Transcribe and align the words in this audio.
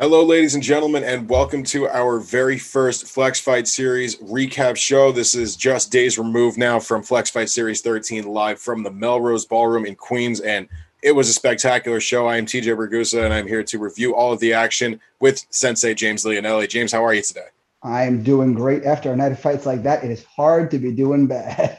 Hello, 0.00 0.24
ladies 0.24 0.54
and 0.54 0.62
gentlemen, 0.62 1.04
and 1.04 1.28
welcome 1.28 1.62
to 1.62 1.86
our 1.90 2.20
very 2.20 2.58
first 2.58 3.06
Flex 3.06 3.38
Fight 3.38 3.68
Series 3.68 4.16
recap 4.16 4.74
show. 4.74 5.12
This 5.12 5.34
is 5.34 5.56
just 5.56 5.92
days 5.92 6.16
removed 6.18 6.56
now 6.56 6.80
from 6.80 7.02
Flex 7.02 7.28
Fight 7.28 7.50
Series 7.50 7.82
13 7.82 8.24
live 8.24 8.58
from 8.58 8.82
the 8.82 8.90
Melrose 8.90 9.44
Ballroom 9.44 9.84
in 9.84 9.94
Queens, 9.94 10.40
and 10.40 10.66
it 11.02 11.12
was 11.12 11.28
a 11.28 11.34
spectacular 11.34 12.00
show. 12.00 12.26
I 12.26 12.38
am 12.38 12.46
TJ 12.46 12.74
Bergusa, 12.78 13.26
and 13.26 13.34
I'm 13.34 13.46
here 13.46 13.62
to 13.62 13.78
review 13.78 14.16
all 14.16 14.32
of 14.32 14.40
the 14.40 14.54
action 14.54 14.98
with 15.20 15.44
Sensei 15.50 15.92
James 15.92 16.24
Leonelli. 16.24 16.66
James, 16.66 16.92
how 16.92 17.04
are 17.04 17.12
you 17.12 17.20
today? 17.20 17.48
I 17.82 18.04
am 18.04 18.22
doing 18.22 18.54
great. 18.54 18.84
After 18.84 19.12
a 19.12 19.16
night 19.16 19.32
of 19.32 19.38
fights 19.38 19.66
like 19.66 19.82
that, 19.82 20.02
it 20.02 20.10
is 20.10 20.24
hard 20.24 20.70
to 20.70 20.78
be 20.78 20.92
doing 20.92 21.26
bad. 21.26 21.78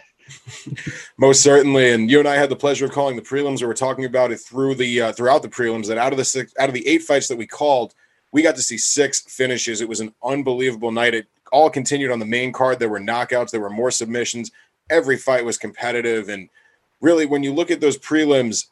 Most 1.17 1.41
certainly, 1.41 1.91
and 1.91 2.09
you 2.09 2.19
and 2.19 2.27
I 2.27 2.35
had 2.35 2.49
the 2.49 2.55
pleasure 2.55 2.85
of 2.85 2.91
calling 2.91 3.15
the 3.15 3.23
prelims. 3.23 3.61
We 3.61 3.65
were 3.65 3.73
talking 3.73 4.05
about 4.05 4.31
it 4.31 4.37
through 4.37 4.75
the 4.75 5.01
uh, 5.01 5.11
throughout 5.11 5.41
the 5.41 5.49
prelims. 5.49 5.87
That 5.87 5.97
out 5.97 6.13
of 6.13 6.17
the 6.17 6.25
six, 6.25 6.53
out 6.59 6.69
of 6.69 6.75
the 6.75 6.87
eight 6.87 7.01
fights 7.01 7.27
that 7.27 7.37
we 7.37 7.47
called, 7.47 7.95
we 8.31 8.41
got 8.41 8.55
to 8.55 8.61
see 8.61 8.77
six 8.77 9.21
finishes. 9.21 9.81
It 9.81 9.89
was 9.89 9.99
an 9.99 10.13
unbelievable 10.23 10.91
night. 10.91 11.13
It 11.13 11.27
all 11.51 11.69
continued 11.69 12.11
on 12.11 12.19
the 12.19 12.25
main 12.25 12.51
card. 12.51 12.79
There 12.79 12.89
were 12.89 12.99
knockouts, 12.99 13.51
there 13.51 13.61
were 13.61 13.69
more 13.69 13.91
submissions. 13.91 14.51
Every 14.89 15.17
fight 15.17 15.45
was 15.45 15.57
competitive. 15.57 16.29
And 16.29 16.49
really, 17.01 17.25
when 17.25 17.43
you 17.43 17.53
look 17.53 17.71
at 17.71 17.81
those 17.81 17.97
prelims, 17.97 18.67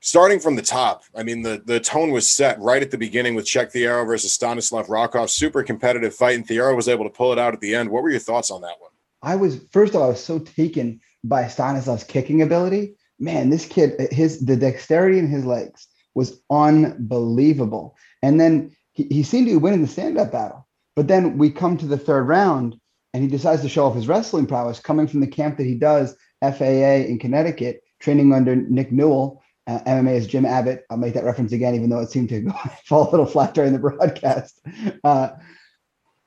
starting 0.00 0.40
from 0.40 0.56
the 0.56 0.62
top, 0.62 1.04
I 1.14 1.22
mean, 1.22 1.42
the, 1.42 1.62
the 1.64 1.80
tone 1.80 2.10
was 2.10 2.28
set 2.28 2.58
right 2.60 2.82
at 2.82 2.90
the 2.90 2.98
beginning 2.98 3.34
with 3.34 3.46
Cheick 3.46 3.72
Thiaroye 3.72 4.06
versus 4.06 4.32
Stanislav 4.32 4.86
Rakov. 4.86 5.30
Super 5.30 5.62
competitive 5.62 6.14
fight, 6.14 6.36
and 6.36 6.46
Thiaroye 6.46 6.76
was 6.76 6.88
able 6.88 7.04
to 7.04 7.10
pull 7.10 7.32
it 7.32 7.38
out 7.38 7.54
at 7.54 7.60
the 7.60 7.74
end. 7.74 7.90
What 7.90 8.02
were 8.02 8.10
your 8.10 8.20
thoughts 8.20 8.50
on 8.50 8.60
that 8.62 8.80
one? 8.80 8.90
I 9.22 9.36
was, 9.36 9.60
first 9.70 9.94
of 9.94 10.00
all, 10.00 10.06
I 10.06 10.10
was 10.10 10.24
so 10.24 10.38
taken 10.38 11.00
by 11.24 11.46
Stanislav's 11.46 12.04
kicking 12.04 12.42
ability. 12.42 12.94
Man, 13.18 13.50
this 13.50 13.66
kid, 13.66 14.10
his 14.10 14.40
the 14.46 14.56
dexterity 14.56 15.18
in 15.18 15.28
his 15.28 15.44
legs 15.44 15.88
was 16.14 16.40
unbelievable. 16.50 17.96
And 18.22 18.40
then 18.40 18.74
he, 18.92 19.04
he 19.04 19.22
seemed 19.22 19.46
to 19.46 19.52
be 19.52 19.56
winning 19.56 19.82
the 19.82 19.88
stand-up 19.88 20.32
battle. 20.32 20.66
But 20.96 21.08
then 21.08 21.38
we 21.38 21.50
come 21.50 21.76
to 21.78 21.86
the 21.86 21.98
third 21.98 22.24
round 22.24 22.76
and 23.12 23.22
he 23.22 23.28
decides 23.28 23.62
to 23.62 23.68
show 23.68 23.86
off 23.86 23.94
his 23.94 24.08
wrestling 24.08 24.46
prowess 24.46 24.80
coming 24.80 25.06
from 25.06 25.20
the 25.20 25.26
camp 25.26 25.56
that 25.56 25.66
he 25.66 25.74
does, 25.74 26.16
FAA 26.42 27.06
in 27.06 27.18
Connecticut, 27.18 27.82
training 28.00 28.32
under 28.32 28.56
Nick 28.56 28.92
Newell. 28.92 29.42
Uh, 29.66 29.78
MMA 29.80 30.14
is 30.14 30.26
Jim 30.26 30.46
Abbott. 30.46 30.84
I'll 30.90 30.96
make 30.96 31.14
that 31.14 31.24
reference 31.24 31.52
again, 31.52 31.74
even 31.74 31.90
though 31.90 32.00
it 32.00 32.10
seemed 32.10 32.28
to 32.30 32.50
fall 32.86 33.08
a 33.08 33.10
little 33.10 33.26
flat 33.26 33.54
during 33.54 33.72
the 33.72 33.78
broadcast. 33.90 34.60
Uh, 35.04 35.30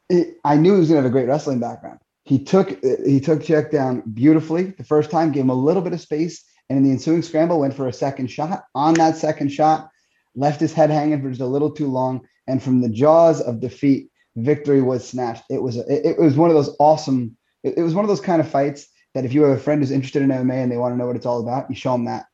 it, 0.10 0.38
I 0.44 0.56
knew 0.56 0.74
he 0.74 0.80
was 0.80 0.90
going 0.90 1.00
to 1.00 1.04
have 1.04 1.12
a 1.12 1.14
great 1.14 1.28
wrestling 1.28 1.60
background. 1.60 2.00
He 2.26 2.42
took 2.42 2.70
he 2.70 3.20
took 3.20 3.40
Cheick 3.42 3.70
down 3.70 4.02
beautifully 4.14 4.72
the 4.78 4.86
first 4.86 5.12
time, 5.12 5.34
gave 5.34 5.44
him 5.44 5.50
a 5.50 5.56
little 5.56 5.82
bit 5.82 5.92
of 5.92 6.00
space, 6.00 6.46
and 6.70 6.78
in 6.78 6.84
the 6.84 6.92
ensuing 6.92 7.22
scramble 7.22 7.60
went 7.60 7.74
for 7.74 7.88
a 7.88 7.94
second 7.94 8.28
shot. 8.28 8.64
On 8.76 8.94
that 8.94 9.18
second 9.18 9.50
shot, 9.50 9.90
left 10.34 10.62
his 10.62 10.72
head 10.72 10.90
hanging 10.90 11.22
for 11.22 11.30
just 11.30 11.42
a 11.42 11.46
little 11.46 11.72
too 11.72 11.88
long, 11.88 12.26
and 12.48 12.62
from 12.62 12.82
the 12.82 12.90
jaws 12.90 13.42
of 13.42 13.60
defeat, 13.60 14.10
victory 14.36 14.82
was 14.82 15.08
snatched. 15.08 15.44
It 15.50 15.62
was 15.62 15.78
a, 15.78 16.10
it, 16.10 16.20
was 16.20 16.36
one 16.36 16.50
of 16.50 16.56
those 16.56 16.76
awesome. 16.80 17.38
It, 17.64 17.78
it 17.78 17.84
was 17.84 17.94
one 17.94 18.06
of 18.06 18.10
those 18.10 18.22
kind 18.22 18.42
of 18.42 18.50
fights 18.50 18.88
that 19.14 19.26
if 19.26 19.34
you 19.34 19.44
have 19.44 19.58
a 19.58 19.62
friend 19.62 19.82
who's 19.82 19.92
interested 19.92 20.22
in 20.22 20.30
MMA 20.30 20.64
and 20.64 20.72
they 20.72 20.78
want 20.78 20.94
to 20.94 20.98
know 20.98 21.08
what 21.08 21.16
it's 21.16 21.26
all 21.26 21.40
about, 21.40 21.70
you 21.70 21.76
show 21.76 21.94
them 21.94 22.06
that 22.06 22.26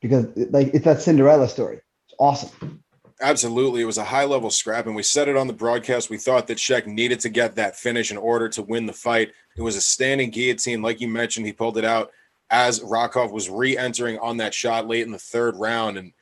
because 0.00 0.26
like 0.50 0.68
it's 0.74 0.84
that 0.84 1.02
Cinderella 1.02 1.48
story. 1.48 1.80
It's 2.06 2.14
awesome. 2.18 2.82
Absolutely. 3.22 3.82
It 3.82 3.86
was 3.86 3.98
a 3.98 4.04
high 4.04 4.24
level 4.24 4.50
scrap, 4.50 4.86
and 4.86 4.96
we 4.96 5.02
said 5.02 5.28
it 5.28 5.36
on 5.36 5.46
the 5.46 5.52
broadcast. 5.52 6.08
We 6.08 6.16
thought 6.16 6.46
that 6.46 6.56
Cheick 6.56 6.86
needed 6.86 7.20
to 7.20 7.28
get 7.28 7.56
that 7.56 7.76
finish 7.76 8.10
in 8.10 8.16
order 8.16 8.48
to 8.48 8.62
win 8.62 8.86
the 8.86 8.94
fight. 8.94 9.32
It 9.56 9.62
was 9.62 9.76
a 9.76 9.80
standing 9.82 10.30
guillotine. 10.30 10.80
Like 10.80 11.02
you 11.02 11.08
mentioned, 11.08 11.44
he 11.44 11.52
pulled 11.52 11.76
it 11.76 11.84
out 11.84 12.12
as 12.48 12.80
Rakov 12.80 13.30
was 13.30 13.50
re 13.50 13.76
entering 13.76 14.18
on 14.18 14.38
that 14.38 14.54
shot 14.54 14.88
late 14.88 15.04
in 15.04 15.12
the 15.12 15.18
third 15.18 15.56
round. 15.56 15.98
And 15.98 16.12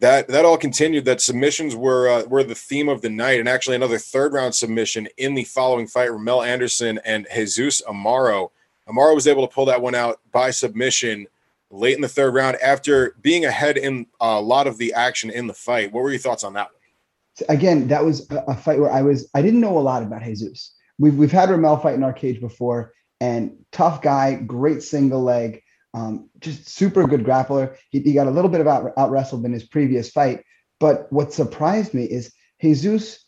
that 0.00 0.28
that 0.28 0.44
all 0.44 0.58
continued. 0.58 1.04
That 1.04 1.20
submissions 1.20 1.74
were 1.74 2.08
uh, 2.08 2.24
were 2.24 2.44
the 2.44 2.54
theme 2.54 2.88
of 2.88 3.02
the 3.02 3.10
night, 3.10 3.40
and 3.40 3.48
actually 3.48 3.76
another 3.76 3.98
third 3.98 4.32
round 4.32 4.54
submission 4.54 5.08
in 5.16 5.34
the 5.34 5.44
following 5.44 5.86
fight. 5.86 6.12
Ramel 6.12 6.42
Anderson 6.42 7.00
and 7.04 7.26
Jesus 7.34 7.82
Amaro. 7.82 8.50
Amaro 8.88 9.14
was 9.14 9.26
able 9.26 9.46
to 9.46 9.52
pull 9.52 9.64
that 9.66 9.82
one 9.82 9.94
out 9.94 10.20
by 10.32 10.50
submission 10.50 11.26
late 11.70 11.96
in 11.96 12.02
the 12.02 12.08
third 12.08 12.34
round 12.34 12.56
after 12.56 13.16
being 13.22 13.44
ahead 13.44 13.76
in 13.76 14.06
a 14.20 14.40
lot 14.40 14.66
of 14.66 14.78
the 14.78 14.92
action 14.92 15.30
in 15.30 15.46
the 15.46 15.54
fight. 15.54 15.92
What 15.92 16.02
were 16.02 16.10
your 16.10 16.18
thoughts 16.18 16.44
on 16.44 16.52
that 16.54 16.68
one? 16.68 17.48
Again, 17.48 17.88
that 17.88 18.04
was 18.04 18.26
a 18.30 18.56
fight 18.56 18.78
where 18.78 18.90
I 18.90 19.02
was 19.02 19.28
I 19.34 19.42
didn't 19.42 19.60
know 19.60 19.78
a 19.78 19.80
lot 19.80 20.02
about 20.02 20.22
Jesus. 20.22 20.74
We've 20.98 21.14
we've 21.14 21.32
had 21.32 21.50
Ramel 21.50 21.78
fight 21.78 21.94
in 21.94 22.02
our 22.02 22.12
cage 22.12 22.40
before, 22.40 22.92
and 23.20 23.56
tough 23.72 24.02
guy, 24.02 24.34
great 24.34 24.82
single 24.82 25.22
leg, 25.22 25.62
um, 25.96 26.28
just 26.40 26.68
super 26.68 27.06
good 27.06 27.24
grappler. 27.24 27.74
He, 27.90 28.00
he, 28.00 28.12
got 28.12 28.26
a 28.26 28.30
little 28.30 28.50
bit 28.50 28.60
of 28.60 28.66
out, 28.66 28.92
out 28.98 29.10
wrestled 29.10 29.46
in 29.46 29.52
his 29.52 29.64
previous 29.64 30.10
fight, 30.10 30.44
but 30.78 31.10
what 31.10 31.32
surprised 31.32 31.94
me 31.94 32.04
is 32.04 32.32
Jesus 32.60 33.24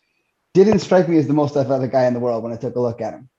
didn't 0.53 0.81
strike 0.81 1.09
me 1.09 1.17
as 1.17 1.27
the 1.27 1.33
most 1.33 1.57
athletic 1.57 1.93
guy 1.93 2.05
in 2.05 2.15
the 2.15 2.21
world 2.21 2.43
when 2.43 2.53
I 2.53 2.57
took 2.57 2.77
a 2.77 2.81
look 2.81 3.01
at 3.01 3.15
him. 3.15 3.31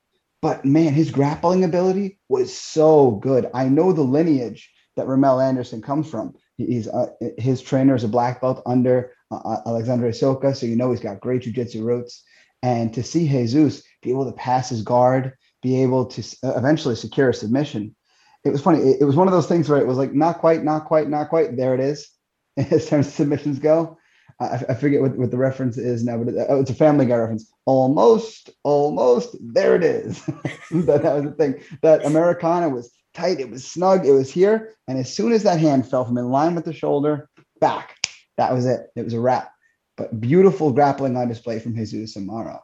But 0.42 0.66
man, 0.66 0.94
his 0.94 1.12
grappling 1.12 1.64
ability 1.64 2.18
was 2.28 2.56
so 2.58 3.12
good. 3.12 3.50
I 3.54 3.70
know 3.70 3.94
the 3.94 4.02
lineage 4.02 4.72
that 4.96 5.08
Ramel 5.08 5.40
Anderson 5.40 5.82
comes 5.82 6.10
from. 6.10 6.34
He's 6.58 6.88
uh, 6.88 7.08
his 7.38 7.62
trainer 7.62 7.96
is 7.96 8.04
a 8.04 8.08
black 8.08 8.42
belt 8.42 8.64
under 8.66 9.14
uh, 9.32 9.38
uh 9.38 9.62
Alexandre 9.68 10.10
Soka, 10.10 10.56
so 10.56 10.66
you 10.66 10.76
know 10.76 10.92
he's 10.92 11.00
got 11.00 11.20
great 11.20 11.44
jiu-jitsu 11.44 11.84
roots. 11.84 12.24
And 12.64 12.94
to 12.96 13.04
see 13.04 13.28
Jesus 13.28 13.84
be 14.02 14.10
able 14.10 14.26
to 14.26 14.38
pass 14.38 14.70
his 14.70 14.82
guard, 14.82 15.34
be 15.62 15.82
able 15.84 16.06
to 16.08 16.22
uh, 16.44 16.58
eventually 16.58 16.96
secure 16.96 17.30
a 17.30 17.34
submission, 17.34 17.96
it 18.46 18.50
was 18.50 18.62
funny. 18.62 18.80
It, 18.80 19.02
it, 19.02 19.06
was 19.06 19.16
one 19.16 19.28
of 19.28 19.34
those 19.34 19.48
things 19.48 19.68
where 19.70 19.80
it 19.80 19.88
was 19.88 19.98
like 19.98 20.14
not 20.14 20.40
quite, 20.40 20.64
not 20.64 20.86
quite, 20.86 21.10
not 21.10 21.30
quite. 21.30 21.58
There 21.58 21.74
it 21.74 21.80
is, 21.80 22.10
as 22.58 22.90
far 22.90 23.00
as 23.00 23.14
submissions 23.14 23.60
go. 23.60 23.98
I, 24.40 24.64
I 24.70 24.74
forget 24.76 25.02
what, 25.02 25.18
what 25.18 25.32
the 25.32 25.38
reference 25.38 25.78
is 25.78 26.04
now, 26.04 26.18
but 26.18 26.34
it, 26.34 26.48
oh, 26.50 26.60
it's 26.62 26.70
a 26.70 26.76
Family 26.76 27.06
Guy 27.06 27.16
reference. 27.16 27.52
Almost, 27.66 28.50
almost. 28.64 29.36
There 29.42 29.76
it 29.76 29.84
is. 29.84 30.24
that, 30.72 31.02
that 31.04 31.16
was 31.16 31.24
the 31.26 31.32
thing. 31.38 31.62
That 31.82 32.06
Americana 32.06 32.70
was 32.70 32.92
tight, 33.14 33.40
it 33.40 33.50
was 33.50 33.66
snug, 33.66 34.06
it 34.06 34.12
was 34.12 34.32
here. 34.32 34.76
And 34.88 34.98
as 34.98 35.14
soon 35.14 35.32
as 35.32 35.44
that 35.44 35.60
hand 35.60 35.90
fell 35.90 36.06
from 36.06 36.18
in 36.18 36.30
line 36.30 36.56
with 36.56 36.66
the 36.66 36.74
shoulder, 36.74 37.30
back, 37.60 37.98
that 38.38 38.54
was 38.54 38.66
it. 38.66 38.88
It 38.96 39.04
was 39.04 39.14
a 39.14 39.20
wrap. 39.20 39.52
But 39.98 40.20
beautiful 40.22 40.72
grappling 40.72 41.18
on 41.18 41.28
display 41.28 41.60
from 41.60 41.76
Jesus 41.76 42.16
Amaro. 42.16 42.62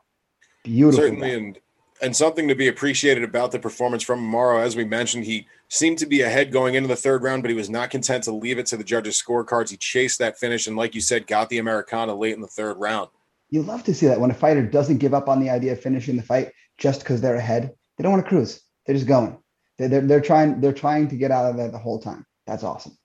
Beautiful. 0.64 1.04
Certainly, 1.04 1.34
and 1.34 1.60
and 2.06 2.16
something 2.16 2.48
to 2.48 2.54
be 2.54 2.68
appreciated 2.68 3.24
about 3.24 3.52
the 3.52 3.58
performance 3.58 4.04
from 4.04 4.22
Amaro, 4.22 4.62
as 4.62 4.76
we 4.76 4.86
mentioned, 4.86 5.26
he 5.26 5.48
seemed 5.70 5.98
to 5.98 6.06
be 6.06 6.22
ahead 6.22 6.52
going 6.52 6.76
into 6.76 6.88
the 6.88 6.96
third 6.96 7.24
round, 7.24 7.42
but 7.42 7.50
he 7.50 7.58
was 7.58 7.68
not 7.68 7.90
content 7.90 8.24
to 8.26 8.32
leave 8.32 8.60
it 8.60 8.68
to 8.68 8.78
the 8.78 8.84
judges' 8.84 9.20
scorecards. 9.20 9.72
He 9.72 9.78
chased 9.78 10.20
that 10.20 10.38
finish, 10.38 10.68
and 10.68 10.78
like 10.78 10.94
you 10.94 11.02
said, 11.02 11.26
got 11.26 11.50
the 11.50 11.58
Americana 11.58 12.14
late 12.14 12.36
in 12.36 12.42
the 12.42 12.48
third 12.48 12.76
round. 12.76 13.10
You 13.50 13.64
love 13.64 13.84
to 13.86 13.94
see 13.96 14.06
that 14.06 14.20
when 14.20 14.30
a 14.30 14.36
fighter 14.36 14.62
doesn't 14.62 15.00
give 15.00 15.16
up 15.16 15.28
on 15.28 15.40
the 15.40 15.50
idea 15.50 15.72
of 15.72 15.82
finishing 15.82 16.16
the 16.16 16.22
fight 16.22 16.52
just 16.78 17.00
because 17.00 17.22
they're 17.22 17.38
ahead. 17.38 17.74
They 17.98 18.04
don't 18.04 18.12
want 18.12 18.24
to 18.24 18.30
cruise. 18.30 18.62
They're 18.86 18.96
just 18.96 19.08
going. 19.08 19.40
They're, 19.80 19.88
they're, 19.88 20.02
they're 20.02 20.22
trying 20.22 20.62
they're 20.62 20.74
trying 20.74 21.08
to 21.08 21.16
get 21.16 21.32
out 21.32 21.50
of 21.50 21.58
there 21.58 21.72
the 21.72 21.80
whole 21.80 22.00
time. 22.00 22.24
That's 22.46 22.64
awesome. 22.64 22.96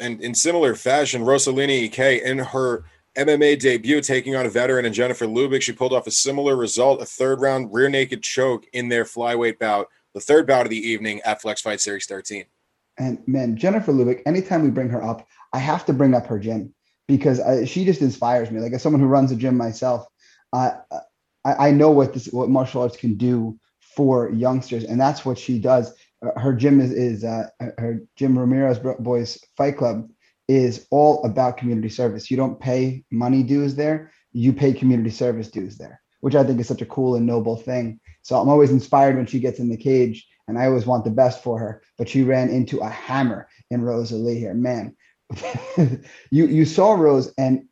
And 0.00 0.20
in 0.20 0.34
similar 0.34 0.74
fashion, 0.74 1.22
Rosalina 1.22 1.84
Ike 1.84 2.22
in 2.22 2.38
her 2.38 2.86
MMA 3.16 3.58
debut, 3.58 4.00
taking 4.00 4.36
on 4.36 4.46
a 4.46 4.50
veteran 4.50 4.86
and 4.86 4.94
Jennifer 4.94 5.26
Lubick, 5.26 5.62
she 5.62 5.72
pulled 5.72 5.92
off 5.92 6.06
a 6.06 6.10
similar 6.10 6.56
result, 6.56 7.02
a 7.02 7.04
third 7.04 7.40
round 7.40 7.72
rear 7.72 7.88
naked 7.88 8.22
choke 8.22 8.64
in 8.72 8.88
their 8.88 9.04
flyweight 9.04 9.58
bout, 9.58 9.88
the 10.14 10.20
third 10.20 10.46
bout 10.46 10.64
of 10.64 10.70
the 10.70 10.88
evening 10.88 11.20
at 11.22 11.42
Flex 11.42 11.60
Fight 11.60 11.80
Series 11.80 12.06
13. 12.06 12.44
And 12.98 13.22
man, 13.26 13.56
Jennifer 13.56 13.92
Lubick, 13.92 14.22
anytime 14.26 14.62
we 14.62 14.70
bring 14.70 14.88
her 14.88 15.02
up, 15.02 15.26
I 15.52 15.58
have 15.58 15.84
to 15.86 15.92
bring 15.92 16.14
up 16.14 16.26
her 16.26 16.38
gym 16.38 16.74
because 17.06 17.40
I, 17.40 17.64
she 17.64 17.84
just 17.84 18.00
inspires 18.00 18.50
me. 18.50 18.60
Like 18.60 18.72
as 18.72 18.82
someone 18.82 19.00
who 19.00 19.08
runs 19.08 19.30
a 19.32 19.36
gym 19.36 19.56
myself, 19.56 20.06
uh, 20.52 20.72
I, 21.44 21.68
I 21.68 21.70
know 21.70 21.90
what 21.90 22.14
this 22.14 22.26
what 22.26 22.48
martial 22.48 22.82
arts 22.82 22.96
can 22.96 23.16
do 23.16 23.58
for 23.96 24.30
youngsters, 24.30 24.84
and 24.84 25.00
that's 25.00 25.24
what 25.24 25.38
she 25.38 25.58
does. 25.58 25.92
Uh, 26.24 26.38
her 26.38 26.52
gym 26.52 26.80
is, 26.80 26.92
is 26.92 27.24
uh, 27.24 27.48
her 27.78 28.00
gym 28.16 28.38
Ramirez 28.38 28.78
Boys 28.78 29.38
Fight 29.56 29.76
Club 29.76 30.08
is 30.48 30.86
all 30.90 31.24
about 31.24 31.56
community 31.56 31.88
service. 31.88 32.30
You 32.30 32.36
don't 32.36 32.60
pay 32.60 33.04
money 33.10 33.42
dues 33.42 33.74
there, 33.74 34.12
you 34.32 34.52
pay 34.52 34.72
community 34.72 35.10
service 35.10 35.50
dues 35.50 35.78
there, 35.78 36.00
which 36.20 36.34
I 36.34 36.44
think 36.44 36.60
is 36.60 36.68
such 36.68 36.82
a 36.82 36.86
cool 36.86 37.16
and 37.16 37.26
noble 37.26 37.56
thing. 37.56 38.00
So 38.22 38.40
I'm 38.40 38.48
always 38.48 38.70
inspired 38.70 39.16
when 39.16 39.26
she 39.26 39.40
gets 39.40 39.58
in 39.58 39.68
the 39.68 39.76
cage, 39.76 40.26
and 40.48 40.58
I 40.58 40.66
always 40.66 40.86
want 40.86 41.04
the 41.04 41.10
best 41.10 41.42
for 41.42 41.58
her. 41.58 41.82
But 41.98 42.08
she 42.08 42.22
ran 42.22 42.50
into 42.50 42.78
a 42.80 42.88
hammer 42.88 43.48
in 43.70 43.82
Rosalie 43.82 44.38
here. 44.38 44.54
Man, 44.54 44.96
you 46.30 46.46
you 46.46 46.64
saw 46.64 46.92
Rose, 46.92 47.32
and 47.38 47.66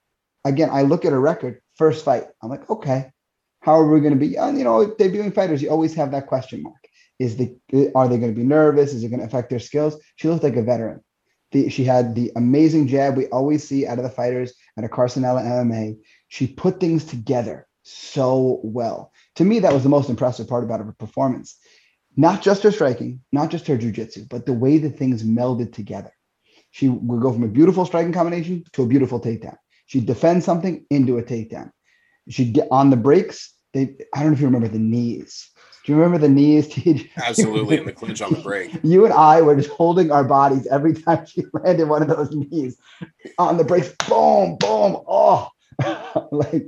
again, 0.45 0.71
I 0.73 0.83
look 0.83 1.05
at 1.05 1.13
her 1.13 1.21
record, 1.21 1.61
first 1.75 2.05
fight. 2.05 2.25
I'm 2.43 2.51
like, 2.51 2.69
okay, 2.71 3.11
how 3.61 3.75
are 3.75 3.93
we 3.93 4.01
going 4.01 4.15
to 4.15 4.19
be? 4.19 4.29
you 4.29 4.65
know, 4.65 4.87
debuting 4.87 5.35
fighters, 5.35 5.63
you 5.63 5.71
always 5.71 5.95
have 5.95 6.13
that 6.13 6.27
question 6.27 6.63
mark. 6.63 6.77
Is 7.19 7.37
the 7.37 7.55
are 7.95 8.09
they 8.09 8.19
going 8.19 8.35
to 8.35 8.41
be 8.41 8.47
nervous? 8.47 8.95
Is 8.95 9.05
it 9.05 9.09
going 9.09 9.21
to 9.21 9.27
affect 9.27 9.51
their 9.51 9.59
skills? 9.59 10.01
She 10.17 10.29
looked 10.29 10.43
like 10.45 10.57
a 10.57 10.63
veteran. 10.63 11.03
The, 11.53 11.69
she 11.69 11.85
had 11.85 12.15
the 12.15 12.31
amazing 12.37 12.87
jab 12.87 13.17
we 13.17 13.27
always 13.27 13.67
see 13.67 13.87
out 13.87 13.99
of 13.99 14.05
the 14.05 14.11
fighters 14.11 14.55
at 14.77 14.85
a 14.85 14.89
Carnicella 14.89 15.43
MMA. 15.43 15.99
She 16.29 16.47
put 16.47 16.79
things 16.79 17.05
together 17.05 17.67
so 17.83 18.61
well. 18.63 19.13
To 19.37 19.45
me, 19.45 19.59
that 19.61 19.73
was 19.73 19.83
the 19.83 19.89
most 19.89 20.11
impressive 20.11 20.49
part 20.49 20.65
about 20.65 20.81
her 20.81 20.95
performance. 20.99 21.57
Not 22.17 22.43
just 22.43 22.63
her 22.63 22.71
striking, 22.71 23.21
not 23.33 23.51
just 23.51 23.67
her 23.67 23.79
jujitsu, 23.79 24.29
but 24.29 24.47
the 24.47 24.53
way 24.53 24.79
that 24.79 24.99
things 24.99 25.23
melded 25.23 25.73
together. 25.73 26.13
She 26.73 26.89
would 26.89 27.21
go 27.21 27.33
from 27.33 27.45
a 27.45 27.49
beautiful 27.49 27.85
striking 27.85 28.13
combination 28.13 28.65
to 28.73 28.83
a 28.83 28.87
beautiful 28.87 29.21
takedown. 29.21 29.57
She'd 29.87 30.07
defend 30.07 30.45
something 30.45 30.87
into 30.91 31.19
a 31.19 31.23
takedown 31.23 31.73
she'd 32.31 32.53
get 32.53 32.69
on 32.71 32.91
the 32.91 32.97
brakes. 32.97 33.55
They, 33.73 33.95
I 34.15 34.21
don't 34.21 34.29
know 34.29 34.33
if 34.33 34.41
you 34.41 34.47
remember 34.47 34.69
the 34.69 34.79
knees. 34.79 35.51
Do 35.85 35.93
you 35.93 35.99
remember 35.99 36.19
the 36.19 36.33
knees? 36.33 36.69
TJ? 36.73 37.11
Absolutely, 37.17 37.79
in 37.79 37.87
the 37.87 37.93
clinch 37.93 38.21
on 38.21 38.33
the 38.33 38.41
break. 38.41 38.73
you 38.83 39.05
and 39.05 39.15
I 39.15 39.41
were 39.41 39.57
just 39.57 39.71
holding 39.71 40.11
our 40.11 40.25
bodies 40.25 40.67
every 40.67 40.95
time 40.95 41.27
she 41.27 41.45
landed 41.53 41.89
one 41.89 42.03
of 42.03 42.09
those 42.09 42.31
knees 42.31 42.79
on 43.39 43.57
the 43.57 43.65
brakes. 43.65 43.95
Boom, 44.09 44.57
boom. 44.57 45.03
Oh, 45.09 45.49
like 46.31 46.67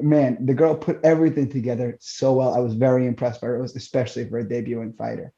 man, 0.00 0.44
the 0.44 0.54
girl 0.54 0.74
put 0.74 1.00
everything 1.04 1.48
together 1.48 1.96
so 2.00 2.34
well. 2.34 2.54
I 2.54 2.58
was 2.58 2.74
very 2.74 3.06
impressed 3.06 3.40
by 3.40 3.48
her, 3.48 3.62
especially 3.62 4.28
for 4.28 4.38
a 4.38 4.44
debuting 4.44 4.96
fighter. 4.96 5.32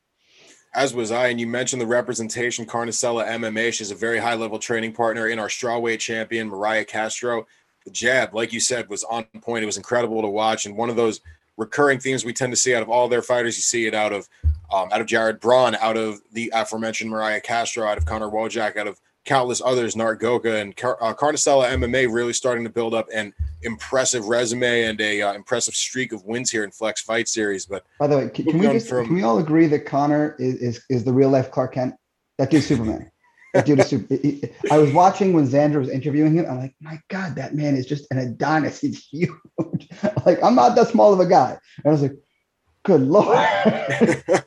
As 0.72 0.94
was 0.94 1.10
I, 1.10 1.28
and 1.28 1.40
you 1.40 1.48
mentioned 1.48 1.82
the 1.82 1.86
representation, 1.86 2.64
Carnicella 2.64 3.26
MMA. 3.26 3.72
She's 3.72 3.90
a 3.90 3.96
very 3.96 4.18
high 4.18 4.34
level 4.34 4.58
training 4.58 4.92
partner 4.92 5.26
in 5.26 5.38
our 5.38 5.48
strawweight 5.48 5.98
champion, 5.98 6.48
Mariah 6.48 6.84
Castro. 6.84 7.46
The 7.84 7.90
jab, 7.90 8.34
like 8.34 8.52
you 8.52 8.60
said, 8.60 8.88
was 8.88 9.02
on 9.04 9.24
point. 9.40 9.64
It 9.64 9.66
was 9.66 9.76
incredible 9.76 10.22
to 10.22 10.28
watch, 10.28 10.66
and 10.66 10.76
one 10.76 10.88
of 10.88 10.96
those 10.96 11.20
recurring 11.60 12.00
themes 12.00 12.24
we 12.24 12.32
tend 12.32 12.52
to 12.52 12.56
see 12.56 12.74
out 12.74 12.82
of 12.82 12.88
all 12.88 13.06
their 13.06 13.22
fighters. 13.22 13.56
You 13.56 13.62
see 13.62 13.86
it 13.86 13.94
out 13.94 14.12
of 14.12 14.28
um, 14.72 14.88
out 14.92 15.00
of 15.00 15.06
Jared 15.06 15.38
Braun, 15.38 15.76
out 15.76 15.96
of 15.96 16.20
the 16.32 16.50
aforementioned 16.54 17.10
Mariah 17.10 17.40
Castro, 17.40 17.86
out 17.86 17.98
of 17.98 18.06
Connor 18.06 18.28
Wojak, 18.28 18.76
out 18.76 18.86
of 18.86 19.00
countless 19.24 19.60
others, 19.62 19.94
Nargoka 19.94 20.60
and 20.60 20.74
Car- 20.76 20.96
uh, 21.02 21.12
Carnicella 21.12 21.68
MMA 21.70 22.12
really 22.12 22.32
starting 22.32 22.64
to 22.64 22.70
build 22.70 22.94
up 22.94 23.08
an 23.12 23.34
impressive 23.62 24.26
resume 24.26 24.84
and 24.84 25.00
a 25.00 25.20
uh, 25.20 25.34
impressive 25.34 25.74
streak 25.74 26.12
of 26.12 26.24
wins 26.24 26.50
here 26.50 26.64
in 26.64 26.70
Flex 26.70 27.02
Fight 27.02 27.28
Series. 27.28 27.66
But 27.66 27.84
by 27.98 28.06
the 28.06 28.16
way, 28.16 28.28
can, 28.30 28.46
can 28.46 28.58
we 28.58 28.66
just, 28.68 28.88
from, 28.88 29.06
can 29.06 29.14
we 29.14 29.22
all 29.22 29.38
agree 29.38 29.66
that 29.66 29.84
Connor 29.84 30.36
is, 30.38 30.54
is, 30.56 30.84
is 30.88 31.04
the 31.04 31.12
real 31.12 31.28
life 31.28 31.50
Clark 31.50 31.74
Kent? 31.74 31.94
That 32.38 32.50
dude's 32.50 32.66
Superman. 32.66 33.10
Dude 33.64 33.84
super. 33.84 34.14
He, 34.14 34.42
I 34.70 34.78
was 34.78 34.92
watching 34.92 35.32
when 35.32 35.46
Xander 35.46 35.78
was 35.78 35.88
interviewing 35.88 36.34
him. 36.34 36.46
I'm 36.48 36.58
like, 36.58 36.74
my 36.80 37.00
God, 37.08 37.34
that 37.36 37.54
man 37.54 37.76
is 37.76 37.86
just 37.86 38.06
an 38.10 38.18
Adonis. 38.18 38.80
He's 38.80 39.04
huge. 39.06 39.88
like 40.26 40.42
I'm 40.42 40.54
not 40.54 40.76
that 40.76 40.88
small 40.88 41.12
of 41.12 41.20
a 41.20 41.26
guy. 41.26 41.58
And 41.78 41.86
I 41.86 41.90
was 41.90 42.02
like, 42.02 42.16
good 42.84 43.02
lord. 43.02 43.38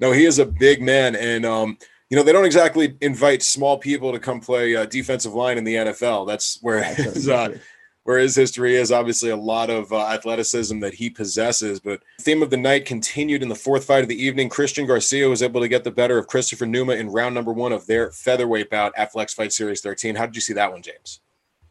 no, 0.00 0.12
he 0.12 0.24
is 0.24 0.38
a 0.38 0.46
big 0.46 0.82
man, 0.82 1.16
and 1.16 1.46
um, 1.46 1.78
you 2.10 2.16
know, 2.16 2.22
they 2.22 2.32
don't 2.32 2.44
exactly 2.44 2.96
invite 3.00 3.42
small 3.42 3.78
people 3.78 4.12
to 4.12 4.18
come 4.18 4.40
play 4.40 4.76
uh, 4.76 4.86
defensive 4.86 5.34
line 5.34 5.58
in 5.58 5.64
the 5.64 5.74
NFL. 5.74 6.26
That's 6.26 6.58
where 6.62 6.82
his, 6.82 7.28
uh, 7.28 7.56
where 8.04 8.18
his 8.18 8.36
history 8.36 8.76
is. 8.76 8.92
Obviously, 8.92 9.30
a 9.30 9.36
lot 9.36 9.70
of 9.70 9.92
uh, 9.92 10.06
athleticism 10.06 10.78
that 10.80 10.94
he 10.94 11.10
possesses. 11.10 11.80
But 11.80 12.02
theme 12.20 12.42
of 12.42 12.50
the 12.50 12.56
night 12.56 12.86
continued 12.86 13.42
in 13.42 13.48
the 13.48 13.54
fourth 13.54 13.84
fight 13.84 14.02
of 14.02 14.08
the 14.08 14.22
evening. 14.22 14.48
Christian 14.48 14.86
Garcia 14.86 15.28
was 15.28 15.42
able 15.42 15.60
to 15.60 15.68
get 15.68 15.84
the 15.84 15.90
better 15.90 16.16
of 16.18 16.26
Christopher 16.26 16.66
Numa 16.66 16.94
in 16.94 17.10
round 17.10 17.34
number 17.34 17.52
one 17.52 17.72
of 17.72 17.86
their 17.86 18.10
featherweight 18.12 18.70
bout 18.70 18.92
at 18.96 19.12
Flex 19.12 19.34
Fight 19.34 19.52
Series 19.52 19.80
13. 19.80 20.14
How 20.14 20.26
did 20.26 20.36
you 20.36 20.42
see 20.42 20.54
that 20.54 20.70
one, 20.70 20.82
James? 20.82 21.20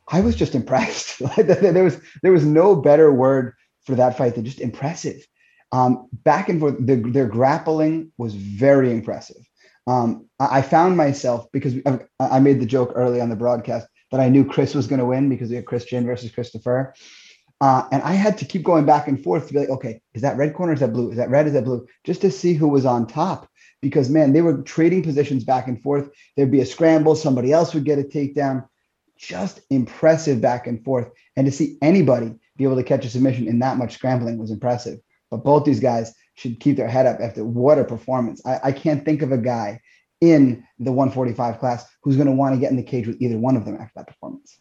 I 0.10 0.20
was 0.20 0.36
just 0.36 0.54
impressed. 0.54 1.20
there 1.38 1.84
was 1.84 2.00
there 2.22 2.34
was 2.34 2.46
no 2.46 2.76
better 2.76 3.14
word 3.14 3.54
for 3.86 3.96
that 3.96 4.18
fight 4.18 4.36
than 4.36 4.46
just 4.46 4.60
impressive. 4.60 5.26
Um, 5.72 6.08
back 6.12 6.50
and 6.50 6.60
forth, 6.60 6.76
the, 6.80 6.98
their 6.98 7.26
grappling 7.26 8.12
was 8.18 8.36
very 8.36 8.92
impressive 8.92 9.44
um, 9.88 10.30
I, 10.40 10.62
found 10.62 10.96
myself 10.96 11.52
because 11.52 11.76
I 12.20 12.40
made 12.40 12.60
the 12.60 12.66
joke 12.66 12.94
early 12.96 13.20
on 13.20 13.30
the 13.30 13.36
broadcast 13.36 13.88
that 14.14 14.22
I 14.22 14.30
knew 14.30 14.46
Chris 14.46 14.76
was 14.76 14.86
going 14.86 15.00
to 15.00 15.06
win 15.06 15.28
because 15.28 15.50
we 15.50 15.56
had 15.56 15.66
Christian 15.66 16.06
versus 16.06 16.32
Christopher. 16.32 16.94
Uh, 17.60 17.88
and 17.92 18.04
I 18.04 18.14
had 18.14 18.38
to 18.38 18.46
keep 18.46 18.62
going 18.62 18.86
back 18.86 19.08
and 19.08 19.22
forth 19.22 19.48
to 19.48 19.54
be 19.54 19.60
like, 19.60 19.70
okay, 19.70 20.02
is 20.14 20.22
that 20.22 20.38
red 20.38 20.54
corner? 20.54 20.72
Is 20.74 20.82
that 20.82 20.94
blue? 20.94 21.10
Is 21.10 21.18
that 21.18 21.32
red? 21.32 21.48
Is 21.48 21.54
that 21.54 21.66
blue? 21.66 21.88
Just 22.04 22.22
to 22.22 22.30
see 22.30 22.54
who 22.54 22.68
was 22.68 22.86
on 22.86 23.08
top. 23.08 23.50
Because 23.82 24.12
man, 24.12 24.32
they 24.32 24.44
were 24.44 24.62
trading 24.62 25.02
positions 25.02 25.44
back 25.44 25.68
and 25.68 25.82
forth. 25.82 26.12
There'd 26.38 26.52
be 26.52 26.62
a 26.62 26.66
scramble, 26.66 27.16
somebody 27.16 27.52
else 27.52 27.74
would 27.74 27.86
get 27.86 27.98
a 27.98 28.04
takedown. 28.04 28.68
Just 29.18 29.62
impressive 29.72 30.40
back 30.40 30.68
and 30.68 30.84
forth. 30.86 31.10
And 31.36 31.48
to 31.48 31.52
see 31.52 31.80
anybody 31.82 32.36
be 32.56 32.66
able 32.66 32.76
to 32.76 32.84
catch 32.84 33.06
a 33.06 33.10
submission 33.10 33.48
in 33.48 33.58
that 33.60 33.78
much 33.78 33.96
scrambling 33.96 34.38
was 34.38 34.52
impressive. 34.52 35.00
But 35.32 35.44
both 35.44 35.66
these 35.66 35.80
guys, 35.80 36.14
should 36.36 36.60
keep 36.60 36.78
their 36.78 36.88
head 36.88 37.06
up 37.06 37.20
after 37.20 37.46
what 37.46 37.80
a 37.80 37.84
performance. 37.84 38.42
I, 38.46 38.60
I 38.64 38.72
can't 38.72 39.06
think 39.06 39.22
of 39.22 39.32
a 39.32 39.38
guy 39.38 39.82
in 40.32 40.66
the 40.80 40.92
145 40.92 41.60
class 41.60 41.86
who's 42.02 42.16
going 42.16 42.28
to 42.28 42.34
want 42.34 42.56
to 42.56 42.60
get 42.60 42.72
in 42.72 42.78
the 42.78 42.84
cage 42.84 43.08
with 43.08 43.22
either 43.22 43.38
one 43.38 43.58
of 43.58 43.66
them 43.66 43.76
after 43.76 43.92
that 43.96 44.08
performance. 44.08 44.60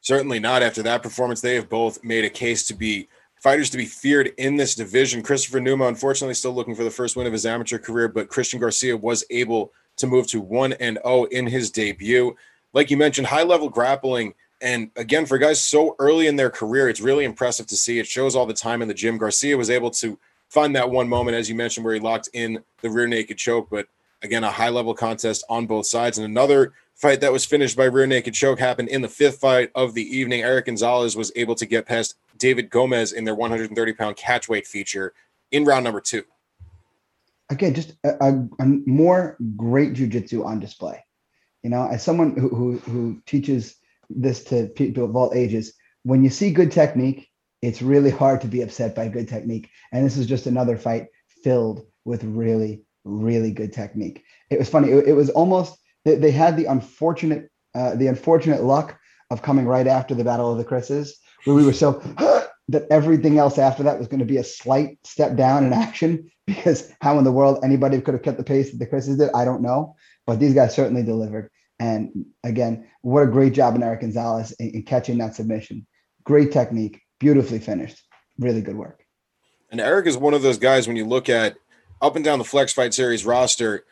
Certainly 0.00 0.40
not 0.40 0.62
after 0.62 0.82
that 0.82 1.02
performance. 1.02 1.40
They 1.40 1.54
have 1.54 1.68
both 1.68 2.02
made 2.04 2.24
a 2.24 2.30
case 2.30 2.66
to 2.68 2.74
be 2.74 3.08
fighters 3.40 3.70
to 3.70 3.76
be 3.76 3.84
feared 3.84 4.32
in 4.38 4.56
this 4.56 4.74
division. 4.74 5.22
Christopher 5.22 5.60
Numa, 5.60 5.86
unfortunately, 5.86 6.34
still 6.34 6.54
looking 6.54 6.74
for 6.74 6.84
the 6.84 6.90
first 6.90 7.16
win 7.16 7.26
of 7.26 7.32
his 7.32 7.44
amateur 7.44 7.78
career, 7.78 8.08
but 8.08 8.28
Christian 8.28 8.58
Garcia 8.58 8.96
was 8.96 9.24
able 9.30 9.72
to 9.96 10.06
move 10.06 10.26
to 10.28 10.40
1 10.40 10.74
and 10.74 10.98
0 11.04 11.24
in 11.24 11.46
his 11.46 11.70
debut. 11.70 12.34
Like 12.72 12.90
you 12.90 12.96
mentioned, 12.96 13.26
high 13.26 13.42
level 13.42 13.68
grappling. 13.68 14.34
And 14.60 14.90
again, 14.96 15.26
for 15.26 15.38
guys 15.38 15.60
so 15.60 15.94
early 15.98 16.26
in 16.26 16.36
their 16.36 16.50
career, 16.50 16.88
it's 16.88 17.00
really 17.00 17.24
impressive 17.24 17.66
to 17.66 17.76
see. 17.76 17.98
It 17.98 18.06
shows 18.06 18.34
all 18.34 18.46
the 18.46 18.54
time 18.54 18.82
in 18.82 18.88
the 18.88 18.94
gym. 18.94 19.18
Garcia 19.18 19.56
was 19.56 19.70
able 19.70 19.90
to 19.90 20.18
find 20.48 20.74
that 20.76 20.90
one 20.90 21.08
moment, 21.08 21.36
as 21.36 21.48
you 21.48 21.54
mentioned, 21.54 21.84
where 21.84 21.94
he 21.94 22.00
locked 22.00 22.28
in 22.32 22.62
the 22.80 22.90
rear 22.90 23.06
naked 23.06 23.36
choke. 23.36 23.68
But 23.70 23.88
again, 24.24 24.42
a 24.42 24.50
high 24.50 24.70
level 24.70 24.94
contest 24.94 25.44
on 25.48 25.66
both 25.66 25.86
sides. 25.86 26.18
And 26.18 26.24
another 26.24 26.72
fight 26.94 27.20
that 27.20 27.32
was 27.32 27.44
finished 27.44 27.76
by 27.76 27.84
rear 27.84 28.06
naked 28.06 28.34
choke 28.34 28.58
happened 28.58 28.88
in 28.88 29.02
the 29.02 29.08
fifth 29.08 29.38
fight 29.38 29.70
of 29.74 29.94
the 29.94 30.02
evening. 30.02 30.42
Eric 30.42 30.66
Gonzalez 30.66 31.16
was 31.16 31.30
able 31.36 31.54
to 31.56 31.66
get 31.66 31.86
past 31.86 32.16
David 32.38 32.70
Gomez 32.70 33.12
in 33.12 33.24
their 33.24 33.34
130 33.34 33.92
pound 33.92 34.16
catch 34.16 34.48
weight 34.48 34.66
feature 34.66 35.12
in 35.52 35.64
round 35.64 35.84
number 35.84 36.00
two. 36.00 36.24
Again, 37.50 37.74
just 37.74 37.92
a, 38.04 38.14
a, 38.20 38.48
a 38.60 38.66
more 38.86 39.36
great 39.56 39.92
jujitsu 39.92 40.44
on 40.44 40.58
display. 40.58 41.04
You 41.62 41.70
know, 41.70 41.86
as 41.86 42.02
someone 42.02 42.36
who, 42.36 42.48
who, 42.48 42.78
who 42.78 43.22
teaches 43.26 43.76
this 44.10 44.44
to 44.44 44.66
people 44.68 45.04
of 45.04 45.14
all 45.14 45.32
ages, 45.34 45.74
when 46.02 46.24
you 46.24 46.30
see 46.30 46.50
good 46.50 46.72
technique, 46.72 47.30
it's 47.62 47.80
really 47.80 48.10
hard 48.10 48.40
to 48.42 48.46
be 48.46 48.62
upset 48.62 48.94
by 48.94 49.08
good 49.08 49.28
technique. 49.28 49.70
And 49.92 50.04
this 50.04 50.16
is 50.16 50.26
just 50.26 50.46
another 50.46 50.76
fight 50.76 51.06
filled 51.42 51.86
with 52.04 52.22
really, 52.24 52.82
really 53.04 53.50
good 53.50 53.72
technique. 53.72 54.24
It 54.50 54.58
was 54.58 54.68
funny. 54.68 54.90
It, 54.90 55.08
it 55.08 55.12
was 55.12 55.30
almost 55.30 55.78
they, 56.04 56.16
they, 56.16 56.30
had 56.30 56.56
the 56.56 56.66
unfortunate 56.66 57.50
uh, 57.74 57.94
the 57.94 58.06
unfortunate 58.06 58.62
luck 58.62 58.98
of 59.30 59.42
coming 59.42 59.66
right 59.66 59.86
after 59.86 60.14
the 60.14 60.24
Battle 60.24 60.50
of 60.50 60.58
the 60.58 60.64
Chris's, 60.64 61.18
where 61.44 61.56
we 61.56 61.64
were 61.64 61.72
so 61.72 61.92
that 62.68 62.86
everything 62.90 63.38
else 63.38 63.58
after 63.58 63.82
that 63.82 63.98
was 63.98 64.08
going 64.08 64.20
to 64.20 64.26
be 64.26 64.38
a 64.38 64.44
slight 64.44 64.98
step 65.04 65.36
down 65.36 65.64
in 65.64 65.72
action. 65.72 66.30
Because 66.46 66.92
how 67.00 67.16
in 67.16 67.24
the 67.24 67.32
world 67.32 67.60
anybody 67.64 67.98
could 68.02 68.12
have 68.12 68.22
kept 68.22 68.36
the 68.36 68.44
pace 68.44 68.70
that 68.70 68.76
the 68.76 68.84
Chris's 68.84 69.16
did, 69.16 69.30
I 69.34 69.46
don't 69.46 69.62
know. 69.62 69.96
But 70.26 70.40
these 70.40 70.52
guys 70.52 70.74
certainly 70.74 71.02
delivered. 71.02 71.50
And 71.78 72.26
again, 72.42 72.86
what 73.00 73.22
a 73.22 73.26
great 73.26 73.54
job 73.54 73.74
in 73.76 73.82
Eric 73.82 74.02
Gonzalez 74.02 74.52
in, 74.52 74.68
in 74.68 74.82
catching 74.82 75.16
that 75.18 75.34
submission. 75.34 75.86
Great 76.22 76.52
technique, 76.52 77.00
beautifully 77.18 77.60
finished. 77.60 77.98
Really 78.38 78.60
good 78.60 78.76
work. 78.76 79.04
And 79.70 79.80
Eric 79.80 80.06
is 80.06 80.16
one 80.16 80.34
of 80.34 80.42
those 80.42 80.58
guys 80.58 80.86
when 80.86 80.96
you 80.96 81.06
look 81.06 81.28
at 81.28 81.56
up 82.00 82.16
and 82.16 82.24
down 82.24 82.38
the 82.38 82.44
Flex 82.44 82.72
Fight 82.72 82.94
Series 82.94 83.24
roster, 83.24 83.84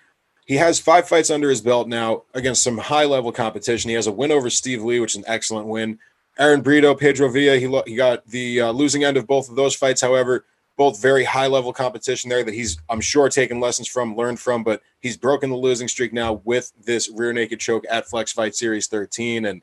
he 0.47 0.57
has 0.57 0.81
five 0.81 1.09
fights 1.09 1.31
under 1.31 1.49
his 1.49 1.61
belt 1.61 1.89
now 1.89 2.25
against 2.35 2.63
some 2.63 2.79
high 2.79 3.05
level 3.05 3.33
competition. 3.33 3.89
He 3.89 3.95
has 3.95 4.07
a 4.07 4.13
win 4.13 4.33
over 4.33 4.51
Steve 4.51 4.83
Lee, 4.83 5.01
which 5.01 5.13
is 5.13 5.19
an 5.19 5.25
excellent 5.27 5.67
win. 5.67 5.99
Aaron 6.39 6.63
Brito, 6.63 6.95
Pedro 6.95 7.29
Villa, 7.29 7.59
he, 7.59 7.67
lo- 7.67 7.85
he 7.87 7.95
got 7.95 8.27
the 8.27 8.63
uh, 8.63 8.71
losing 8.73 9.05
end 9.05 9.17
of 9.17 9.27
both 9.27 9.49
of 9.49 9.57
those 9.57 9.75
fights. 9.75 10.01
However, 10.01 10.45
both 10.77 11.01
very 11.01 11.25
high 11.25 11.47
level 11.47 11.73
competition 11.73 12.31
there 12.31 12.43
that 12.43 12.55
he's, 12.55 12.79
I'm 12.89 13.01
sure, 13.01 13.29
taken 13.29 13.61
lessons 13.61 13.89
from, 13.89 14.17
learned 14.17 14.41
from, 14.41 14.65
but 14.65 14.83
he's 15.01 15.17
broken 15.17 15.51
the 15.51 15.57
losing 15.57 15.89
streak 15.89 16.13
now 16.13 16.41
with 16.45 16.73
this 16.85 17.11
rear 17.11 17.33
naked 17.33 17.61
choke 17.61 17.85
at 17.91 18.09
Flex 18.09 18.33
Fight 18.33 18.55
Series 18.55 18.87
13. 18.87 19.45
And 19.45 19.63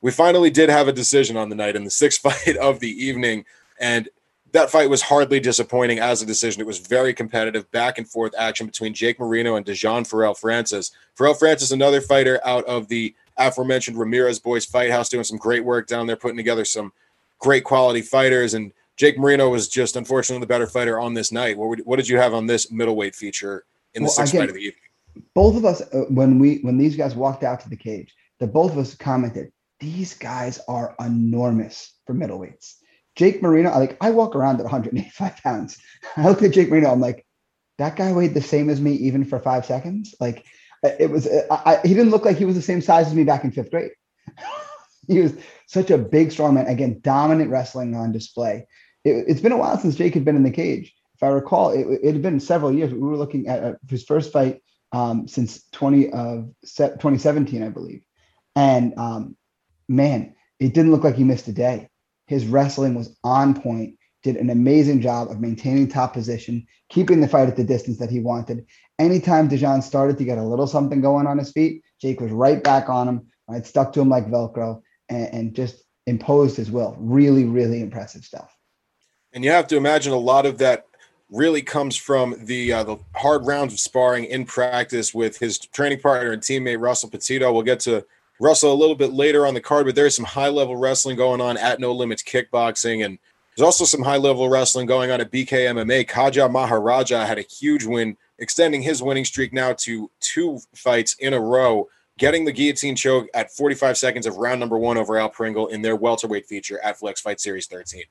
we 0.00 0.10
finally 0.10 0.50
did 0.50 0.68
have 0.68 0.88
a 0.88 0.92
decision 0.92 1.36
on 1.36 1.48
the 1.48 1.56
night 1.56 1.76
in 1.76 1.84
the 1.84 1.90
sixth 1.90 2.20
fight 2.46 2.56
of 2.56 2.80
the 2.80 2.90
evening. 2.90 3.44
And 3.80 4.08
that 4.52 4.70
fight 4.70 4.88
was 4.88 5.02
hardly 5.02 5.40
disappointing 5.40 5.98
as 5.98 6.22
a 6.22 6.26
decision. 6.26 6.60
It 6.60 6.66
was 6.66 6.78
very 6.78 7.12
competitive, 7.12 7.70
back 7.70 7.98
and 7.98 8.08
forth 8.08 8.32
action 8.38 8.66
between 8.66 8.94
Jake 8.94 9.20
Marino 9.20 9.56
and 9.56 9.66
Dejan 9.66 10.08
Pharrell 10.08 10.38
Francis. 10.38 10.92
Pharrell 11.16 11.38
Francis, 11.38 11.70
another 11.70 12.00
fighter 12.00 12.40
out 12.44 12.64
of 12.64 12.88
the 12.88 13.14
aforementioned 13.36 13.98
Ramirez 13.98 14.38
Boys 14.38 14.64
Fight 14.64 14.90
House, 14.90 15.08
doing 15.08 15.24
some 15.24 15.38
great 15.38 15.64
work 15.64 15.86
down 15.86 16.06
there, 16.06 16.16
putting 16.16 16.36
together 16.36 16.64
some 16.64 16.92
great 17.38 17.64
quality 17.64 18.02
fighters. 18.02 18.54
And 18.54 18.72
Jake 18.96 19.18
Marino 19.18 19.48
was 19.50 19.68
just 19.68 19.96
unfortunately 19.96 20.40
the 20.40 20.46
better 20.48 20.66
fighter 20.66 20.98
on 20.98 21.14
this 21.14 21.30
night. 21.30 21.58
What, 21.58 21.68
would, 21.68 21.80
what 21.80 21.96
did 21.96 22.08
you 22.08 22.16
have 22.16 22.34
on 22.34 22.46
this 22.46 22.70
middleweight 22.70 23.14
feature 23.14 23.64
in 23.94 24.02
the 24.02 24.06
well, 24.06 24.14
sixth 24.14 24.32
again, 24.32 24.42
fight 24.42 24.50
of 24.50 24.54
the 24.54 24.62
evening? 24.62 24.82
Both 25.34 25.56
of 25.56 25.64
us, 25.64 25.82
uh, 25.92 26.04
when 26.08 26.38
we 26.38 26.58
when 26.58 26.78
these 26.78 26.96
guys 26.96 27.14
walked 27.14 27.42
out 27.42 27.60
to 27.60 27.68
the 27.68 27.76
cage, 27.76 28.14
the 28.38 28.46
both 28.46 28.72
of 28.72 28.78
us 28.78 28.94
commented, 28.94 29.52
these 29.78 30.14
guys 30.14 30.60
are 30.68 30.94
enormous 31.00 31.94
for 32.06 32.14
middleweights. 32.14 32.77
Jake 33.18 33.42
Marino, 33.42 33.70
like 33.70 33.96
I 34.00 34.10
walk 34.10 34.36
around 34.36 34.60
at 34.60 34.62
185 34.62 35.36
pounds. 35.38 35.76
I 36.16 36.28
look 36.28 36.42
at 36.42 36.52
Jake 36.52 36.70
Marino, 36.70 36.92
I'm 36.92 37.00
like, 37.00 37.26
that 37.76 37.96
guy 37.96 38.12
weighed 38.12 38.32
the 38.32 38.40
same 38.40 38.70
as 38.70 38.80
me 38.80 38.92
even 38.92 39.24
for 39.24 39.40
five 39.40 39.66
seconds. 39.66 40.14
Like 40.20 40.46
it 40.84 41.10
was, 41.10 41.28
I, 41.50 41.80
he 41.82 41.94
didn't 41.94 42.10
look 42.10 42.24
like 42.24 42.36
he 42.36 42.44
was 42.44 42.54
the 42.54 42.62
same 42.62 42.80
size 42.80 43.08
as 43.08 43.14
me 43.14 43.24
back 43.24 43.42
in 43.42 43.50
fifth 43.50 43.72
grade. 43.72 43.90
he 45.08 45.18
was 45.18 45.34
such 45.66 45.90
a 45.90 45.98
big, 45.98 46.30
strong 46.30 46.54
man. 46.54 46.68
Again, 46.68 47.00
dominant 47.02 47.50
wrestling 47.50 47.96
on 47.96 48.12
display. 48.12 48.66
It, 49.04 49.28
has 49.28 49.40
been 49.40 49.52
a 49.52 49.56
while 49.56 49.76
since 49.78 49.96
Jake 49.96 50.14
had 50.14 50.24
been 50.24 50.36
in 50.36 50.44
the 50.44 50.50
cage. 50.52 50.94
If 51.16 51.22
I 51.24 51.28
recall, 51.28 51.70
it, 51.70 51.86
it 52.02 52.12
had 52.12 52.22
been 52.22 52.38
several 52.38 52.72
years. 52.72 52.92
We 52.92 53.00
were 53.00 53.16
looking 53.16 53.48
at, 53.48 53.64
at 53.64 53.76
his 53.88 54.04
first 54.04 54.32
fight 54.32 54.62
um, 54.92 55.26
since 55.26 55.64
20 55.72 56.10
of 56.10 56.38
uh, 56.38 56.88
2017, 56.88 57.64
I 57.64 57.68
believe. 57.68 58.04
And 58.54 58.96
um, 58.96 59.36
man, 59.88 60.36
it 60.60 60.72
didn't 60.72 60.92
look 60.92 61.02
like 61.02 61.16
he 61.16 61.24
missed 61.24 61.48
a 61.48 61.52
day. 61.52 61.88
His 62.28 62.46
wrestling 62.46 62.94
was 62.94 63.16
on 63.24 63.60
point, 63.60 63.96
did 64.22 64.36
an 64.36 64.50
amazing 64.50 65.00
job 65.00 65.30
of 65.30 65.40
maintaining 65.40 65.88
top 65.88 66.12
position, 66.12 66.66
keeping 66.90 67.20
the 67.20 67.28
fight 67.28 67.48
at 67.48 67.56
the 67.56 67.64
distance 67.64 67.98
that 67.98 68.10
he 68.10 68.20
wanted. 68.20 68.66
Anytime 68.98 69.48
DeJean 69.48 69.82
started 69.82 70.18
to 70.18 70.24
get 70.24 70.38
a 70.38 70.42
little 70.42 70.66
something 70.66 71.00
going 71.00 71.26
on 71.26 71.38
his 71.38 71.50
feet, 71.50 71.82
Jake 72.00 72.20
was 72.20 72.30
right 72.30 72.62
back 72.62 72.90
on 72.90 73.08
him, 73.08 73.26
right, 73.48 73.66
stuck 73.66 73.92
to 73.94 74.00
him 74.00 74.10
like 74.10 74.26
Velcro, 74.26 74.82
and, 75.08 75.34
and 75.34 75.54
just 75.54 75.84
imposed 76.06 76.56
his 76.56 76.70
will. 76.70 76.96
Really, 77.00 77.44
really 77.44 77.80
impressive 77.80 78.24
stuff. 78.24 78.54
And 79.32 79.42
you 79.42 79.50
have 79.50 79.66
to 79.68 79.76
imagine 79.76 80.12
a 80.12 80.18
lot 80.18 80.46
of 80.46 80.58
that 80.58 80.86
really 81.30 81.62
comes 81.62 81.96
from 81.96 82.34
the 82.44 82.72
uh, 82.72 82.84
the 82.84 82.96
hard 83.14 83.46
rounds 83.46 83.72
of 83.72 83.80
sparring 83.80 84.24
in 84.24 84.44
practice 84.44 85.14
with 85.14 85.38
his 85.38 85.58
training 85.58 86.00
partner 86.00 86.32
and 86.32 86.42
teammate 86.42 86.80
Russell 86.80 87.10
Petito. 87.10 87.52
We'll 87.52 87.62
get 87.62 87.80
to 87.80 88.04
Russell 88.40 88.72
a 88.72 88.74
little 88.74 88.94
bit 88.94 89.12
later 89.12 89.46
on 89.46 89.54
the 89.54 89.60
card, 89.60 89.86
but 89.86 89.94
there's 89.94 90.14
some 90.14 90.24
high 90.24 90.48
level 90.48 90.76
wrestling 90.76 91.16
going 91.16 91.40
on 91.40 91.56
at 91.56 91.80
No 91.80 91.92
Limits 91.92 92.22
Kickboxing, 92.22 93.04
and 93.04 93.18
there's 93.56 93.64
also 93.64 93.84
some 93.84 94.02
high 94.02 94.16
level 94.16 94.48
wrestling 94.48 94.86
going 94.86 95.10
on 95.10 95.20
at 95.20 95.32
BK 95.32 95.48
MMA. 95.48 96.06
Kaja 96.08 96.50
Maharaja 96.50 97.24
had 97.24 97.38
a 97.38 97.42
huge 97.42 97.84
win, 97.84 98.16
extending 98.38 98.82
his 98.82 99.02
winning 99.02 99.24
streak 99.24 99.52
now 99.52 99.72
to 99.72 100.10
two 100.20 100.60
fights 100.74 101.14
in 101.14 101.34
a 101.34 101.40
row, 101.40 101.88
getting 102.18 102.44
the 102.44 102.52
guillotine 102.52 102.94
choke 102.94 103.28
at 103.34 103.50
45 103.50 103.98
seconds 103.98 104.26
of 104.26 104.36
round 104.36 104.60
number 104.60 104.78
one 104.78 104.96
over 104.96 105.18
Al 105.18 105.28
Pringle 105.28 105.66
in 105.68 105.82
their 105.82 105.96
welterweight 105.96 106.46
feature 106.46 106.80
at 106.84 106.98
Flex 106.98 107.20
Fight 107.20 107.40
Series 107.40 107.66
13 107.66 108.02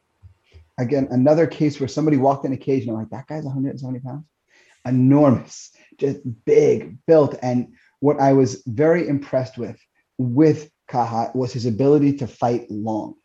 again, 0.78 1.08
another 1.12 1.48
case 1.48 1.80
where 1.80 1.88
somebody 1.88 2.18
walked 2.18 2.46
in 2.46 2.54
a 2.54 2.58
cage 2.58 2.84
and 2.84 2.92
I'm 2.92 2.98
like, 2.98 3.10
that 3.10 3.28
guy's 3.28 3.44
170 3.44 4.00
pounds, 4.00 4.26
enormous, 4.86 5.72
just 5.98 6.20
big, 6.46 6.98
built. 7.06 7.36
And 7.42 7.74
what 8.00 8.20
I 8.20 8.34
was 8.34 8.64
very 8.68 9.08
impressed 9.08 9.58
with 9.58 9.80
with 10.18 10.70
Kaha 10.90 11.36
was 11.36 11.54
his 11.54 11.66
ability 11.66 12.18
to 12.18 12.28
fight 12.28 12.70
long. 12.70 13.16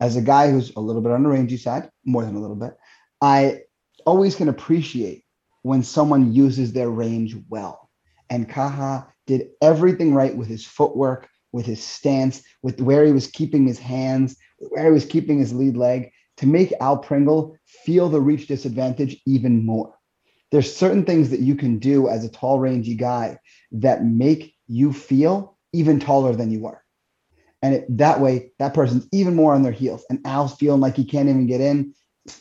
As 0.00 0.16
a 0.16 0.22
guy 0.22 0.50
who's 0.50 0.74
a 0.76 0.80
little 0.80 1.02
bit 1.02 1.12
on 1.12 1.22
the 1.22 1.28
rangy 1.28 1.56
side, 1.56 1.90
more 2.04 2.24
than 2.24 2.36
a 2.36 2.40
little 2.40 2.56
bit, 2.56 2.76
I 3.20 3.60
always 4.06 4.34
can 4.34 4.48
appreciate 4.48 5.24
when 5.62 5.82
someone 5.82 6.32
uses 6.32 6.72
their 6.72 6.88
range 6.88 7.36
well. 7.48 7.90
And 8.30 8.48
Kaha 8.48 9.06
did 9.26 9.48
everything 9.60 10.14
right 10.14 10.34
with 10.34 10.48
his 10.48 10.64
footwork, 10.64 11.28
with 11.52 11.66
his 11.66 11.82
stance, 11.82 12.42
with 12.62 12.80
where 12.80 13.04
he 13.04 13.12
was 13.12 13.26
keeping 13.26 13.66
his 13.66 13.78
hands, 13.78 14.36
where 14.58 14.86
he 14.86 14.92
was 14.92 15.04
keeping 15.04 15.38
his 15.38 15.52
lead 15.52 15.76
leg 15.76 16.10
to 16.38 16.46
make 16.46 16.72
Al 16.80 16.96
Pringle 16.96 17.56
feel 17.66 18.08
the 18.08 18.20
reach 18.20 18.46
disadvantage 18.46 19.20
even 19.26 19.64
more. 19.66 19.94
There's 20.50 20.74
certain 20.74 21.04
things 21.04 21.30
that 21.30 21.40
you 21.40 21.54
can 21.54 21.78
do 21.78 22.08
as 22.08 22.24
a 22.24 22.30
tall, 22.30 22.58
rangy 22.58 22.94
guy 22.94 23.38
that 23.72 24.04
make 24.04 24.54
you 24.66 24.92
feel 24.92 25.58
even 25.72 26.00
taller 26.00 26.34
than 26.34 26.50
you 26.50 26.66
are. 26.66 26.84
And 27.62 27.74
it, 27.74 27.98
that 27.98 28.20
way, 28.20 28.52
that 28.58 28.74
person's 28.74 29.06
even 29.12 29.34
more 29.34 29.54
on 29.54 29.62
their 29.62 29.72
heels. 29.72 30.04
And 30.08 30.20
Al's 30.26 30.54
feeling 30.56 30.80
like 30.80 30.96
he 30.96 31.04
can't 31.04 31.28
even 31.28 31.46
get 31.46 31.60
in. 31.60 31.94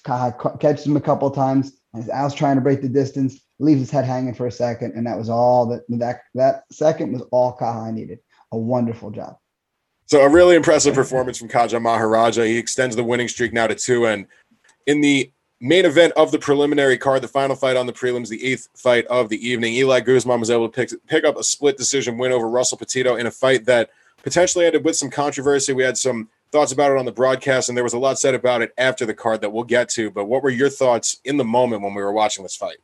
Catches 0.06 0.86
him 0.86 0.98
a 0.98 1.02
couple 1.02 1.30
times. 1.32 1.74
And 1.94 2.10
Al's 2.10 2.36
trying 2.36 2.56
to 2.56 2.62
break 2.62 2.82
the 2.82 2.90
distance, 2.90 3.42
leaves 3.60 3.82
his 3.82 3.92
head 3.92 4.06
hanging 4.06 4.34
for 4.34 4.48
a 4.48 4.52
second. 4.52 4.94
And 4.96 5.06
that 5.08 5.18
was 5.18 5.30
all 5.30 5.66
that 5.68 5.82
that, 5.90 6.22
that 6.36 6.64
second 6.72 7.12
was 7.12 7.24
all 7.32 7.58
Kaha 7.58 7.94
needed. 7.94 8.20
A 8.52 8.58
wonderful 8.58 9.12
job. 9.12 9.38
So 10.06 10.22
a 10.22 10.30
really 10.30 10.56
impressive 10.56 10.96
performance 10.96 11.38
from 11.38 11.50
Kaja 11.50 11.82
Maharaja. 11.82 12.44
He 12.44 12.58
extends 12.58 12.96
the 12.96 13.04
winning 13.04 13.28
streak 13.28 13.54
now 13.54 13.68
to 13.68 13.76
two. 13.76 14.08
And 14.08 14.26
in 14.88 15.02
the 15.02 15.32
main 15.62 15.86
event 15.86 16.14
of 16.16 16.32
the 16.32 16.40
preliminary 16.40 16.98
card, 16.98 17.22
the 17.22 17.28
final 17.28 17.56
fight 17.56 17.76
on 17.76 17.86
the 17.86 17.94
prelims, 17.94 18.30
the 18.30 18.44
eighth 18.46 18.70
fight 18.76 19.06
of 19.08 19.30
the 19.30 19.48
evening, 19.48 19.74
Eli 19.74 20.00
Guzman 20.00 20.40
was 20.40 20.50
able 20.50 20.70
to 20.70 20.76
pick, 20.76 21.08
pick 21.08 21.26
up 21.26 21.38
a 21.38 21.44
split 21.44 21.78
decision 21.78 22.18
win 22.18 22.32
over 22.32 22.50
Russell 22.50 22.78
Petito 22.78 23.16
in 23.16 23.28
a 23.28 23.32
fight 23.32 23.66
that 23.66 23.90
potentially 24.24 24.66
ended 24.66 24.86
with 24.86 24.96
some 24.96 25.10
controversy. 25.10 25.74
We 25.74 25.84
had 25.84 25.98
some 25.98 26.30
thoughts 26.52 26.72
about 26.72 26.92
it 26.92 26.98
on 26.98 27.06
the 27.06 27.12
broadcast, 27.12 27.70
and 27.70 27.78
there 27.78 27.84
was 27.84 27.94
a 27.94 28.00
lot 28.00 28.20
said 28.20 28.36
about 28.36 28.62
it 28.62 28.74
after 28.78 29.06
the 29.06 29.14
card 29.14 29.42
that 29.42 29.52
we'll 29.52 29.64
get 29.64 29.90
to. 29.90 30.10
But 30.10 30.26
what 30.26 30.44
were 30.44 30.50
your 30.50 30.70
thoughts 30.70 31.20
in 31.26 31.38
the 31.38 31.44
moment 31.44 31.82
when 31.82 31.94
we 31.94 32.02
were 32.02 32.14
watching 32.14 32.44
this 32.44 32.56
fight? 32.56 32.78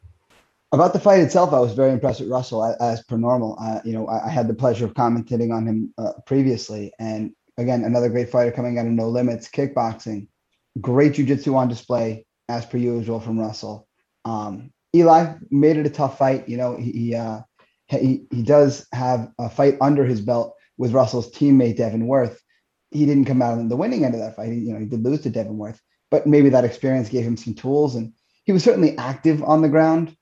About 0.71 0.93
the 0.93 0.99
fight 0.99 1.19
itself, 1.19 1.53
I 1.53 1.59
was 1.59 1.73
very 1.73 1.91
impressed 1.91 2.19
with 2.19 2.29
Russell 2.29 2.75
as, 2.81 3.01
per 3.03 3.17
normal. 3.17 3.55
Uh, 3.59 3.79
you 3.85 3.93
know, 3.93 4.07
I, 4.07 4.25
I, 4.25 4.29
had 4.29 4.47
the 4.47 4.53
pleasure 4.53 4.83
of 4.83 4.93
commentating 4.93 5.53
on 5.53 5.65
him 5.65 5.93
uh, 5.97 6.13
previously, 6.25 6.91
and 6.99 7.33
again, 7.57 7.85
another 7.85 8.09
great 8.09 8.29
fighter 8.29 8.51
coming 8.51 8.77
out 8.77 8.85
of 8.85 8.91
No 8.91 9.07
Limits 9.07 9.47
Kickboxing. 9.47 10.27
Great 10.81 11.13
jujitsu 11.13 11.55
on 11.55 11.69
display 11.69 12.24
as 12.49 12.65
per 12.65 12.77
usual 12.77 13.19
from 13.19 13.39
Russell. 13.39 13.87
Um, 14.23 14.71
Eli 14.95 15.35
made 15.51 15.77
it 15.77 15.85
a 15.85 15.89
tough 15.89 16.17
fight. 16.17 16.47
You 16.47 16.57
know, 16.57 16.77
he 16.77 17.15
uh, 17.15 17.41
he 17.87 18.25
he 18.31 18.43
does 18.43 18.87
have 18.93 19.31
a 19.39 19.49
fight 19.49 19.77
under 19.81 20.05
his 20.05 20.21
belt 20.21 20.55
with 20.77 20.93
Russell's 20.93 21.31
teammate 21.31 21.77
Devin 21.77 22.07
Worth. 22.07 22.41
He 22.91 23.05
didn't 23.05 23.25
come 23.25 23.41
out 23.41 23.57
on 23.57 23.67
the 23.67 23.75
winning 23.75 24.05
end 24.05 24.15
of 24.15 24.21
that 24.21 24.35
fight. 24.35 24.51
He, 24.51 24.59
you 24.59 24.73
know, 24.73 24.79
he 24.79 24.85
did 24.85 25.03
lose 25.03 25.21
to 25.21 25.29
Devin 25.29 25.57
Worth, 25.57 25.81
but 26.11 26.27
maybe 26.27 26.49
that 26.49 26.65
experience 26.65 27.09
gave 27.09 27.25
him 27.25 27.37
some 27.37 27.53
tools, 27.53 27.95
and 27.95 28.13
he 28.45 28.51
was 28.51 28.63
certainly 28.63 28.97
active 28.97 29.43
on 29.43 29.61
the 29.61 29.69
ground 29.69 30.15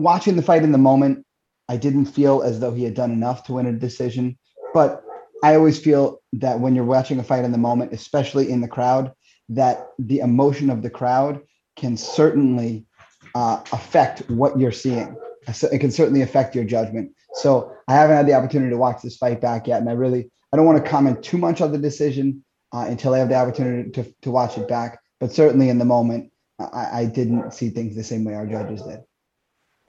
watching 0.00 0.36
the 0.36 0.42
fight 0.42 0.62
in 0.62 0.72
the 0.72 0.78
moment, 0.78 1.24
I 1.68 1.76
didn't 1.76 2.06
feel 2.06 2.42
as 2.42 2.60
though 2.60 2.72
he 2.72 2.84
had 2.84 2.94
done 2.94 3.12
enough 3.12 3.44
to 3.44 3.54
win 3.54 3.66
a 3.66 3.72
decision. 3.72 4.38
But 4.74 5.02
I 5.42 5.54
always 5.54 5.78
feel 5.78 6.20
that 6.34 6.60
when 6.60 6.74
you're 6.74 6.84
watching 6.84 7.18
a 7.18 7.24
fight 7.24 7.44
in 7.44 7.52
the 7.52 7.58
moment, 7.58 7.92
especially 7.92 8.50
in 8.50 8.60
the 8.60 8.68
crowd, 8.68 9.12
that 9.50 9.88
the 9.98 10.20
emotion 10.20 10.70
of 10.70 10.82
the 10.82 10.90
crowd 10.90 11.40
can 11.76 11.96
certainly 11.96 12.86
uh, 13.34 13.62
affect 13.72 14.28
what 14.30 14.58
you're 14.58 14.72
seeing. 14.72 15.16
It 15.46 15.78
can 15.78 15.90
certainly 15.90 16.22
affect 16.22 16.54
your 16.54 16.64
judgment. 16.64 17.12
So 17.34 17.72
I 17.88 17.94
haven't 17.94 18.16
had 18.16 18.26
the 18.26 18.34
opportunity 18.34 18.70
to 18.70 18.76
watch 18.76 19.02
this 19.02 19.16
fight 19.16 19.40
back 19.40 19.66
yet, 19.66 19.80
and 19.80 19.88
I 19.88 19.92
really 19.92 20.30
I 20.52 20.56
don't 20.56 20.66
want 20.66 20.82
to 20.82 20.90
comment 20.90 21.22
too 21.22 21.38
much 21.38 21.60
on 21.60 21.72
the 21.72 21.78
decision 21.78 22.44
uh, 22.72 22.86
until 22.88 23.14
I 23.14 23.18
have 23.18 23.28
the 23.28 23.36
opportunity 23.36 23.90
to, 23.90 24.14
to 24.22 24.30
watch 24.30 24.58
it 24.58 24.68
back. 24.68 25.00
But 25.20 25.32
certainly 25.32 25.68
in 25.68 25.78
the 25.78 25.84
moment, 25.84 26.32
I, 26.58 26.88
I 26.92 27.04
didn't 27.06 27.52
see 27.52 27.70
things 27.70 27.94
the 27.94 28.02
same 28.02 28.24
way 28.24 28.34
our 28.34 28.46
judges 28.46 28.82
did 28.82 29.00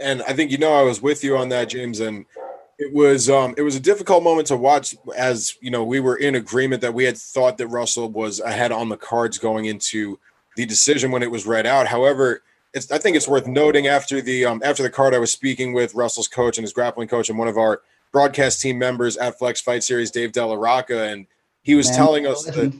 and 0.01 0.21
I 0.23 0.33
think 0.33 0.51
you 0.51 0.57
know 0.57 0.73
I 0.73 0.81
was 0.81 1.01
with 1.01 1.23
you 1.23 1.37
on 1.37 1.49
that, 1.49 1.69
James, 1.69 1.99
and 1.99 2.25
it 2.81 2.91
was 2.91 3.29
um 3.29 3.53
it 3.57 3.61
was 3.61 3.75
a 3.75 3.79
difficult 3.79 4.23
moment 4.23 4.47
to 4.47 4.57
watch 4.57 4.95
as 5.15 5.55
you 5.61 5.69
know 5.69 5.83
we 5.83 5.99
were 5.99 6.15
in 6.15 6.33
agreement 6.33 6.81
that 6.81 6.95
we 6.95 7.03
had 7.03 7.15
thought 7.15 7.59
that 7.59 7.67
Russell 7.67 8.09
was 8.09 8.39
ahead 8.39 8.71
on 8.71 8.89
the 8.89 8.97
cards 8.97 9.37
going 9.37 9.65
into 9.65 10.19
the 10.57 10.65
decision 10.65 11.11
when 11.11 11.21
it 11.21 11.29
was 11.29 11.45
read 11.45 11.67
out. 11.67 11.85
However, 11.85 12.41
it's 12.73 12.91
I 12.91 12.97
think 12.97 13.15
it's 13.15 13.27
worth 13.27 13.45
noting 13.45 13.85
after 13.85 14.19
the 14.19 14.45
um 14.45 14.63
after 14.65 14.81
the 14.81 14.89
card 14.89 15.13
I 15.13 15.19
was 15.19 15.31
speaking 15.31 15.73
with 15.73 15.93
Russell's 15.93 16.27
coach 16.27 16.57
and 16.57 16.63
his 16.63 16.73
grappling 16.73 17.07
coach 17.07 17.29
and 17.29 17.37
one 17.37 17.47
of 17.47 17.57
our 17.57 17.83
broadcast 18.11 18.61
team 18.61 18.79
members 18.79 19.15
at 19.15 19.37
Flex 19.37 19.61
Fight 19.61 19.83
Series, 19.83 20.09
Dave 20.09 20.31
Della 20.31 20.57
Rocca, 20.57 21.03
and 21.03 21.27
he 21.61 21.75
was 21.75 21.87
man, 21.89 21.97
telling 21.97 22.25
us 22.25 22.45
that 22.45 22.73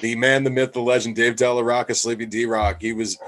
the 0.00 0.16
man, 0.16 0.44
the 0.44 0.50
myth, 0.50 0.72
the 0.72 0.80
legend, 0.80 1.14
Dave 1.14 1.36
Della 1.36 1.62
Rocca, 1.62 1.94
Sleepy 1.94 2.24
D 2.24 2.46
Rock, 2.46 2.80
he 2.80 2.94
was 2.94 3.18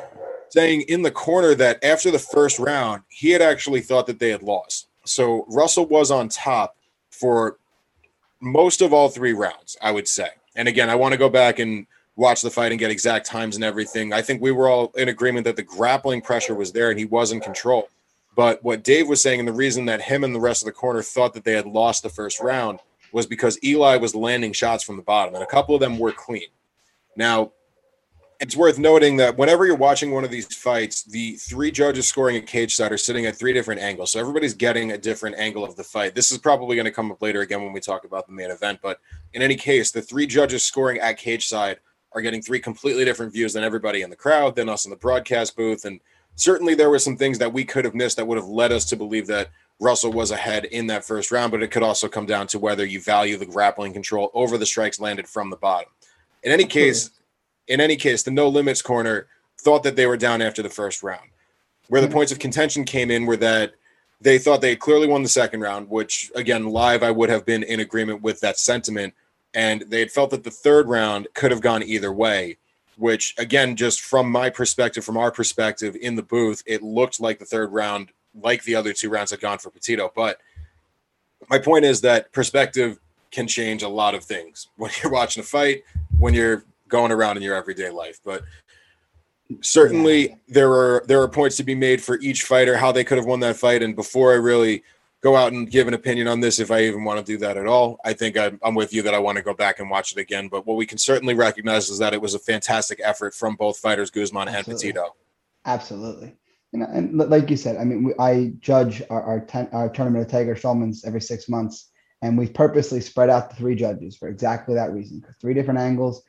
saying 0.49 0.83
in 0.89 1.03
the 1.03 1.11
corner 1.11 1.55
that 1.55 1.85
after 1.85 2.11
the 2.11 2.19
first 2.19 2.59
round, 2.59 3.03
he 3.09 3.29
had 3.29 3.43
actually 3.43 3.83
thought 3.83 4.07
that 4.07 4.19
they 4.19 4.31
had 4.31 4.43
lost. 4.43 4.89
So 5.05 5.45
Russell 5.49 5.87
was 5.87 6.11
on 6.11 6.29
top 6.29 6.77
for 7.11 7.57
most 8.41 8.83
of 8.83 8.93
all 8.93 9.09
three 9.09 9.33
rounds, 9.33 9.77
I 9.81 9.91
would 9.91 10.09
say. 10.09 10.29
And 10.55 10.69
again, 10.69 10.91
I 10.91 10.95
want 10.95 11.13
to 11.13 11.19
go 11.19 11.29
back 11.29 11.59
and 11.59 11.87
watch 12.17 12.43
the 12.43 12.51
fight 12.51 12.73
and 12.73 12.79
get 12.79 12.91
exact 12.91 13.27
times 13.27 13.55
and 13.57 13.65
everything. 13.65 14.13
I 14.13 14.23
think 14.23 14.43
we 14.43 14.53
were 14.53 14.69
all 14.69 14.93
in 14.97 15.09
agreement 15.09 15.45
that 15.45 15.57
the 15.57 15.63
grappling 15.63 16.21
pressure 16.21 16.55
was 16.55 16.73
there 16.73 16.91
and 16.91 16.99
he 16.99 17.05
was 17.05 17.33
in 17.33 17.41
control. 17.41 17.89
But 18.35 18.63
what 18.65 18.83
Dave 18.83 19.09
was 19.09 19.21
saying, 19.21 19.41
and 19.41 19.49
the 19.49 19.53
reason 19.53 19.85
that 19.87 20.03
him 20.03 20.25
and 20.25 20.35
the 20.35 20.41
rest 20.41 20.63
of 20.63 20.67
the 20.67 20.73
corner 20.73 21.03
thought 21.03 21.35
that 21.35 21.45
they 21.45 21.53
had 21.53 21.67
lost 21.67 22.03
the 22.03 22.09
first 22.09 22.41
round 22.41 22.81
was 23.13 23.27
because 23.27 23.63
Eli 23.63 23.97
was 23.97 24.15
landing 24.15 24.53
shots 24.53 24.83
from 24.83 24.97
the 24.97 25.03
bottom, 25.03 25.35
and 25.35 25.43
a 25.43 25.47
couple 25.47 25.75
of 25.75 25.81
them 25.81 25.99
were 25.99 26.13
clean. 26.13 26.49
Now, 27.15 27.53
it's 28.43 28.57
worth 28.57 28.77
noting 28.77 29.17
that 29.19 29.39
whenever 29.39 29.67
you're 29.67 29.77
watching 29.77 30.11
one 30.11 30.25
of 30.25 30.31
these 30.31 30.53
fights, 30.53 31.05
the 31.05 31.37
three 31.37 31.71
judges 31.71 32.09
scoring 32.09 32.35
a 32.35 32.41
cage 32.41 32.75
side 32.75 32.91
are 32.91 32.99
sitting 32.99 33.25
at 33.25 33.37
three 33.37 33.53
different 33.53 33.81
angles. 33.81 34.11
So 34.11 34.19
everybody's 34.19 34.53
getting 34.53 34.91
a 34.91 34.99
different 34.99 35.37
angle 35.39 35.65
of 35.65 35.77
the 35.77 35.85
fight. 35.85 36.17
This 36.17 36.33
is 36.33 36.39
probably 36.39 36.75
going 36.75 36.87
to 36.87 36.91
come 36.91 37.13
up 37.13 37.23
later 37.23 37.43
again 37.43 37.63
when 37.63 37.73
we 37.73 37.79
talk 37.79 38.05
about 38.05 38.27
the 38.27 38.33
main 38.33 38.51
event. 38.51 38.81
But 38.83 38.99
in 39.33 39.43
any 39.43 39.55
case, 39.55 39.93
the 39.93 40.03
three 40.03 40.27
judges 40.27 40.65
scoring 40.65 40.99
at 40.99 41.19
cage 41.19 41.47
side 41.47 41.79
are 42.15 42.21
getting 42.21 42.43
three 42.43 42.59
completely 42.59 43.05
different 43.05 43.33
views 43.33 43.53
than 43.53 43.63
everybody 43.63 44.03
in 44.03 44.11
the 44.11 44.17
crowd, 44.17 44.57
than 44.57 44.69
us 44.69 44.87
in 44.87 44.91
the 44.91 44.97
broadcast 44.97 45.57
booth. 45.57 45.85
And 45.85 46.01
certainly 46.35 46.75
there 46.75 46.91
were 46.91 46.99
some 46.99 47.17
things 47.17 47.39
that 47.39 47.53
we 47.53 47.65
could 47.65 47.85
have 47.85 47.95
missed 47.95 48.17
that 48.17 48.27
would 48.27 48.39
have 48.39 48.49
led 48.49 48.73
us 48.73 48.85
to 48.87 48.97
believe 48.97 49.29
that 49.29 49.51
Russell 49.79 50.13
was 50.13 50.33
ahead 50.33 50.65
in 50.65 50.89
that 50.89 51.05
first 51.05 51.31
round. 51.31 51.53
But 51.53 51.63
it 51.63 51.71
could 51.71 51.85
also 51.85 52.09
come 52.09 52.27
down 52.27 52.49
to 52.49 52.59
whether 52.59 52.85
you 52.85 53.01
value 53.01 53.37
the 53.37 53.47
grappling 53.47 53.93
control 53.93 54.33
over 54.35 54.59
the 54.59 54.67
strikes 54.67 54.99
landed 54.99 55.29
from 55.29 55.49
the 55.49 55.57
bottom. 55.57 55.91
In 56.43 56.51
any 56.51 56.65
case, 56.65 57.11
in 57.73 57.81
any 57.81 57.97
case, 57.97 58.23
the 58.23 58.31
no 58.31 58.49
limits 58.49 58.83
corner 58.83 59.27
thought 59.59 59.83
that 59.83 59.97
they 59.97 60.07
were 60.07 60.19
down 60.19 60.43
after 60.43 60.63
the 60.63 60.69
first 60.69 61.03
round. 61.03 61.31
Where 61.89 62.03
the 62.03 62.07
mm-hmm. 62.07 62.15
points 62.15 62.31
of 62.31 62.39
contention 62.39 62.85
came 62.85 63.11
in 63.11 63.25
were 63.25 63.39
that 63.39 63.73
they 64.21 64.39
thought 64.39 64.61
they 64.61 64.77
clearly 64.77 65.09
won 65.09 65.23
the 65.23 65.29
second 65.29 65.61
round, 65.61 65.89
which 65.89 66.31
again, 66.35 66.69
live, 66.69 67.03
I 67.03 67.11
would 67.11 67.31
have 67.31 67.47
been 67.47 67.63
in 67.63 67.81
agreement 67.81 68.21
with 68.21 68.41
that 68.41 68.59
sentiment. 68.59 69.15
And 69.55 69.83
they 69.89 70.01
had 70.01 70.11
felt 70.11 70.31
that 70.31 70.45
the 70.45 70.51
third 70.51 70.87
round 70.87 71.29
could 71.35 71.51
have 71.51 71.63
gone 71.63 71.83
either 71.83 72.13
way, 72.13 72.59
which 72.97 73.35
again, 73.39 73.75
just 73.75 74.03
from 74.03 74.31
my 74.31 74.51
perspective, 74.51 75.03
from 75.03 75.17
our 75.17 75.31
perspective 75.31 75.97
in 75.97 76.15
the 76.15 76.23
booth, 76.23 76.63
it 76.67 76.83
looked 76.83 77.21
like 77.21 77.39
the 77.39 77.47
third 77.47 77.73
round, 77.73 78.11
like 78.35 78.65
the 78.65 78.75
other 78.75 78.93
two 78.93 79.09
rounds, 79.09 79.31
had 79.31 79.41
gone 79.41 79.59
for 79.59 79.71
Petito. 79.71 80.13
But 80.15 80.41
my 81.49 81.59
point 81.59 81.87
is 81.87 82.03
that 82.03 82.33
perspective 82.33 82.99
can 83.31 83.49
change 83.49 83.83
a 83.83 83.89
lot 83.89 84.15
of 84.15 84.25
things 84.25 84.69
when 84.77 84.91
you're 85.03 85.13
watching 85.13 85.41
a 85.41 85.47
fight, 85.47 85.85
when 86.19 86.35
you're 86.35 86.65
going 86.93 87.11
around 87.11 87.37
in 87.39 87.43
your 87.43 87.57
everyday 87.57 87.91
life. 87.91 88.21
But 88.25 88.45
certainly 89.61 90.37
there 90.47 90.71
are 90.71 91.03
there 91.09 91.21
are 91.21 91.29
points 91.29 91.57
to 91.57 91.65
be 91.65 91.75
made 91.75 92.01
for 92.01 92.21
each 92.21 92.45
fighter 92.45 92.77
how 92.77 92.93
they 92.93 93.03
could 93.03 93.19
have 93.19 93.27
won 93.27 93.41
that 93.41 93.57
fight. 93.57 93.83
And 93.83 93.97
before 93.97 94.33
I 94.33 94.37
really 94.37 94.85
go 95.23 95.37
out 95.37 95.53
and 95.53 95.71
give 95.71 95.89
an 95.89 95.95
opinion 95.95 96.29
on 96.29 96.41
this, 96.41 96.59
if 96.59 96.71
I 96.71 96.83
even 96.83 97.05
want 97.05 97.19
to 97.19 97.33
do 97.33 97.39
that 97.39 97.57
at 97.57 97.67
all, 97.67 97.99
I 98.05 98.13
think 98.13 98.37
I'm, 98.37 98.59
I'm 98.63 98.75
with 98.75 98.93
you 98.93 99.03
that 99.03 99.15
I 99.15 99.19
want 99.19 99.37
to 99.39 99.43
go 99.43 99.55
back 99.55 99.81
and 99.81 99.91
watch 99.91 100.13
it 100.13 100.19
again. 100.19 100.49
But 100.49 100.67
what 100.67 100.77
we 100.77 100.87
can 100.87 100.99
certainly 100.99 101.35
recognize 101.35 101.91
is 101.91 101.99
that 101.99 102.13
it 102.13 102.21
was 102.21 102.35
a 102.35 102.39
fantastic 102.39 103.01
effort 103.03 103.35
from 103.35 103.57
both 103.57 103.79
fighters, 103.79 104.11
Guzman 104.11 104.49
Absolutely. 104.49 104.73
and 104.73 104.81
Petito. 104.81 105.17
Absolutely. 105.65 106.37
And, 106.73 106.83
and 106.83 107.19
like 107.19 107.51
you 107.51 107.57
said, 107.57 107.77
I 107.77 107.85
mean, 107.85 108.05
we, 108.05 108.15
I 108.19 108.53
judge 108.61 109.03
our 109.11 109.23
our, 109.23 109.41
ten, 109.41 109.69
our 109.73 109.89
tournament 109.89 110.25
of 110.25 110.31
Tiger 110.31 110.57
Schulmann's 110.57 111.05
every 111.05 111.21
six 111.21 111.49
months, 111.49 111.91
and 112.23 112.39
we've 112.39 112.55
purposely 112.55 113.01
spread 113.01 113.31
out 113.31 113.51
the 113.51 113.57
three 113.57 113.75
judges 113.75 114.17
for 114.17 114.29
exactly 114.29 114.75
that 114.75 114.93
reason. 114.93 115.21
Because 115.21 115.37
three 115.37 115.55
different 115.55 115.81
angles, 115.81 116.23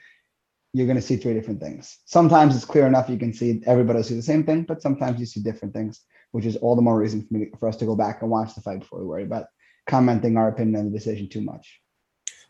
you're 0.73 0.87
going 0.87 0.97
to 0.97 1.01
see 1.01 1.15
three 1.15 1.33
different 1.33 1.61
things. 1.61 1.99
Sometimes 2.05 2.55
it's 2.55 2.65
clear 2.65 2.87
enough 2.87 3.07
you 3.07 3.17
can 3.17 3.31
see 3.31 3.61
everybody 3.65 4.01
see 4.01 4.15
the 4.15 4.21
same 4.21 4.43
thing, 4.43 4.63
but 4.63 4.81
sometimes 4.81 5.19
you 5.19 5.25
see 5.25 5.39
different 5.39 5.73
things, 5.73 6.01
which 6.31 6.45
is 6.45 6.55
all 6.57 6.75
the 6.75 6.81
more 6.81 6.97
reason 6.97 7.25
for 7.25 7.33
me 7.35 7.47
for 7.59 7.69
us 7.69 7.77
to 7.77 7.85
go 7.85 7.95
back 7.95 8.21
and 8.21 8.31
watch 8.31 8.55
the 8.55 8.61
fight 8.61 8.79
before 8.79 8.99
we 8.99 9.05
worry 9.05 9.23
about 9.23 9.45
commenting 9.87 10.35
our 10.35 10.47
opinion 10.47 10.77
on 10.77 10.91
the 10.91 10.97
decision 10.97 11.29
too 11.29 11.41
much. 11.41 11.79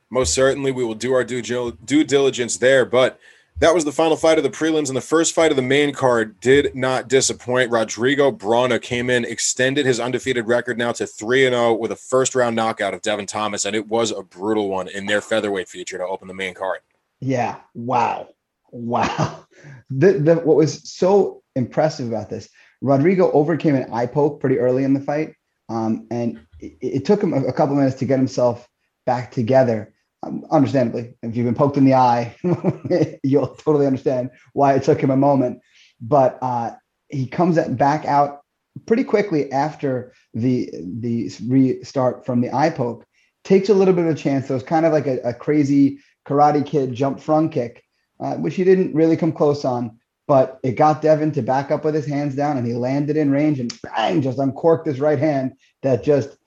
Most 0.10 0.34
certainly, 0.34 0.72
we 0.72 0.86
will 0.86 0.96
do 0.96 1.14
our 1.14 1.24
due, 1.24 1.42
due 1.42 2.04
diligence 2.04 2.58
there, 2.58 2.86
but 2.86 3.20
that 3.60 3.74
was 3.74 3.84
the 3.84 3.92
final 3.92 4.16
fight 4.16 4.38
of 4.38 4.44
the 4.44 4.50
prelims, 4.50 4.88
and 4.88 4.96
the 4.96 5.02
first 5.02 5.34
fight 5.34 5.52
of 5.52 5.56
the 5.56 5.62
main 5.62 5.92
card 5.92 6.40
did 6.40 6.76
not 6.76 7.08
disappoint. 7.08 7.72
Rodrigo 7.72 8.32
Brauner 8.32 8.82
came 8.82 9.10
in, 9.10 9.26
extended 9.26 9.86
his 9.86 10.00
undefeated 10.00 10.48
record 10.48 10.78
now 10.78 10.92
to 10.94 11.06
3 11.06 11.50
0 11.50 11.74
with 11.74 11.92
a 11.92 11.96
first 11.96 12.36
round 12.36 12.56
knockout 12.56 12.94
of 12.94 13.02
Devin 13.02 13.26
Thomas, 13.26 13.66
and 13.66 13.76
it 13.76 13.88
was 13.88 14.12
a 14.12 14.24
brutal 14.24 14.70
one 14.70 14.88
in 14.88 15.08
their 15.08 15.22
featherweight 15.22 15.68
feature 15.68 15.98
to 15.98 16.06
open 16.06 16.28
the 16.28 16.34
main 16.34 16.54
card. 16.54 16.80
Yeah. 17.24 17.58
Wow. 17.74 18.30
Wow. 18.72 19.46
The, 19.90 20.14
the, 20.14 20.36
what 20.36 20.58
was 20.58 20.90
so 20.90 21.44
impressive 21.56 22.08
about 22.08 22.30
this, 22.30 22.50
Rodrigo 22.82 23.32
overcame 23.32 23.76
an 23.76 23.94
eye 23.94 24.08
poke 24.08 24.42
pretty 24.42 24.60
early 24.60 24.84
in 24.84 24.94
the 24.94 25.00
fight. 25.00 25.36
Um, 25.70 26.08
and 26.12 26.46
it, 26.60 26.78
it, 26.82 27.06
took 27.06 27.24
him 27.24 27.34
a, 27.34 27.44
a 27.46 27.54
couple 27.54 27.76
minutes 27.76 27.96
to 27.98 28.06
get 28.06 28.20
himself 28.20 28.68
back 29.06 29.32
together. 29.32 29.94
Um, 30.22 30.46
understandably, 30.52 31.16
if 31.22 31.36
you've 31.36 31.46
been 31.46 31.56
poked 31.56 31.78
in 31.78 31.86
the 31.86 31.94
eye, 31.94 32.36
you'll 33.24 33.56
totally 33.56 33.88
understand 33.88 34.32
why 34.52 34.74
it 34.74 34.84
took 34.84 35.00
him 35.00 35.12
a 35.12 35.18
moment. 35.18 35.62
But 36.02 36.38
uh, 36.42 36.72
he 37.08 37.28
comes 37.28 37.58
back 37.58 38.06
out 38.06 38.42
pretty 38.86 39.04
quickly 39.04 39.52
after 39.52 40.14
the 40.34 40.70
the 40.84 41.32
restart 41.48 42.26
from 42.26 42.42
the 42.42 42.54
eye 42.54 42.70
poke. 42.70 43.06
Takes 43.44 43.70
a 43.70 43.74
little 43.74 43.94
bit 43.94 44.06
of 44.06 44.12
a 44.12 44.16
chance. 44.16 44.48
So 44.48 44.56
it's 44.56 44.64
kind 44.64 44.86
of 44.86 44.92
like 44.92 45.08
a, 45.08 45.20
a 45.22 45.34
crazy 45.34 46.00
Karate 46.26 46.66
Kid 46.66 46.94
jump 46.94 47.20
front 47.20 47.52
kick, 47.52 47.84
uh, 48.20 48.36
which 48.36 48.56
he 48.56 48.64
didn't 48.64 48.94
really 48.94 49.18
come 49.18 49.32
close 49.32 49.66
on. 49.66 50.00
But 50.26 50.60
it 50.64 50.74
got 50.74 51.02
Devin 51.02 51.34
to 51.34 51.42
back 51.42 51.70
up 51.70 51.84
with 51.84 51.94
his 51.94 52.06
hands 52.06 52.36
down, 52.36 52.58
and 52.58 52.66
he 52.66 52.74
landed 52.74 53.18
in 53.18 53.32
range 53.32 53.60
and 53.60 53.78
bang, 53.82 54.22
just 54.22 54.40
uncorked 54.40 54.88
his 54.88 55.02
right 55.02 55.20
hand 55.20 55.54
that 55.82 56.04
just 56.04 56.38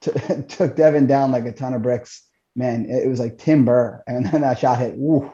t- 0.00 0.12
took 0.48 0.76
Devin 0.76 1.06
down 1.06 1.32
like 1.32 1.44
a 1.44 1.52
ton 1.52 1.74
of 1.74 1.82
bricks 1.82 2.22
man, 2.56 2.86
it 2.88 3.08
was 3.08 3.20
like 3.20 3.38
timber. 3.38 4.02
And 4.06 4.26
then 4.26 4.42
that 4.42 4.58
shot 4.58 4.78
hit. 4.78 4.96
Woo. 4.96 5.32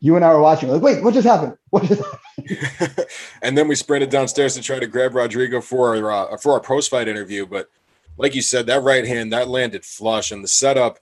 You 0.00 0.16
and 0.16 0.24
I 0.24 0.34
were 0.34 0.40
watching, 0.40 0.68
like, 0.68 0.82
wait, 0.82 1.02
what 1.02 1.14
just 1.14 1.26
happened? 1.26 1.56
What 1.70 1.84
just 1.84 2.02
happened? 2.02 3.06
and 3.42 3.56
then 3.56 3.68
we 3.68 3.74
sprinted 3.74 4.10
downstairs 4.10 4.54
to 4.54 4.62
try 4.62 4.78
to 4.78 4.86
grab 4.86 5.14
Rodrigo 5.14 5.60
for 5.60 5.96
our 5.96 6.10
uh, 6.10 6.36
for 6.36 6.52
our 6.52 6.60
post 6.60 6.90
fight 6.90 7.08
interview. 7.08 7.46
But 7.46 7.70
like 8.18 8.34
you 8.34 8.42
said, 8.42 8.66
that 8.66 8.82
right 8.82 9.06
hand 9.06 9.32
that 9.32 9.48
landed 9.48 9.84
flush, 9.84 10.30
and 10.30 10.44
the 10.44 10.48
setup, 10.48 10.98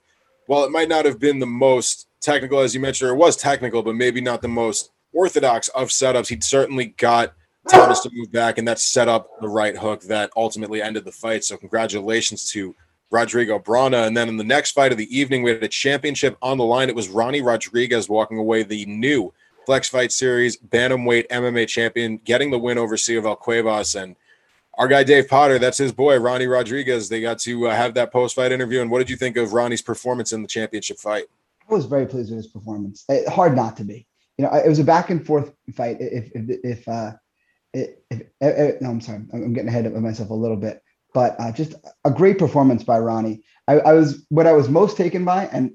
while 0.47 0.63
it 0.63 0.71
might 0.71 0.89
not 0.89 1.05
have 1.05 1.19
been 1.19 1.39
the 1.39 1.45
most 1.45 2.07
technical 2.21 2.59
as 2.59 2.73
you 2.73 2.79
mentioned, 2.79 3.09
or 3.09 3.13
it 3.13 3.17
was 3.17 3.35
technical, 3.35 3.83
but 3.83 3.95
maybe 3.95 4.21
not 4.21 4.41
the 4.41 4.47
most 4.47 4.91
orthodox 5.13 5.67
of 5.69 5.89
setups, 5.89 6.29
he 6.29 6.39
certainly 6.41 6.87
got 6.97 7.33
Thomas 7.69 8.01
to 8.01 8.09
move 8.13 8.31
back, 8.31 8.57
and 8.57 8.67
that 8.67 8.79
set 8.79 9.07
up 9.07 9.29
the 9.41 9.47
right 9.47 9.77
hook 9.77 10.01
that 10.03 10.31
ultimately 10.35 10.81
ended 10.81 11.05
the 11.05 11.11
fight. 11.11 11.43
So 11.43 11.55
congratulations 11.55 12.49
to 12.51 12.75
Rodrigo 13.09 13.59
Brana. 13.59 14.07
And 14.07 14.17
then 14.17 14.27
in 14.27 14.37
the 14.37 14.43
next 14.43 14.71
fight 14.71 14.91
of 14.91 14.97
the 14.97 15.17
evening, 15.17 15.43
we 15.43 15.51
had 15.51 15.63
a 15.63 15.67
championship 15.67 16.35
on 16.41 16.57
the 16.57 16.65
line. 16.65 16.89
It 16.89 16.95
was 16.95 17.09
Ronnie 17.09 17.41
Rodriguez 17.41 18.09
walking 18.09 18.37
away 18.37 18.63
the 18.63 18.85
new 18.85 19.31
Flex 19.65 19.87
Fight 19.87 20.11
Series 20.11 20.57
Bantamweight 20.57 21.27
MMA 21.27 21.67
champion, 21.67 22.17
getting 22.25 22.51
the 22.51 22.59
win 22.59 22.77
over 22.77 22.95
Siovel 22.95 23.39
Cuevas. 23.39 23.95
And 23.95 24.15
our 24.77 24.87
guy 24.87 25.03
Dave 25.03 25.27
Potter, 25.27 25.59
that's 25.59 25.77
his 25.77 25.91
boy, 25.91 26.17
Ronnie 26.19 26.47
Rodriguez. 26.47 27.09
They 27.09 27.21
got 27.21 27.39
to 27.39 27.67
uh, 27.67 27.75
have 27.75 27.93
that 27.93 28.11
post 28.11 28.35
fight 28.35 28.51
interview. 28.51 28.81
And 28.81 28.89
what 28.89 28.99
did 28.99 29.09
you 29.09 29.15
think 29.15 29.37
of 29.37 29.53
Ronnie's 29.53 29.81
performance 29.81 30.31
in 30.31 30.41
the 30.41 30.47
championship 30.47 30.97
fight? 30.97 31.25
I 31.69 31.73
was 31.73 31.85
very 31.85 32.05
pleased 32.05 32.29
with 32.29 32.43
his 32.43 32.47
performance. 32.47 33.05
It, 33.07 33.27
hard 33.27 33.55
not 33.55 33.77
to 33.77 33.83
be. 33.83 34.07
You 34.37 34.45
know, 34.45 34.53
it 34.53 34.67
was 34.67 34.79
a 34.79 34.83
back 34.83 35.09
and 35.09 35.25
forth 35.25 35.53
fight. 35.75 35.97
If 35.99 36.31
if 36.33 36.59
if 36.63 36.87
uh, 36.87 37.11
if, 37.73 37.89
if, 38.41 38.81
no, 38.81 38.89
I'm 38.89 39.01
sorry, 39.01 39.21
I'm 39.33 39.53
getting 39.53 39.69
ahead 39.69 39.85
of 39.85 39.93
myself 39.93 40.29
a 40.29 40.33
little 40.33 40.57
bit 40.57 40.83
but 41.13 41.39
uh, 41.39 41.51
just 41.51 41.75
a 42.05 42.11
great 42.11 42.39
performance 42.39 42.83
by 42.83 42.97
Ronnie. 42.99 43.43
I, 43.67 43.79
I, 43.79 43.93
was 43.93 44.25
what 44.29 44.47
I 44.47 44.51
was 44.51 44.67
most 44.67 44.97
taken 44.97 45.23
by, 45.23 45.45
and 45.45 45.71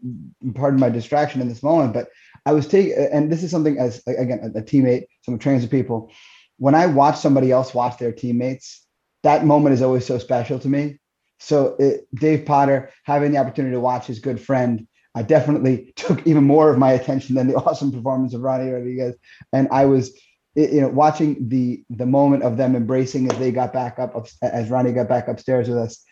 pardon 0.55 0.79
my 0.79 0.91
distraction 0.91 1.41
in 1.41 1.49
this 1.49 1.63
moment, 1.63 1.95
but 1.95 2.09
I 2.45 2.53
was 2.53 2.67
taking, 2.67 2.95
and 3.13 3.33
this 3.33 3.43
is 3.43 3.51
something 3.51 3.79
as 3.79 4.03
again 4.07 4.53
a, 4.55 4.61
teammate, 4.61 5.07
some 5.23 5.39
trains 5.39 5.65
people. 5.67 6.13
When 6.59 6.75
I 6.75 6.87
watch 6.87 7.19
somebody 7.19 7.51
else 7.53 7.73
watch 7.73 7.99
their 7.99 8.13
teammates, 8.13 8.87
that 9.23 9.45
moment 9.45 9.75
is 9.75 9.83
always 9.83 10.07
so 10.07 10.19
special 10.19 10.59
to 10.59 10.69
me. 10.69 10.99
So 11.41 11.77
it, 11.79 12.07
Dave 12.15 12.45
Potter 12.47 12.91
having 13.05 13.33
the 13.33 13.39
opportunity 13.39 13.75
to 13.75 13.81
watch 13.81 14.07
his 14.07 14.19
good 14.19 14.41
friend 14.41 14.87
uh, 15.15 15.23
definitely 15.23 15.93
took 15.97 16.27
even 16.27 16.45
more 16.45 16.71
of 16.71 16.79
my 16.79 16.93
attention 16.93 17.35
than 17.35 17.49
the 17.49 17.57
awesome 17.65 17.93
performance 17.93 18.35
of 18.35 18.43
Ronnie 18.43 18.71
Rodriguez, 18.71 19.15
and 19.53 19.69
I 19.71 19.87
was 19.87 20.19
you 20.55 20.81
know, 20.81 20.89
watching 20.89 21.49
the 21.49 21.85
the 21.91 22.07
moment 22.07 22.43
of 22.43 22.57
them 22.57 22.75
embracing 22.75 23.31
as 23.31 23.39
they 23.39 23.53
got 23.53 23.73
back 23.73 23.99
up, 23.99 24.27
as 24.43 24.71
Ronnie 24.71 24.93
got 24.93 25.09
back 25.09 25.29
upstairs 25.29 25.69
with 25.69 25.79
us. 25.79 26.03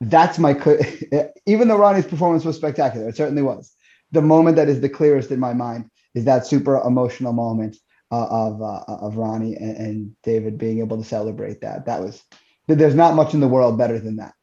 That's 0.00 0.38
my 0.38 0.52
even 1.46 1.68
though 1.68 1.78
Ronnie's 1.78 2.06
performance 2.06 2.44
was 2.44 2.56
spectacular, 2.56 3.08
it 3.08 3.16
certainly 3.16 3.42
was. 3.42 3.72
The 4.10 4.22
moment 4.22 4.56
that 4.56 4.68
is 4.68 4.80
the 4.80 4.88
clearest 4.88 5.30
in 5.30 5.40
my 5.40 5.54
mind 5.54 5.90
is 6.14 6.24
that 6.24 6.46
super 6.46 6.76
emotional 6.76 7.32
moment 7.32 7.76
uh, 8.12 8.26
of 8.30 8.62
uh, 8.62 8.84
of 8.86 9.16
Ronnie 9.16 9.56
and, 9.56 9.76
and 9.76 10.16
David 10.22 10.58
being 10.58 10.78
able 10.80 10.98
to 10.98 11.04
celebrate 11.04 11.62
that. 11.62 11.86
That 11.86 12.00
was 12.00 12.22
there's 12.68 12.94
not 12.94 13.16
much 13.16 13.34
in 13.34 13.40
the 13.40 13.48
world 13.48 13.78
better 13.78 13.98
than 13.98 14.16
that. 14.16 14.34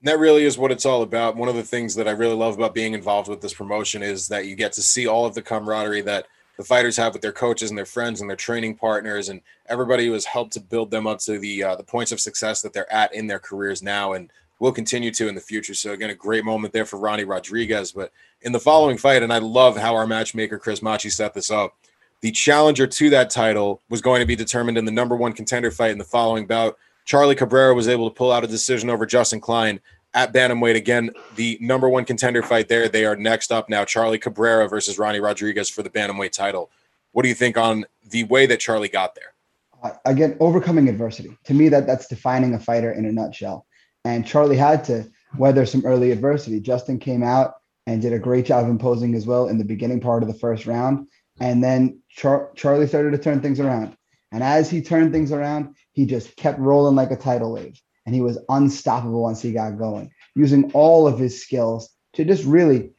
And 0.00 0.08
that 0.08 0.18
really 0.18 0.44
is 0.44 0.58
what 0.58 0.72
it's 0.72 0.86
all 0.86 1.02
about. 1.02 1.36
One 1.36 1.48
of 1.48 1.54
the 1.54 1.62
things 1.62 1.94
that 1.94 2.08
I 2.08 2.12
really 2.12 2.34
love 2.34 2.54
about 2.54 2.74
being 2.74 2.94
involved 2.94 3.28
with 3.28 3.40
this 3.40 3.54
promotion 3.54 4.02
is 4.02 4.26
that 4.28 4.46
you 4.46 4.56
get 4.56 4.72
to 4.72 4.82
see 4.82 5.06
all 5.06 5.26
of 5.26 5.34
the 5.34 5.42
camaraderie 5.42 6.00
that 6.02 6.26
the 6.56 6.64
fighters 6.64 6.96
have 6.96 7.12
with 7.12 7.22
their 7.22 7.32
coaches 7.32 7.70
and 7.70 7.78
their 7.78 7.86
friends 7.86 8.20
and 8.20 8.28
their 8.28 8.36
training 8.36 8.74
partners 8.74 9.28
and 9.28 9.40
everybody 9.66 10.06
who 10.06 10.12
has 10.12 10.24
helped 10.24 10.52
to 10.54 10.60
build 10.60 10.90
them 10.90 11.06
up 11.06 11.18
to 11.20 11.38
the 11.38 11.62
uh, 11.62 11.76
the 11.76 11.84
points 11.84 12.10
of 12.10 12.20
success 12.20 12.62
that 12.62 12.72
they're 12.72 12.92
at 12.92 13.14
in 13.14 13.26
their 13.26 13.38
careers 13.38 13.82
now 13.82 14.14
and 14.14 14.30
will 14.58 14.72
continue 14.72 15.10
to 15.10 15.28
in 15.28 15.34
the 15.34 15.40
future. 15.40 15.74
So 15.74 15.92
again, 15.92 16.10
a 16.10 16.14
great 16.14 16.44
moment 16.44 16.72
there 16.72 16.84
for 16.84 16.98
Ronnie 16.98 17.24
Rodriguez. 17.24 17.92
But 17.92 18.12
in 18.42 18.52
the 18.52 18.60
following 18.60 18.96
fight, 18.96 19.22
and 19.22 19.32
I 19.32 19.38
love 19.38 19.76
how 19.76 19.94
our 19.94 20.06
matchmaker 20.06 20.58
Chris 20.58 20.82
Machi 20.82 21.10
set 21.10 21.34
this 21.34 21.50
up. 21.50 21.74
The 22.22 22.30
challenger 22.30 22.86
to 22.86 23.10
that 23.10 23.30
title 23.30 23.82
was 23.90 24.00
going 24.00 24.20
to 24.20 24.26
be 24.26 24.36
determined 24.36 24.78
in 24.78 24.84
the 24.84 24.92
number 24.92 25.16
one 25.16 25.32
contender 25.32 25.72
fight 25.72 25.90
in 25.90 25.98
the 25.98 26.04
following 26.04 26.46
bout. 26.46 26.78
Charlie 27.04 27.34
Cabrera 27.34 27.74
was 27.74 27.88
able 27.88 28.08
to 28.08 28.14
pull 28.14 28.30
out 28.30 28.44
a 28.44 28.46
decision 28.46 28.90
over 28.90 29.04
Justin 29.06 29.40
Klein 29.40 29.80
at 30.14 30.32
bantamweight. 30.32 30.76
Again, 30.76 31.10
the 31.34 31.58
number 31.60 31.88
one 31.88 32.04
contender 32.04 32.40
fight 32.44 32.68
there. 32.68 32.88
They 32.88 33.04
are 33.04 33.16
next 33.16 33.50
up 33.50 33.68
now. 33.68 33.84
Charlie 33.84 34.20
Cabrera 34.20 34.68
versus 34.68 35.00
Ronnie 35.00 35.18
Rodriguez 35.18 35.68
for 35.68 35.82
the 35.82 35.90
bantamweight 35.90 36.30
title. 36.30 36.70
What 37.10 37.24
do 37.24 37.28
you 37.28 37.34
think 37.34 37.58
on 37.58 37.86
the 38.08 38.22
way 38.24 38.46
that 38.46 38.60
Charlie 38.60 38.88
got 38.88 39.16
there? 39.16 39.34
Uh, 39.82 39.90
again, 40.04 40.36
overcoming 40.38 40.88
adversity. 40.88 41.36
To 41.44 41.54
me, 41.54 41.68
that 41.70 41.88
that's 41.88 42.06
defining 42.06 42.54
a 42.54 42.60
fighter 42.60 42.92
in 42.92 43.04
a 43.04 43.10
nutshell. 43.10 43.66
And 44.04 44.24
Charlie 44.24 44.56
had 44.56 44.84
to 44.84 45.10
weather 45.36 45.66
some 45.66 45.84
early 45.84 46.12
adversity. 46.12 46.60
Justin 46.60 47.00
came 47.00 47.24
out 47.24 47.54
and 47.88 48.00
did 48.00 48.12
a 48.12 48.18
great 48.18 48.46
job 48.46 48.68
imposing 48.68 49.12
his 49.12 49.26
will 49.26 49.48
in 49.48 49.58
the 49.58 49.64
beginning 49.64 49.98
part 49.98 50.22
of 50.22 50.28
the 50.28 50.38
first 50.38 50.66
round. 50.66 51.08
And 51.42 51.62
then 51.62 52.00
Char- 52.08 52.52
Charlie 52.54 52.86
started 52.86 53.10
to 53.10 53.18
turn 53.18 53.40
things 53.40 53.58
around. 53.58 53.96
And 54.30 54.44
as 54.44 54.70
he 54.70 54.80
turned 54.80 55.12
things 55.12 55.32
around, 55.32 55.74
he 55.92 56.06
just 56.06 56.36
kept 56.36 56.60
rolling 56.60 56.94
like 56.94 57.10
a 57.10 57.16
tidal 57.16 57.52
wave 57.52 57.78
and 58.06 58.14
he 58.14 58.20
was 58.20 58.38
unstoppable 58.48 59.22
once 59.22 59.42
he 59.42 59.52
got 59.52 59.76
going, 59.76 60.10
using 60.36 60.70
all 60.72 61.06
of 61.06 61.18
his 61.18 61.42
skills 61.42 61.90
to 62.14 62.24
just 62.24 62.44
really 62.44 62.92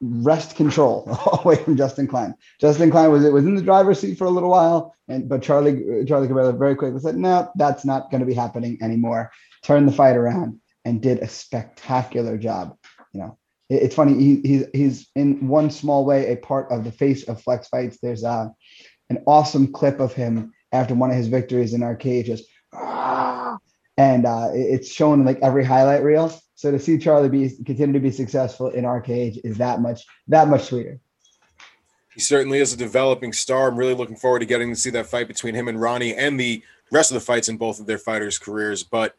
wrest 0.00 0.56
control 0.56 1.04
away 1.44 1.56
from 1.56 1.76
Justin 1.76 2.06
Klein. 2.06 2.34
Justin 2.60 2.90
Klein 2.90 3.10
was 3.10 3.24
it 3.24 3.32
was 3.32 3.44
in 3.44 3.54
the 3.54 3.62
driver's 3.62 3.98
seat 3.98 4.18
for 4.18 4.24
a 4.26 4.30
little 4.30 4.50
while, 4.50 4.94
and 5.08 5.28
but 5.28 5.42
Charlie 5.42 6.04
Charlie 6.06 6.28
Cabrera 6.28 6.52
very 6.52 6.74
quickly 6.74 7.00
said, 7.00 7.16
"No, 7.16 7.50
that's 7.56 7.84
not 7.84 8.10
going 8.10 8.20
to 8.20 8.26
be 8.26 8.34
happening 8.34 8.78
anymore." 8.82 9.30
Turned 9.62 9.88
the 9.88 9.92
fight 9.92 10.16
around 10.16 10.60
and 10.84 11.02
did 11.02 11.18
a 11.18 11.28
spectacular 11.28 12.38
job. 12.38 12.76
You 13.12 13.20
know, 13.20 13.38
it's 13.70 13.94
funny. 13.94 14.14
He, 14.14 14.40
he's 14.40 14.66
he's 14.72 15.08
in 15.14 15.46
one 15.46 15.70
small 15.70 16.04
way 16.04 16.32
a 16.32 16.36
part 16.36 16.70
of 16.70 16.84
the 16.84 16.92
face 16.92 17.22
of 17.28 17.40
flex 17.40 17.68
fights. 17.68 17.98
There's 18.02 18.24
a 18.24 18.28
uh, 18.28 18.48
an 19.08 19.22
awesome 19.26 19.72
clip 19.72 20.00
of 20.00 20.12
him 20.12 20.52
after 20.72 20.94
one 20.94 21.10
of 21.10 21.16
his 21.16 21.28
victories 21.28 21.72
in 21.72 21.82
our 21.82 21.96
cage, 21.96 22.26
just 22.26 22.44
ah, 22.74 23.58
and 23.96 24.26
uh, 24.26 24.48
it's 24.52 24.92
shown 24.92 25.20
in 25.20 25.26
like 25.26 25.38
every 25.40 25.64
highlight 25.64 26.02
reel. 26.02 26.32
So 26.56 26.70
to 26.70 26.78
see 26.78 26.98
Charlie 26.98 27.28
be 27.28 27.48
continue 27.64 27.92
to 27.92 28.00
be 28.00 28.10
successful 28.10 28.68
in 28.68 28.84
our 28.84 29.00
cage 29.00 29.38
is 29.44 29.56
that 29.58 29.80
much 29.80 30.04
that 30.28 30.48
much 30.48 30.64
sweeter. 30.64 31.00
He 32.12 32.20
certainly 32.20 32.58
is 32.58 32.72
a 32.72 32.76
developing 32.76 33.32
star. 33.32 33.68
I'm 33.68 33.76
really 33.76 33.94
looking 33.94 34.16
forward 34.16 34.40
to 34.40 34.46
getting 34.46 34.70
to 34.70 34.76
see 34.76 34.90
that 34.90 35.06
fight 35.06 35.28
between 35.28 35.54
him 35.54 35.68
and 35.68 35.80
Ronnie 35.80 36.14
and 36.14 36.38
the 36.38 36.62
rest 36.90 37.12
of 37.12 37.14
the 37.14 37.20
fights 37.20 37.48
in 37.48 37.56
both 37.56 37.78
of 37.78 37.86
their 37.86 37.98
fighters' 37.98 38.36
careers. 38.36 38.82
But 38.82 39.14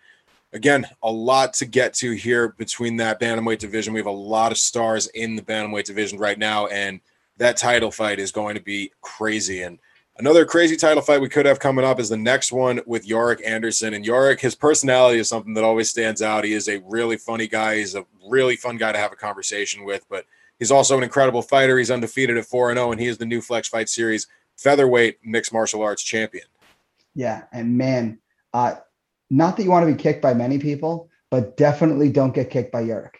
again, 0.53 0.87
a 1.01 1.11
lot 1.11 1.53
to 1.53 1.65
get 1.65 1.93
to 1.95 2.11
here 2.11 2.49
between 2.49 2.97
that 2.97 3.19
bantamweight 3.19 3.59
division. 3.59 3.93
We 3.93 3.99
have 3.99 4.07
a 4.07 4.11
lot 4.11 4.51
of 4.51 4.57
stars 4.57 5.07
in 5.07 5.35
the 5.35 5.41
bantamweight 5.41 5.85
division 5.85 6.19
right 6.19 6.37
now, 6.37 6.67
and 6.67 6.99
that 7.37 7.57
title 7.57 7.91
fight 7.91 8.19
is 8.19 8.31
going 8.31 8.55
to 8.55 8.61
be 8.61 8.91
crazy. 9.01 9.61
And 9.63 9.79
another 10.17 10.45
crazy 10.45 10.75
title 10.75 11.01
fight 11.01 11.21
we 11.21 11.29
could 11.29 11.45
have 11.45 11.59
coming 11.59 11.85
up 11.85 11.99
is 11.99 12.09
the 12.09 12.17
next 12.17 12.51
one 12.51 12.81
with 12.85 13.07
Yorick 13.07 13.41
Anderson. 13.45 13.93
And 13.93 14.05
Yorick, 14.05 14.41
his 14.41 14.55
personality 14.55 15.19
is 15.19 15.29
something 15.29 15.53
that 15.53 15.63
always 15.63 15.89
stands 15.89 16.21
out. 16.21 16.43
He 16.43 16.53
is 16.53 16.67
a 16.67 16.81
really 16.85 17.17
funny 17.17 17.47
guy. 17.47 17.77
He's 17.77 17.95
a 17.95 18.05
really 18.29 18.55
fun 18.55 18.77
guy 18.77 18.91
to 18.91 18.97
have 18.97 19.11
a 19.11 19.17
conversation 19.17 19.85
with, 19.85 20.05
but 20.09 20.25
he's 20.59 20.71
also 20.71 20.97
an 20.97 21.03
incredible 21.03 21.41
fighter. 21.41 21.77
He's 21.77 21.91
undefeated 21.91 22.37
at 22.37 22.45
4 22.45 22.73
0, 22.73 22.91
and 22.91 22.99
he 22.99 23.07
is 23.07 23.17
the 23.17 23.25
new 23.25 23.41
Flex 23.41 23.67
Fight 23.67 23.89
Series 23.89 24.27
featherweight 24.57 25.17
mixed 25.23 25.53
martial 25.53 25.81
arts 25.81 26.03
champion. 26.03 26.45
Yeah. 27.15 27.43
And 27.51 27.77
man, 27.77 28.19
uh, 28.53 28.75
not 29.31 29.55
that 29.55 29.63
you 29.63 29.71
want 29.71 29.87
to 29.87 29.93
be 29.93 30.01
kicked 30.01 30.21
by 30.21 30.33
many 30.33 30.59
people, 30.59 31.09
but 31.31 31.55
definitely 31.55 32.11
don't 32.11 32.35
get 32.35 32.49
kicked 32.49 32.71
by 32.71 32.81
Yorick. 32.81 33.17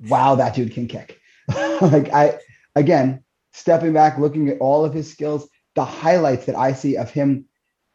Wow, 0.00 0.34
that 0.34 0.56
dude 0.56 0.74
can 0.74 0.88
kick. 0.88 1.20
like 1.80 2.12
I 2.12 2.40
again, 2.74 3.24
stepping 3.52 3.92
back, 3.92 4.18
looking 4.18 4.48
at 4.48 4.58
all 4.58 4.84
of 4.84 4.92
his 4.92 5.10
skills, 5.10 5.48
the 5.76 5.84
highlights 5.84 6.46
that 6.46 6.56
I 6.56 6.72
see 6.72 6.96
of 6.96 7.10
him, 7.10 7.46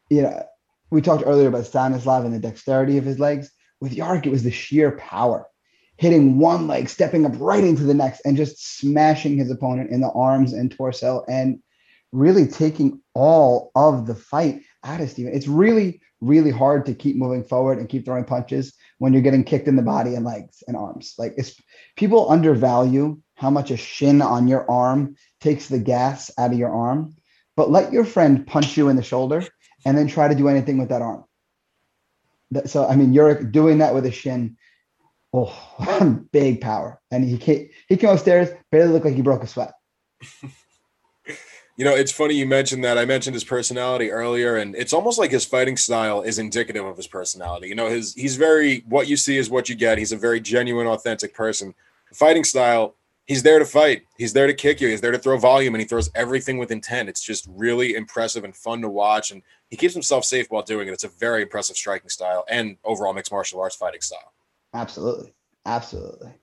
you 0.10 0.22
know, 0.22 0.44
we 0.90 1.02
talked 1.02 1.24
earlier 1.26 1.50
about 1.50 1.66
Stanislav 1.66 2.24
and 2.24 2.34
the 2.34 2.40
dexterity 2.40 2.98
of 2.98 3.06
his 3.06 3.20
legs. 3.20 3.52
With 3.82 3.94
Yorick, 3.94 4.26
it 4.26 4.32
was 4.32 4.44
the 4.44 4.52
sheer 4.52 4.92
power, 4.92 5.46
hitting 5.98 6.40
one 6.40 6.68
leg, 6.68 6.88
stepping 6.88 7.26
up 7.26 7.34
right 7.38 7.64
into 7.64 7.84
the 7.84 7.94
next, 7.94 8.22
and 8.22 8.38
just 8.38 8.78
smashing 8.78 9.38
his 9.38 9.52
opponent 9.52 9.92
in 9.92 10.00
the 10.00 10.12
arms 10.12 10.54
and 10.54 10.72
torso, 10.72 11.26
and 11.28 11.62
really 12.14 12.48
taking 12.48 13.02
all 13.14 13.72
of 13.76 14.08
the 14.08 14.16
fight 14.16 14.62
out 14.84 15.02
of 15.02 15.10
Steven. 15.10 15.34
It's 15.34 15.48
really 15.48 16.02
really 16.22 16.52
hard 16.52 16.86
to 16.86 16.94
keep 16.94 17.16
moving 17.16 17.44
forward 17.44 17.80
and 17.80 17.90
keep 17.90 18.06
throwing 18.06 18.24
punches 18.24 18.74
when 19.00 19.12
you're 19.12 19.24
getting 19.24 19.44
kicked 19.44 19.68
in 19.68 19.76
the 19.76 19.82
body 19.82 20.14
and 20.16 20.24
legs 20.24 20.64
and 20.68 20.78
arms. 20.78 21.16
Like 21.18 21.34
it's 21.36 21.60
people 21.98 22.30
undervalue 22.30 23.20
how 23.36 23.50
much 23.50 23.72
a 23.72 23.78
shin 23.78 24.22
on 24.22 24.48
your 24.48 24.70
arm 24.70 25.16
takes 25.42 25.68
the 25.68 25.80
gas 25.80 26.32
out 26.38 26.52
of 26.52 26.60
your 26.60 26.70
arm, 26.70 27.16
but 27.58 27.72
let 27.72 27.92
your 27.92 28.06
friend 28.06 28.46
punch 28.46 28.78
you 28.78 28.88
in 28.88 28.96
the 28.96 29.04
shoulder 29.04 29.44
and 29.84 29.98
then 29.98 30.08
try 30.08 30.28
to 30.28 30.36
do 30.36 30.48
anything 30.48 30.78
with 30.78 30.90
that 30.90 31.02
arm. 31.02 31.26
So 32.66 32.86
I 32.86 32.96
mean, 32.96 33.14
you're 33.14 33.44
doing 33.44 33.80
that 33.80 33.96
with 33.96 34.06
a 34.06 34.12
shin. 34.12 34.58
Oh, 35.34 36.28
big 36.34 36.60
power, 36.60 37.00
and 37.10 37.24
he 37.24 37.38
came, 37.38 37.70
he 37.88 37.96
came 37.96 38.10
upstairs, 38.10 38.50
barely 38.70 38.92
looked 38.92 39.06
like 39.06 39.16
he 39.16 39.22
broke 39.22 39.44
a 39.44 39.48
sweat. 39.48 39.72
You 41.78 41.86
know, 41.86 41.96
it's 41.96 42.12
funny 42.12 42.36
you 42.36 42.46
mentioned 42.46 42.84
that. 42.84 42.98
I 42.98 43.06
mentioned 43.06 43.34
his 43.34 43.44
personality 43.44 44.12
earlier, 44.12 44.58
and 44.58 44.76
it's 44.76 44.94
almost 44.94 45.18
like 45.18 45.32
his 45.32 45.46
fighting 45.46 45.78
style 45.78 46.22
is 46.22 46.38
indicative 46.38 46.86
of 46.86 46.98
his 46.98 47.08
personality. 47.08 47.70
You 47.70 47.76
know, 47.76 47.90
his 47.90 48.14
he's 48.14 48.36
very 48.36 48.84
what 48.88 49.08
you 49.08 49.18
see 49.18 49.38
is 49.38 49.50
what 49.50 49.70
you 49.70 49.76
get. 49.76 49.98
He's 49.98 50.12
a 50.12 50.18
very 50.18 50.40
genuine, 50.40 50.88
authentic 50.88 51.34
person. 51.34 51.74
fighting 52.14 52.44
style, 52.44 52.96
he's 53.26 53.44
there 53.44 53.60
to 53.60 53.66
fight. 53.66 54.04
He's 54.18 54.34
there 54.34 54.48
to 54.48 54.54
kick 54.54 54.82
you. 54.82 54.90
He's 54.90 55.02
there 55.02 55.12
to 55.12 55.18
throw 55.18 55.38
volume, 55.38 55.74
and 55.74 55.82
he 55.82 55.88
throws 55.88 56.12
everything 56.14 56.58
with 56.58 56.72
intent. 56.72 57.10
It's 57.10 57.24
just 57.24 57.48
really 57.50 57.96
impressive 57.96 58.44
and 58.44 58.56
fun 58.56 58.82
to 58.82 58.90
watch, 58.90 59.32
and 59.32 59.42
he 59.70 59.78
keeps 59.78 59.94
himself 59.94 60.26
safe 60.26 60.52
while 60.52 60.64
doing 60.64 60.88
it. 60.88 60.92
It's 60.92 61.06
a 61.06 61.10
very 61.10 61.42
impressive 61.44 61.78
striking 61.78 62.10
style 62.10 62.44
and 62.50 62.78
overall 62.84 63.14
mixed 63.14 63.32
martial 63.32 63.62
arts 63.62 63.76
fighting 63.76 64.02
style. 64.02 64.34
Absolutely, 64.74 65.34
absolutely. 65.66 66.34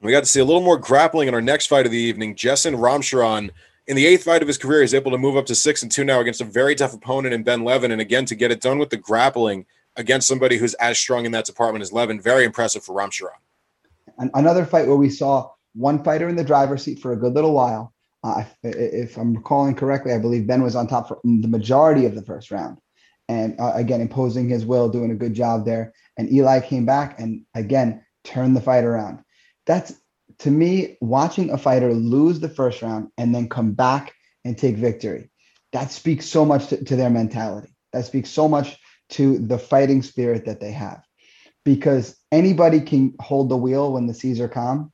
We 0.00 0.12
got 0.12 0.20
to 0.20 0.26
see 0.26 0.40
a 0.40 0.44
little 0.44 0.62
more 0.62 0.78
grappling 0.78 1.28
in 1.28 1.34
our 1.34 1.40
next 1.40 1.66
fight 1.66 1.86
of 1.86 1.92
the 1.92 1.98
evening. 1.98 2.36
Jason 2.36 2.74
Ramcharan 2.74 3.50
in 3.88 3.96
the 3.96 4.06
eighth 4.06 4.24
fight 4.24 4.42
of 4.42 4.48
his 4.48 4.58
career, 4.58 4.82
he's 4.82 4.94
able 4.94 5.10
to 5.10 5.18
move 5.18 5.36
up 5.36 5.46
to 5.46 5.54
six 5.54 5.82
and 5.82 5.90
two 5.90 6.04
now 6.04 6.20
against 6.20 6.42
a 6.42 6.44
very 6.44 6.74
tough 6.74 6.92
opponent 6.92 7.34
in 7.34 7.42
Ben 7.42 7.64
Levin. 7.64 7.90
And 7.90 8.02
again, 8.02 8.26
to 8.26 8.34
get 8.34 8.50
it 8.50 8.60
done 8.60 8.78
with 8.78 8.90
the 8.90 8.98
grappling 8.98 9.64
against 9.96 10.28
somebody 10.28 10.58
who's 10.58 10.74
as 10.74 10.98
strong 10.98 11.24
in 11.24 11.32
that 11.32 11.46
department 11.46 11.82
as 11.82 11.92
Levin, 11.92 12.20
very 12.20 12.44
impressive 12.44 12.84
for 12.84 12.94
Ramcharan. 12.94 13.30
Another 14.34 14.66
fight 14.66 14.86
where 14.86 14.96
we 14.96 15.08
saw 15.08 15.50
one 15.74 16.04
fighter 16.04 16.28
in 16.28 16.36
the 16.36 16.44
driver's 16.44 16.82
seat 16.82 17.00
for 17.00 17.12
a 17.12 17.16
good 17.16 17.32
little 17.32 17.52
while. 17.52 17.94
Uh, 18.22 18.44
if, 18.62 19.16
I'm 19.16 19.34
recalling 19.34 19.74
correctly, 19.74 20.12
I 20.12 20.18
believe 20.18 20.46
Ben 20.46 20.62
was 20.62 20.76
on 20.76 20.86
top 20.86 21.08
for 21.08 21.18
the 21.24 21.48
majority 21.48 22.04
of 22.04 22.14
the 22.14 22.22
first 22.22 22.50
round. 22.50 22.78
And 23.28 23.58
uh, 23.58 23.72
again, 23.74 24.00
imposing 24.00 24.48
his 24.48 24.66
will, 24.66 24.88
doing 24.88 25.12
a 25.12 25.14
good 25.14 25.34
job 25.34 25.64
there. 25.64 25.94
And 26.16 26.30
Eli 26.30 26.60
came 26.60 26.84
back 26.84 27.20
and 27.20 27.44
again 27.54 28.04
turned 28.24 28.56
the 28.56 28.60
fight 28.60 28.84
around. 28.84 29.20
That's 29.66 29.94
to 30.40 30.50
me, 30.50 30.96
watching 31.00 31.50
a 31.50 31.58
fighter 31.58 31.92
lose 31.92 32.40
the 32.40 32.48
first 32.48 32.82
round 32.82 33.08
and 33.18 33.34
then 33.34 33.48
come 33.48 33.72
back 33.72 34.14
and 34.44 34.56
take 34.56 34.76
victory, 34.76 35.30
that 35.72 35.90
speaks 35.90 36.26
so 36.26 36.44
much 36.44 36.68
to, 36.68 36.84
to 36.84 36.96
their 36.96 37.10
mentality. 37.10 37.74
That 37.92 38.06
speaks 38.06 38.30
so 38.30 38.48
much 38.48 38.78
to 39.10 39.38
the 39.38 39.58
fighting 39.58 40.02
spirit 40.02 40.44
that 40.46 40.60
they 40.60 40.72
have. 40.72 41.02
Because 41.64 42.16
anybody 42.30 42.80
can 42.80 43.14
hold 43.20 43.48
the 43.48 43.56
wheel 43.56 43.92
when 43.92 44.06
the 44.06 44.14
seas 44.14 44.40
are 44.40 44.48
calm. 44.48 44.92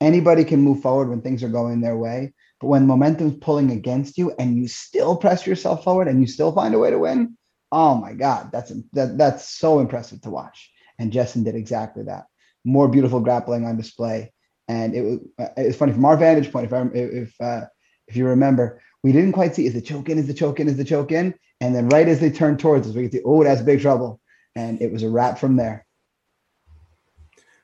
Anybody 0.00 0.44
can 0.44 0.60
move 0.60 0.82
forward 0.82 1.08
when 1.08 1.20
things 1.20 1.42
are 1.42 1.48
going 1.48 1.80
their 1.80 1.96
way. 1.96 2.32
But 2.60 2.68
when 2.68 2.86
momentum's 2.86 3.36
pulling 3.40 3.70
against 3.70 4.16
you 4.16 4.32
and 4.38 4.56
you 4.56 4.66
still 4.66 5.16
press 5.16 5.46
yourself 5.46 5.84
forward 5.84 6.08
and 6.08 6.20
you 6.20 6.26
still 6.26 6.52
find 6.52 6.74
a 6.74 6.78
way 6.78 6.90
to 6.90 6.98
win, 6.98 7.36
oh 7.70 7.96
my 7.96 8.14
God, 8.14 8.50
that's 8.50 8.72
that, 8.94 9.18
that's 9.18 9.48
so 9.48 9.78
impressive 9.78 10.22
to 10.22 10.30
watch. 10.30 10.70
And 10.98 11.12
Jessen 11.12 11.44
did 11.44 11.54
exactly 11.54 12.04
that. 12.04 12.24
More 12.64 12.88
beautiful 12.88 13.20
grappling 13.20 13.66
on 13.66 13.76
display 13.76 14.32
and 14.68 14.94
it 14.94 15.02
was 15.02 15.18
it's 15.56 15.76
funny 15.76 15.92
from 15.92 16.04
our 16.04 16.16
vantage 16.16 16.50
point. 16.52 16.66
If 16.66 16.72
I 16.72 16.82
if 16.92 17.40
uh, 17.40 17.66
if 18.08 18.16
you 18.16 18.26
remember, 18.26 18.80
we 19.02 19.12
didn't 19.12 19.32
quite 19.32 19.54
see 19.54 19.66
is 19.66 19.74
the 19.74 19.80
choke 19.80 20.08
in, 20.08 20.18
is 20.18 20.26
the 20.26 20.34
choke 20.34 20.60
in, 20.60 20.68
is 20.68 20.76
the 20.76 20.84
choke 20.84 21.12
in, 21.12 21.34
and 21.60 21.74
then 21.74 21.88
right 21.88 22.08
as 22.08 22.20
they 22.20 22.30
turned 22.30 22.58
towards 22.58 22.88
us, 22.88 22.94
we 22.94 23.02
could 23.02 23.12
see 23.12 23.22
oh 23.24 23.44
that's 23.44 23.62
big 23.62 23.80
trouble, 23.80 24.20
and 24.54 24.80
it 24.80 24.92
was 24.92 25.02
a 25.02 25.08
wrap 25.08 25.38
from 25.38 25.56
there. 25.56 25.86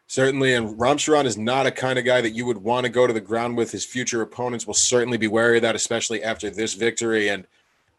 Certainly, 0.07 0.53
and 0.53 0.79
Ramcharan 0.79 1.25
is 1.25 1.39
not 1.39 1.67
a 1.67 1.71
kind 1.71 1.99
of 1.99 2.05
guy 2.05 2.21
that 2.21 2.33
you 2.33 2.45
would 2.45 2.59
want 2.59 2.85
to 2.85 2.91
go 2.91 3.07
to 3.07 3.15
the 3.15 3.21
ground 3.21 3.57
with. 3.57 3.71
His 3.71 3.87
future 3.87 4.21
opponents 4.21 4.67
will 4.67 4.75
certainly 4.75 5.17
be 5.17 5.27
wary 5.27 5.57
of 5.57 5.63
that, 5.63 5.75
especially 5.75 6.23
after 6.23 6.51
this 6.51 6.75
victory. 6.75 7.29
And 7.29 7.47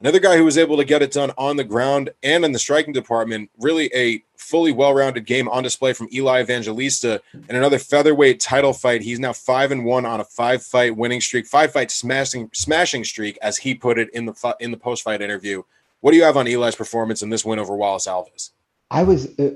Another 0.03 0.19
guy 0.19 0.35
who 0.35 0.43
was 0.43 0.57
able 0.57 0.75
to 0.75 0.83
get 0.83 1.01
it 1.01 1.13
done 1.13 1.31
on 1.37 1.55
the 1.55 1.63
ground 1.63 2.09
and 2.23 2.43
in 2.43 2.51
the 2.51 2.59
striking 2.59 2.91
department. 2.91 3.49
Really 3.57 3.89
a 3.95 4.21
fully 4.35 4.73
well-rounded 4.73 5.25
game 5.25 5.47
on 5.47 5.63
display 5.63 5.93
from 5.93 6.09
Eli 6.11 6.41
Evangelista 6.41 7.21
in 7.47 7.55
another 7.55 7.79
featherweight 7.79 8.41
title 8.41 8.73
fight. 8.73 9.01
He's 9.01 9.21
now 9.21 9.31
five 9.31 9.71
and 9.71 9.85
one 9.85 10.05
on 10.05 10.19
a 10.19 10.25
five-fight 10.25 10.97
winning 10.97 11.21
streak, 11.21 11.47
five-fight 11.47 11.89
smashing 11.89 12.49
smashing 12.53 13.05
streak, 13.05 13.37
as 13.41 13.57
he 13.57 13.75
put 13.75 13.97
it 13.97 14.09
in 14.13 14.25
the 14.25 14.57
in 14.59 14.71
the 14.71 14.77
post-fight 14.77 15.21
interview. 15.21 15.63
What 16.01 16.11
do 16.11 16.17
you 16.17 16.23
have 16.23 16.35
on 16.35 16.47
Eli's 16.47 16.75
performance 16.75 17.21
in 17.21 17.29
this 17.29 17.45
win 17.45 17.57
over 17.57 17.73
Wallace 17.73 18.05
Alves? 18.05 18.51
I 18.91 19.03
was 19.03 19.39
uh, 19.39 19.51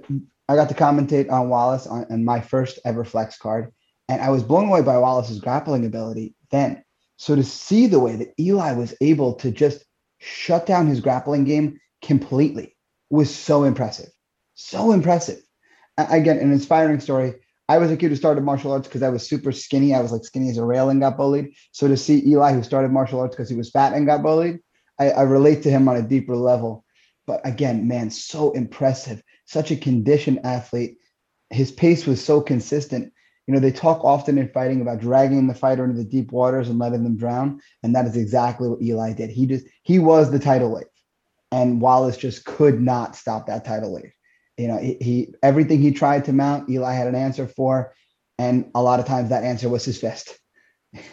I 0.48 0.56
got 0.56 0.70
to 0.70 0.76
commentate 0.76 1.30
on 1.30 1.50
Wallace 1.50 1.88
on, 1.88 2.06
on 2.10 2.24
my 2.24 2.40
first 2.40 2.80
ever 2.86 3.04
flex 3.04 3.38
card, 3.38 3.74
and 4.08 4.22
I 4.22 4.30
was 4.30 4.44
blown 4.44 4.70
away 4.70 4.82
by 4.82 4.98
Wallace's 4.98 5.42
grappling 5.42 5.86
ability 5.86 6.36
then. 6.52 6.86
So 7.18 7.36
to 7.36 7.44
see 7.44 7.88
the 7.88 8.00
way 8.00 8.16
that 8.16 8.34
Eli 8.40 8.72
was 8.72 8.96
able 9.02 9.34
to 9.34 9.52
just 9.52 9.84
shut 10.28 10.66
down 10.66 10.88
his 10.88 11.02
grappling 11.02 11.44
game 11.44 11.80
completely 12.02 12.76
was 13.10 13.34
so 13.34 13.64
impressive. 13.64 14.10
So 14.56 14.92
impressive. 14.92 15.42
Again, 15.98 16.38
an 16.38 16.52
inspiring 16.52 17.00
story. 17.00 17.36
I 17.70 17.80
was 17.80 17.92
a 17.92 17.98
kid 17.98 18.10
who 18.10 18.16
started 18.16 18.44
martial 18.44 18.72
arts 18.72 18.88
because 18.88 19.04
I 19.04 19.10
was 19.10 19.28
super 19.28 19.52
skinny. 19.52 19.94
I 19.94 20.00
was 20.00 20.12
like 20.12 20.24
skinny 20.24 20.50
as 20.50 20.58
a 20.58 20.66
rail 20.66 20.90
and 20.90 21.02
got 21.02 21.18
bullied. 21.18 21.54
So 21.72 21.88
to 21.88 21.98
see 21.98 22.26
Eli, 22.26 22.54
who 22.54 22.64
started 22.64 22.92
martial 22.92 23.20
arts 23.20 23.36
because 23.36 23.50
he 23.50 23.56
was 23.56 23.72
fat 23.72 23.94
and 23.94 24.06
got 24.06 24.24
bullied, 24.24 24.60
I, 25.00 25.12
I 25.12 25.22
relate 25.24 25.64
to 25.64 25.72
him 25.72 25.88
on 25.88 25.98
a 25.98 26.02
deeper 26.02 26.36
level. 26.36 26.86
But 27.26 27.42
again, 27.46 27.88
man, 27.88 28.10
so 28.10 28.52
impressive. 28.52 29.22
Such 29.46 29.72
a 29.72 29.76
conditioned 29.76 30.42
athlete. 30.46 30.98
His 31.50 31.72
pace 31.72 32.06
was 32.06 32.24
so 32.24 32.42
consistent 32.42 33.12
you 33.48 33.54
know, 33.54 33.62
they 33.62 33.72
talk 33.72 34.04
often 34.04 34.38
in 34.38 34.50
fighting 34.50 34.82
about 34.82 35.00
dragging 35.00 35.48
the 35.48 35.54
fighter 35.56 35.86
into 35.86 35.96
the 35.96 36.04
deep 36.04 36.34
waters 36.34 36.68
and 36.68 36.78
letting 36.78 37.04
them 37.04 37.16
drown. 37.16 37.62
And 37.82 37.96
that 37.96 38.06
is 38.06 38.18
exactly 38.18 38.68
what 38.68 38.82
Eli 38.82 39.14
did. 39.14 39.30
He 39.30 39.46
just, 39.48 39.66
he 39.84 40.00
was 40.00 40.30
the 40.30 40.40
tidal 40.40 40.74
wave. 40.74 40.86
And 41.54 41.80
Wallace 41.80 42.18
just 42.18 42.44
could 42.44 42.82
not 42.82 43.16
stop 43.16 43.48
that 43.48 43.64
tidal 43.64 43.94
wave. 43.94 44.12
You 44.58 44.68
know, 44.68 44.78
he, 44.78 44.98
he 45.00 45.34
everything 45.42 45.82
he 45.82 45.92
tried 45.92 46.26
to 46.26 46.34
mount, 46.34 46.70
Eli 46.70 46.94
had 46.94 47.08
an 47.08 47.16
answer 47.16 47.48
for. 47.48 47.94
And 48.38 48.70
a 48.76 48.84
lot 48.84 49.00
of 49.00 49.06
times 49.06 49.30
that 49.30 49.46
answer 49.46 49.70
was 49.70 49.86
his 49.86 49.98
fist. 49.98 50.38
it 50.92 51.06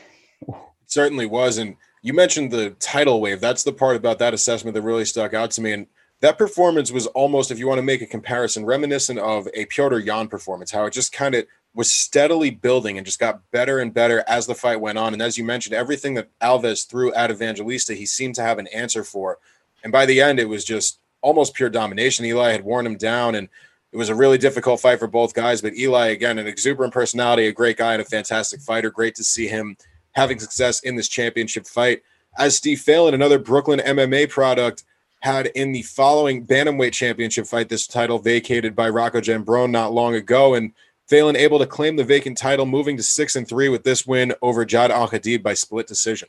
certainly 0.87 1.27
was. 1.27 1.59
And 1.59 1.77
you 2.03 2.15
mentioned 2.15 2.51
the 2.51 2.71
tidal 2.81 3.21
wave. 3.21 3.41
That's 3.41 3.63
the 3.63 3.73
part 3.73 3.97
about 3.97 4.19
that 4.19 4.35
assessment 4.35 4.75
that 4.75 4.83
really 4.83 5.05
stuck 5.05 5.35
out 5.35 5.53
to 5.53 5.61
me. 5.61 5.73
And 5.73 5.87
that 6.21 6.37
performance 6.37 6.91
was 6.91 7.07
almost, 7.09 7.51
if 7.51 7.59
you 7.59 7.69
want 7.69 7.79
to 7.79 7.83
make 7.83 8.03
a 8.03 8.07
comparison, 8.07 8.65
reminiscent 8.65 9.21
of 9.21 9.47
a 9.55 9.67
Petr 9.67 10.05
Yan 10.05 10.27
performance, 10.27 10.73
how 10.73 10.85
it 10.87 10.93
just 10.93 11.13
kind 11.13 11.35
of 11.35 11.47
was 11.75 11.91
steadily 11.91 12.51
building 12.51 12.97
and 12.97 13.05
just 13.05 13.19
got 13.19 13.51
better 13.51 13.81
and 13.81 13.93
better 13.93 14.23
as 14.29 14.47
the 14.47 14.55
fight 14.55 14.81
went 14.81 14.97
on. 14.99 15.13
And 15.13 15.21
as 15.21 15.37
you 15.37 15.45
mentioned, 15.45 15.75
everything 15.75 16.15
that 16.15 16.29
Alves 16.41 16.89
threw 16.89 17.13
at 17.15 17.31
Evangelista, 17.31 17.95
he 17.95 18.07
seemed 18.07 18.37
to 18.37 18.43
have 18.43 18.59
an 18.59 18.69
answer 18.69 19.03
for. 19.03 19.39
And 19.83 19.93
by 19.93 20.07
the 20.07 20.21
end, 20.21 20.39
it 20.39 20.49
was 20.49 20.65
just 20.65 21.01
almost 21.21 21.55
pure 21.55 21.71
domination. 21.71 22.25
Eli 22.25 22.53
had 22.53 22.65
worn 22.65 22.87
him 22.87 22.97
down, 22.97 23.35
and 23.35 23.49
it 23.93 23.97
was 23.97 24.09
a 24.09 24.15
really 24.15 24.39
difficult 24.39 24.81
fight 24.81 25.01
for 25.01 25.09
both 25.09 25.35
guys. 25.35 25.61
But 25.61 25.75
Eli, 25.75 26.09
again, 26.09 26.39
an 26.39 26.47
exuberant 26.47 26.93
personality, 26.93 27.49
a 27.49 27.53
great 27.53 27.77
guy, 27.77 27.95
and 27.95 28.03
a 28.03 28.05
fantastic 28.05 28.61
fighter. 28.61 28.91
Great 28.91 29.17
to 29.17 29.25
see 29.25 29.49
him 29.49 29.77
having 30.13 30.39
success 30.39 30.81
in 30.81 30.95
this 30.95 31.09
championship 31.09 31.67
fight. 31.67 32.03
As 32.39 32.57
Steve 32.57 32.81
Phelan, 32.81 33.15
another 33.15 33.39
Brooklyn 33.39 33.81
MMA 33.81 34.29
product, 34.31 34.85
had 35.21 35.47
in 35.55 35.73
the 35.73 35.83
following 35.83 36.47
bantamweight 36.47 36.93
championship 36.93 37.47
fight 37.47 37.69
this 37.69 37.87
title 37.87 38.19
vacated 38.19 38.77
by 38.77 38.91
Rocco 38.91 39.21
Giambrone 39.21 39.71
not 39.71 39.93
long 39.93 40.15
ago, 40.15 40.55
and 40.55 40.73
Phelan 41.09 41.37
able 41.37 41.59
to 41.59 41.67
claim 41.67 41.97
the 41.97 42.05
vacant 42.05 42.39
title, 42.39 42.67
moving 42.67 42.97
to 42.97 43.03
six 43.03 43.37
and 43.37 43.47
three 43.47 43.69
with 43.69 43.85
this 43.85 44.07
win 44.07 44.35
over 44.41 44.65
Jad 44.65 44.91
Al 44.91 45.09
Hadid 45.09 45.43
by 45.43 45.55
split 45.55 45.87
decision. 45.87 46.29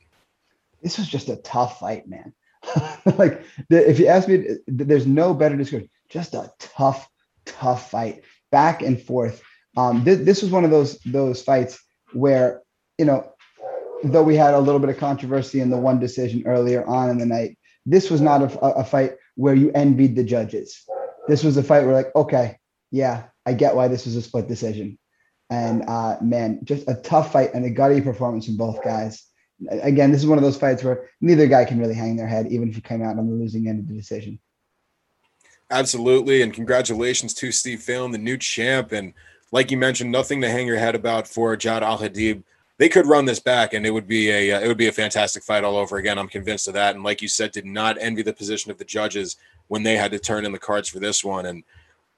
This 0.81 0.97
was 0.97 1.07
just 1.07 1.29
a 1.29 1.37
tough 1.37 1.79
fight, 1.79 2.07
man. 2.07 2.33
like 3.17 3.43
if 3.69 3.99
you 3.99 4.07
ask 4.07 4.27
me, 4.27 4.57
there's 4.67 5.07
no 5.07 5.33
better 5.33 5.55
description. 5.55 5.89
Just 6.09 6.33
a 6.33 6.51
tough, 6.59 7.09
tough 7.45 7.89
fight, 7.89 8.23
back 8.51 8.81
and 8.81 9.01
forth. 9.01 9.41
Um, 9.77 10.03
this, 10.03 10.19
this 10.19 10.41
was 10.41 10.51
one 10.51 10.63
of 10.63 10.71
those 10.71 10.99
those 10.99 11.41
fights 11.41 11.81
where 12.13 12.61
you 12.97 13.05
know, 13.05 13.31
though 14.03 14.23
we 14.23 14.35
had 14.35 14.53
a 14.53 14.59
little 14.59 14.79
bit 14.79 14.89
of 14.89 14.97
controversy 14.97 15.59
in 15.59 15.69
the 15.69 15.77
one 15.77 15.99
decision 15.99 16.43
earlier 16.45 16.85
on 16.85 17.09
in 17.09 17.17
the 17.17 17.25
night, 17.25 17.57
this 17.85 18.09
was 18.09 18.21
not 18.21 18.41
a, 18.41 18.59
a 18.59 18.83
fight 18.83 19.13
where 19.35 19.55
you 19.55 19.71
envied 19.73 20.15
the 20.15 20.23
judges. 20.23 20.85
This 21.27 21.43
was 21.43 21.57
a 21.57 21.63
fight 21.63 21.85
where 21.85 21.93
like, 21.93 22.15
okay, 22.15 22.57
yeah, 22.91 23.25
I 23.45 23.53
get 23.53 23.75
why 23.75 23.87
this 23.87 24.05
was 24.05 24.15
a 24.15 24.21
split 24.21 24.47
decision. 24.47 24.97
And 25.49 25.83
uh, 25.87 26.17
man, 26.21 26.61
just 26.63 26.87
a 26.87 26.95
tough 26.95 27.31
fight 27.31 27.53
and 27.53 27.65
a 27.65 27.69
gutty 27.69 28.01
performance 28.01 28.45
from 28.45 28.57
both 28.57 28.83
guys. 28.83 29.23
Again, 29.69 30.11
this 30.11 30.21
is 30.21 30.27
one 30.27 30.37
of 30.37 30.43
those 30.43 30.57
fights 30.57 30.83
where 30.83 31.09
neither 31.21 31.47
guy 31.47 31.65
can 31.65 31.79
really 31.79 31.93
hang 31.93 32.15
their 32.15 32.27
head, 32.27 32.47
even 32.47 32.69
if 32.69 32.75
you 32.75 32.81
came 32.81 33.03
out 33.03 33.17
on 33.17 33.27
the 33.27 33.33
losing 33.33 33.67
end 33.67 33.79
of 33.79 33.87
the 33.87 33.93
decision. 33.93 34.39
Absolutely. 35.71 36.41
And 36.41 36.53
congratulations 36.53 37.33
to 37.35 37.51
Steve 37.51 37.81
Phelan, 37.81 38.11
the 38.11 38.17
new 38.17 38.37
champ. 38.37 38.91
And 38.91 39.13
like 39.51 39.71
you 39.71 39.77
mentioned, 39.77 40.11
nothing 40.11 40.41
to 40.41 40.49
hang 40.49 40.67
your 40.67 40.77
head 40.77 40.95
about 40.95 41.27
for 41.27 41.55
Jad 41.55 41.83
Al 41.83 41.99
Hadid. 41.99 42.43
They 42.77 42.89
could 42.89 43.07
run 43.07 43.23
this 43.23 43.39
back, 43.39 43.73
and 43.73 43.85
it 43.85 43.91
would 43.91 44.07
be 44.07 44.29
a 44.29 44.51
uh, 44.51 44.59
it 44.59 44.67
would 44.67 44.77
be 44.77 44.89
a 44.89 44.91
fantastic 44.91 45.43
fight 45.43 45.63
all 45.63 45.77
over 45.77 45.95
again. 45.95 46.19
I'm 46.19 46.27
convinced 46.27 46.67
of 46.67 46.73
that. 46.73 46.93
And 46.93 47.05
like 47.05 47.21
you 47.21 47.29
said, 47.29 47.53
did 47.53 47.65
not 47.65 47.97
envy 48.01 48.21
the 48.21 48.33
position 48.33 48.69
of 48.69 48.77
the 48.77 48.83
judges 48.83 49.37
when 49.69 49.83
they 49.83 49.95
had 49.95 50.11
to 50.11 50.19
turn 50.19 50.45
in 50.45 50.51
the 50.51 50.59
cards 50.59 50.89
for 50.89 50.99
this 50.99 51.23
one. 51.23 51.45
And 51.45 51.63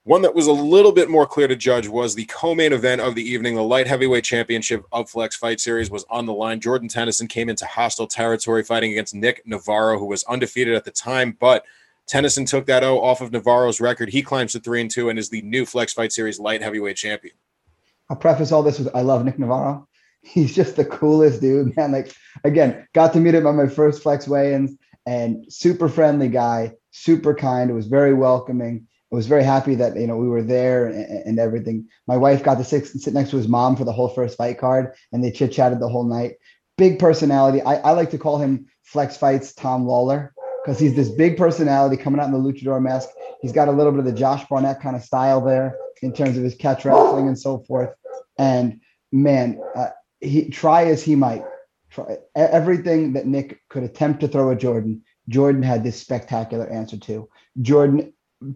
one 0.08 0.22
that 0.22 0.34
was 0.34 0.48
a 0.48 0.54
little 0.54 0.93
bit 0.93 1.10
more 1.10 1.26
clear 1.26 1.50
to 1.50 1.56
judge 1.56 1.89
was 1.89 2.15
the 2.15 2.24
co-main 2.26 2.72
event 2.72 3.02
of 3.02 3.13
the 3.13 3.22
evening. 3.22 3.56
The 3.56 3.62
light 3.62 3.88
heavyweight 3.88 4.24
championship 4.24 4.86
of 4.93 5.10
Flex 5.10 5.36
Fight 5.36 5.60
Series 5.60 5.91
was 5.91 6.06
on 6.10 6.26
the 6.26 6.34
line. 6.34 6.62
Jordan 6.62 6.88
Tennyson 6.88 7.28
came 7.28 7.50
into 7.50 7.65
hostile 7.65 8.08
territory 8.08 8.63
fighting 8.63 8.93
against 8.93 9.13
Nick 9.13 9.46
Navarro, 9.46 10.00
who 10.00 10.06
was 10.06 10.24
undefeated 10.24 10.76
at 10.76 10.86
the 10.86 10.91
time, 10.91 11.36
but 11.41 11.65
Tennyson 12.08 12.46
took 12.46 12.65
that 12.67 12.86
O 12.86 13.02
off 13.02 13.20
of 13.20 13.34
Navarro's 13.34 13.82
record. 13.82 14.08
He 14.08 14.22
climbs 14.22 14.54
to 14.54 14.62
three 14.62 14.80
and 14.80 14.89
two 14.89 15.10
and 15.10 15.20
is 15.20 15.28
the 15.28 15.41
new 15.41 15.65
Flex 15.65 15.91
Fight 15.91 16.13
Series 16.13 16.39
light 16.39 16.62
heavyweight 16.62 16.96
champion. 16.96 17.36
I'll 18.10 18.15
preface 18.15 18.54
all 18.54 18.63
this 18.63 18.80
with 18.80 18.96
I 18.96 19.02
love 19.02 19.26
Nick 19.26 19.38
Navarro. 19.38 19.89
He's 20.22 20.56
just 20.56 20.78
the 20.78 20.86
coolest 20.86 21.41
dude, 21.41 21.76
man. 21.76 21.91
Like 21.91 22.15
again, 22.46 22.88
got 22.93 23.12
to 23.12 23.20
meet 23.20 23.36
him 23.36 23.46
on 23.46 23.58
my 23.58 23.67
first 23.67 24.04
Flex 24.04 24.26
weigh-ins 24.26 24.78
and 25.06 25.52
super 25.52 25.89
friendly 25.89 26.30
guy, 26.30 26.76
super 26.91 27.36
kind. 27.36 27.70
It 27.70 27.74
was 27.74 27.88
very 27.88 28.13
welcoming. 28.13 28.88
I 29.12 29.15
was 29.15 29.28
very 29.28 29.43
happy 29.43 29.76
that 29.76 29.96
you 29.96 30.08
know 30.08 30.17
we 30.17 30.28
were 30.28 30.43
there 30.43 30.88
and, 30.88 31.06
and 31.26 31.39
everything. 31.39 31.88
My 32.08 32.17
wife 32.17 32.43
got 32.43 32.58
to 32.58 32.63
sit, 32.63 32.88
sit 32.88 33.13
next 33.13 33.30
to 33.32 33.38
his 33.38 33.48
mom 33.48 33.76
for 33.76 33.86
the 33.86 33.93
whole 33.93 34.10
first 34.10 34.38
fight 34.38 34.60
card, 34.60 34.93
and 35.12 35.24
they 35.24 35.32
chit 35.32 35.54
chatted 35.54 35.80
the 35.80 35.89
whole 35.89 36.04
night. 36.04 36.34
Big 36.78 37.00
personality. 37.00 37.62
I, 37.62 37.76
I 37.76 37.91
like 37.91 38.12
to 38.12 38.17
call 38.17 38.38
him 38.38 38.67
Flex 38.84 39.17
Fights 39.17 39.54
Tom 39.54 39.86
Lawlor 39.86 40.34
because 40.63 40.80
he's 40.80 40.96
this 40.96 41.10
big 41.10 41.38
personality 41.38 41.96
coming 41.96 42.20
out 42.20 42.26
in 42.26 42.34
the 42.34 42.38
luchador 42.38 42.82
mask. 42.82 43.10
He's 43.41 43.54
got 43.54 43.70
a 43.70 43.72
little 43.72 43.91
bit 43.91 44.00
of 44.00 44.06
the 44.06 44.12
Josh 44.12 44.46
Barnett 44.50 44.82
kind 44.82 44.96
of 44.96 45.04
style 45.04 45.39
there 45.39 45.78
in 46.02 46.13
terms 46.13 46.38
of 46.38 46.43
his 46.43 46.56
catch 46.56 46.84
wrestling 46.84 47.28
and 47.28 47.39
so 47.39 47.60
forth. 47.60 47.91
And 48.38 48.82
man, 49.12 49.62
uh, 49.76 49.89
he 50.20 50.50
try 50.50 50.86
as 50.86 51.02
he 51.02 51.15
might, 51.15 51.43
try 51.89 52.17
everything 52.36 53.13
that 53.13 53.26
Nick 53.26 53.62
could 53.70 53.84
attempt 53.84 54.20
to 54.22 54.28
throw 54.28 54.52
at 54.52 54.60
Jordan. 54.60 55.04
Jordan 55.30 55.63
had 55.63 55.84
this 55.84 56.00
spectacular 56.00 56.67
answer 56.67 56.98
to. 56.98 57.30
Jordan, 57.62 58.13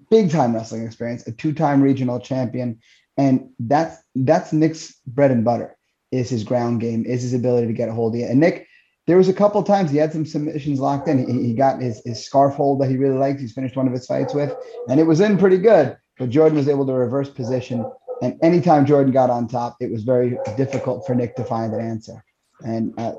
big 0.10 0.32
time 0.32 0.54
wrestling 0.54 0.86
experience, 0.86 1.26
a 1.28 1.32
two 1.32 1.54
time 1.54 1.82
regional 1.82 2.20
champion, 2.20 2.80
and 3.18 3.50
that's 3.60 3.98
that's 4.16 4.54
Nick's 4.54 4.96
bread 5.08 5.32
and 5.32 5.44
butter. 5.44 5.78
Is 6.12 6.30
his 6.30 6.44
ground 6.44 6.82
game, 6.82 7.06
is 7.06 7.22
his 7.22 7.34
ability 7.34 7.68
to 7.68 7.74
get 7.74 7.88
a 7.88 7.94
hold 7.94 8.14
of 8.14 8.20
you. 8.20 8.26
And 8.26 8.40
Nick 8.40 8.68
there 9.08 9.18
was 9.18 9.30
a 9.30 9.34
couple 9.34 9.62
times 9.64 9.92
he 9.92 9.98
had 9.98 10.14
some 10.14 10.26
submissions 10.26 10.80
locked 10.80 11.08
in. 11.08 11.28
He, 11.28 11.48
he 11.48 11.54
got 11.54 11.82
his, 11.82 12.02
his 12.06 12.24
scarf 12.24 12.56
hold 12.56 12.82
that 12.82 12.90
he 12.90 12.98
really 12.98 13.18
liked. 13.18 13.40
He's 13.40 13.54
finished 13.54 13.76
one 13.76 13.88
of 13.88 13.94
his 13.94 14.06
fights 14.06 14.34
with, 14.34 14.54
and 14.88 15.00
it 15.00 15.04
was 15.04 15.20
in 15.20 15.38
pretty 15.38 15.58
good. 15.58 15.98
But 16.18 16.30
Jordan 16.30 16.58
was 16.58 16.70
able 16.70 16.86
to 16.86 16.94
reverse 16.94 17.30
position. 17.30 17.86
And 18.22 18.38
anytime 18.44 18.86
Jordan 18.86 19.12
got 19.12 19.32
on 19.32 19.48
top, 19.48 19.78
it 19.80 19.92
was 19.92 20.04
very 20.04 20.38
difficult 20.56 21.08
for 21.08 21.16
Nick 21.16 21.36
to 21.38 21.44
find 21.44 21.74
an 21.74 21.82
answer. 21.82 22.24
And 22.64 22.94
uh, 23.00 23.14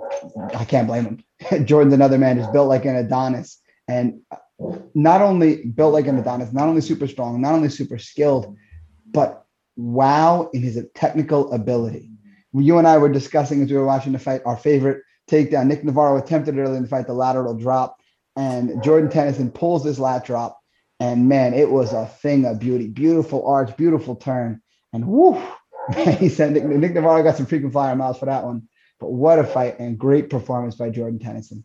I 0.55 0.65
can't 0.65 0.87
blame 0.87 1.05
him. 1.05 1.65
Jordan's 1.67 1.95
another 1.95 2.19
man 2.19 2.37
who's 2.37 2.47
built 2.49 2.69
like 2.69 2.85
an 2.85 2.95
Adonis. 2.95 3.61
And 3.89 4.21
not 4.95 5.23
only 5.23 5.65
built 5.65 5.93
like 5.93 6.07
an 6.07 6.19
Adonis, 6.19 6.53
not 6.53 6.69
only 6.69 6.81
super 6.81 7.07
strong, 7.07 7.41
not 7.41 7.55
only 7.55 7.69
super 7.69 7.99
skilled, 7.99 8.57
but 9.11 9.47
wow 9.77 10.51
in 10.53 10.63
his 10.63 10.83
technical 10.95 11.53
ability. 11.53 12.11
You 12.53 12.79
and 12.79 12.87
I 12.87 12.99
were 12.99 13.09
discussing 13.09 13.63
as 13.63 13.71
we 13.71 13.77
were 13.77 13.87
watching 13.87 14.13
the 14.13 14.19
fight 14.19 14.43
our 14.45 14.57
favorite 14.57 15.03
takedown. 15.31 15.67
Nick 15.67 15.85
Navarro 15.85 16.19
attempted 16.19 16.59
early 16.59 16.77
in 16.77 16.83
the 16.83 16.89
fight 16.89 17.07
the 17.07 17.15
lateral 17.15 17.55
drop, 17.55 17.99
and 18.37 18.83
Jordan 18.83 19.11
Tennyson 19.11 19.51
pulls 19.51 19.85
this 19.85 19.99
lat 19.99 20.25
drop. 20.25 20.59
And 21.01 21.29
man, 21.29 21.55
it 21.55 21.71
was 21.71 21.93
a 21.93 22.07
thing 22.07 22.45
of 22.45 22.61
beauty. 22.61 22.87
Beautiful 22.87 23.47
arch, 23.47 23.77
beautiful 23.77 24.15
turn. 24.15 24.63
And 24.93 25.07
whoo, 25.07 25.43
he 26.19 26.29
said 26.29 26.53
Nick, 26.53 26.65
Nick 26.65 26.93
Navarro 26.93 27.23
got 27.23 27.37
some 27.37 27.47
freaking 27.47 27.73
flyer 27.73 27.97
miles 27.97 28.19
for 28.19 28.27
that 28.27 28.45
one. 28.45 28.69
But 29.01 29.11
what 29.11 29.41
a 29.41 29.45
fight 29.45 29.81
and 29.81 29.99
great 29.99 30.31
performance 30.31 30.77
by 30.77 30.91
Jordan 30.91 31.19
Tennyson. 31.19 31.65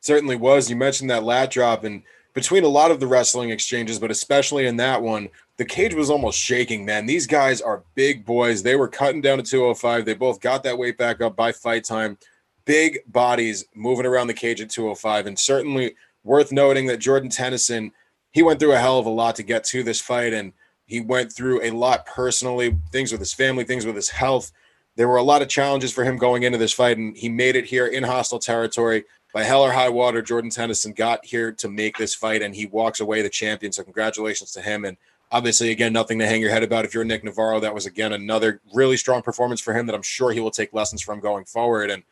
Certainly 0.00 0.36
was. 0.36 0.70
You 0.70 0.76
mentioned 0.76 1.10
that 1.10 1.24
lat 1.24 1.50
drop, 1.50 1.84
and 1.84 2.02
between 2.32 2.64
a 2.64 2.68
lot 2.68 2.90
of 2.90 3.00
the 3.00 3.06
wrestling 3.06 3.50
exchanges, 3.50 3.98
but 3.98 4.10
especially 4.10 4.66
in 4.66 4.76
that 4.76 5.02
one, 5.02 5.28
the 5.56 5.64
cage 5.64 5.94
was 5.94 6.10
almost 6.10 6.38
shaking, 6.38 6.84
man. 6.84 7.06
These 7.06 7.26
guys 7.26 7.60
are 7.60 7.82
big 7.94 8.24
boys. 8.24 8.62
They 8.62 8.76
were 8.76 8.88
cutting 8.88 9.20
down 9.20 9.38
to 9.38 9.44
205. 9.44 10.04
They 10.04 10.14
both 10.14 10.40
got 10.40 10.62
that 10.62 10.78
weight 10.78 10.96
back 10.96 11.20
up 11.20 11.36
by 11.36 11.52
fight 11.52 11.84
time 11.84 12.16
big 12.64 13.00
bodies 13.08 13.64
moving 13.74 14.06
around 14.06 14.28
the 14.28 14.34
cage 14.34 14.60
at 14.60 14.70
205. 14.70 15.26
And 15.26 15.38
certainly 15.38 15.96
worth 16.22 16.52
noting 16.52 16.86
that 16.86 16.98
Jordan 16.98 17.28
Tennyson, 17.28 17.90
he 18.30 18.42
went 18.42 18.60
through 18.60 18.74
a 18.74 18.78
hell 18.78 18.98
of 18.98 19.06
a 19.06 19.10
lot 19.10 19.34
to 19.36 19.42
get 19.42 19.64
to 19.64 19.82
this 19.82 20.00
fight. 20.00 20.32
And 20.32 20.52
he 20.86 21.00
went 21.00 21.32
through 21.32 21.62
a 21.62 21.70
lot 21.70 22.06
personally, 22.06 22.78
things 22.92 23.10
with 23.10 23.20
his 23.20 23.32
family, 23.32 23.64
things 23.64 23.86
with 23.86 23.96
his 23.96 24.10
health. 24.10 24.52
There 24.94 25.08
were 25.08 25.16
a 25.16 25.22
lot 25.22 25.42
of 25.42 25.48
challenges 25.48 25.92
for 25.92 26.04
him 26.04 26.16
going 26.16 26.42
into 26.42 26.58
this 26.58 26.72
fight, 26.72 26.96
and 26.96 27.16
he 27.16 27.28
made 27.28 27.56
it 27.56 27.64
here 27.64 27.86
in 27.86 28.02
hostile 28.02 28.38
territory. 28.38 29.04
By 29.32 29.44
hell 29.44 29.62
or 29.62 29.72
high 29.72 29.88
water, 29.88 30.22
Jordan 30.22 30.50
Tennyson 30.50 30.92
got 30.92 31.24
here 31.24 31.52
to 31.52 31.68
make 31.68 31.96
this 31.96 32.14
fight, 32.14 32.42
and 32.42 32.54
he 32.54 32.66
walks 32.66 33.00
away 33.00 33.22
the 33.22 33.28
champion. 33.28 33.72
So, 33.72 33.84
congratulations 33.84 34.50
to 34.52 34.60
him. 34.60 34.84
And 34.84 34.96
obviously, 35.30 35.70
again, 35.70 35.92
nothing 35.92 36.18
to 36.18 36.26
hang 36.26 36.40
your 36.40 36.50
head 36.50 36.62
about. 36.62 36.84
If 36.84 36.94
you're 36.94 37.04
Nick 37.04 37.22
Navarro, 37.22 37.60
that 37.60 37.74
was 37.74 37.86
again 37.86 38.12
another 38.12 38.60
really 38.74 38.96
strong 38.96 39.22
performance 39.22 39.60
for 39.60 39.72
him 39.72 39.86
that 39.86 39.94
I'm 39.94 40.02
sure 40.02 40.32
he 40.32 40.40
will 40.40 40.50
take 40.50 40.72
lessons 40.72 41.02
from 41.02 41.20
going 41.20 41.44
forward. 41.44 41.90
And 41.90 42.02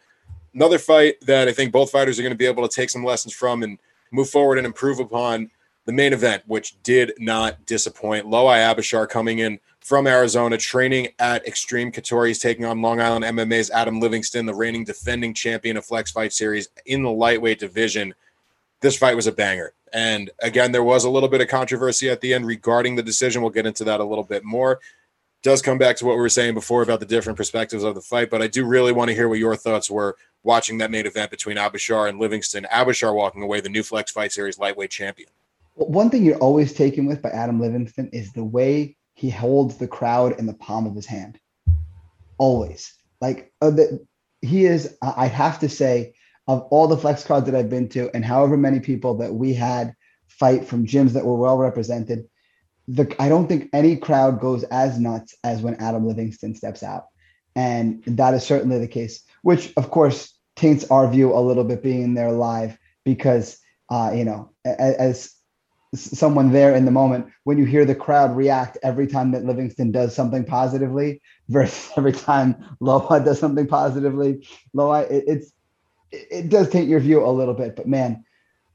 another 0.54 0.78
fight 0.78 1.20
that 1.22 1.48
I 1.48 1.52
think 1.52 1.72
both 1.72 1.90
fighters 1.90 2.18
are 2.18 2.22
going 2.22 2.32
to 2.32 2.38
be 2.38 2.46
able 2.46 2.66
to 2.66 2.74
take 2.74 2.90
some 2.90 3.04
lessons 3.04 3.34
from 3.34 3.62
and 3.62 3.78
move 4.10 4.30
forward 4.30 4.58
and 4.58 4.66
improve 4.66 5.00
upon 5.00 5.50
the 5.84 5.92
main 5.92 6.12
event, 6.12 6.42
which 6.46 6.80
did 6.82 7.12
not 7.18 7.64
disappoint. 7.66 8.26
Loai 8.26 8.58
Abashar 8.58 9.08
coming 9.08 9.38
in 9.38 9.58
from 9.88 10.06
Arizona, 10.06 10.58
training 10.58 11.08
at 11.18 11.46
Extreme 11.46 11.92
Couture. 11.92 12.26
He's 12.26 12.38
taking 12.38 12.66
on 12.66 12.82
Long 12.82 13.00
Island 13.00 13.24
MMA's 13.24 13.70
Adam 13.70 14.00
Livingston, 14.00 14.44
the 14.44 14.54
reigning 14.54 14.84
defending 14.84 15.32
champion 15.32 15.78
of 15.78 15.86
Flex 15.86 16.10
Fight 16.10 16.34
Series 16.34 16.68
in 16.84 17.02
the 17.02 17.10
lightweight 17.10 17.58
division. 17.58 18.14
This 18.82 18.98
fight 18.98 19.16
was 19.16 19.26
a 19.26 19.32
banger. 19.32 19.72
And 19.94 20.30
again, 20.42 20.72
there 20.72 20.84
was 20.84 21.04
a 21.04 21.10
little 21.10 21.30
bit 21.30 21.40
of 21.40 21.48
controversy 21.48 22.10
at 22.10 22.20
the 22.20 22.34
end 22.34 22.46
regarding 22.46 22.96
the 22.96 23.02
decision. 23.02 23.40
We'll 23.40 23.50
get 23.50 23.64
into 23.64 23.82
that 23.84 24.00
a 24.00 24.04
little 24.04 24.24
bit 24.24 24.44
more 24.44 24.78
does 25.42 25.62
come 25.62 25.78
back 25.78 25.96
to 25.96 26.04
what 26.04 26.16
we 26.16 26.20
were 26.20 26.28
saying 26.28 26.54
before 26.54 26.82
about 26.82 27.00
the 27.00 27.06
different 27.06 27.36
perspectives 27.36 27.84
of 27.84 27.94
the 27.94 28.00
fight, 28.00 28.28
but 28.28 28.42
I 28.42 28.48
do 28.48 28.64
really 28.64 28.92
want 28.92 29.08
to 29.08 29.14
hear 29.14 29.28
what 29.28 29.38
your 29.38 29.54
thoughts 29.56 29.90
were 29.90 30.16
watching 30.42 30.78
that 30.78 30.90
main 30.90 31.06
event 31.06 31.30
between 31.30 31.56
Abashar 31.56 32.08
and 32.08 32.18
Livingston. 32.18 32.66
Abashar 32.72 33.14
walking 33.14 33.42
away 33.42 33.60
the 33.60 33.68
new 33.68 33.82
Flex 33.82 34.10
Fight 34.10 34.32
Series 34.32 34.58
lightweight 34.58 34.90
champion. 34.90 35.28
one 35.76 36.10
thing 36.10 36.24
you're 36.24 36.38
always 36.38 36.72
taken 36.72 37.06
with 37.06 37.22
by 37.22 37.30
Adam 37.30 37.60
Livingston 37.60 38.08
is 38.08 38.32
the 38.32 38.42
way 38.42 38.96
he 39.18 39.30
holds 39.30 39.78
the 39.78 39.88
crowd 39.88 40.38
in 40.38 40.46
the 40.46 40.54
palm 40.54 40.86
of 40.86 40.94
his 40.94 41.06
hand. 41.06 41.40
Always. 42.38 42.94
Like 43.20 43.52
uh, 43.60 43.70
the, 43.70 44.06
he 44.42 44.64
is, 44.64 44.96
I 45.02 45.26
have 45.26 45.58
to 45.58 45.68
say, 45.68 46.14
of 46.46 46.62
all 46.70 46.86
the 46.86 46.96
flex 46.96 47.24
cards 47.24 47.46
that 47.46 47.56
I've 47.56 47.68
been 47.68 47.88
to, 47.90 48.08
and 48.14 48.24
however 48.24 48.56
many 48.56 48.78
people 48.78 49.16
that 49.18 49.34
we 49.34 49.54
had 49.54 49.92
fight 50.28 50.66
from 50.66 50.86
gyms 50.86 51.14
that 51.14 51.24
were 51.24 51.36
well 51.36 51.58
represented, 51.58 52.28
the 52.86 53.12
I 53.20 53.28
don't 53.28 53.48
think 53.48 53.70
any 53.72 53.96
crowd 53.96 54.40
goes 54.40 54.62
as 54.62 55.00
nuts 55.00 55.34
as 55.42 55.62
when 55.62 55.74
Adam 55.74 56.06
Livingston 56.06 56.54
steps 56.54 56.84
out. 56.84 57.06
And 57.56 58.04
that 58.06 58.34
is 58.34 58.46
certainly 58.46 58.78
the 58.78 58.86
case, 58.86 59.24
which 59.42 59.72
of 59.76 59.90
course 59.90 60.32
taints 60.54 60.88
our 60.92 61.10
view 61.10 61.34
a 61.34 61.40
little 61.42 61.64
bit 61.64 61.82
being 61.82 62.14
there 62.14 62.30
live 62.30 62.78
because 63.04 63.58
uh, 63.90 64.12
you 64.14 64.24
know, 64.24 64.52
as 64.64 65.34
someone 65.94 66.52
there 66.52 66.74
in 66.74 66.84
the 66.84 66.90
moment 66.90 67.26
when 67.44 67.58
you 67.58 67.64
hear 67.64 67.84
the 67.84 67.94
crowd 67.94 68.36
react 68.36 68.76
every 68.82 69.06
time 69.06 69.30
that 69.32 69.44
Livingston 69.44 69.90
does 69.90 70.14
something 70.14 70.44
positively 70.44 71.22
versus 71.48 71.90
every 71.96 72.12
time 72.12 72.54
Loai 72.80 73.24
does 73.24 73.38
something 73.38 73.66
positively. 73.66 74.46
Loai, 74.76 75.10
it, 75.10 75.24
it's 75.26 75.52
it 76.10 76.48
does 76.48 76.70
take 76.70 76.88
your 76.88 77.00
view 77.00 77.24
a 77.24 77.28
little 77.28 77.54
bit, 77.54 77.76
but 77.76 77.86
man, 77.86 78.24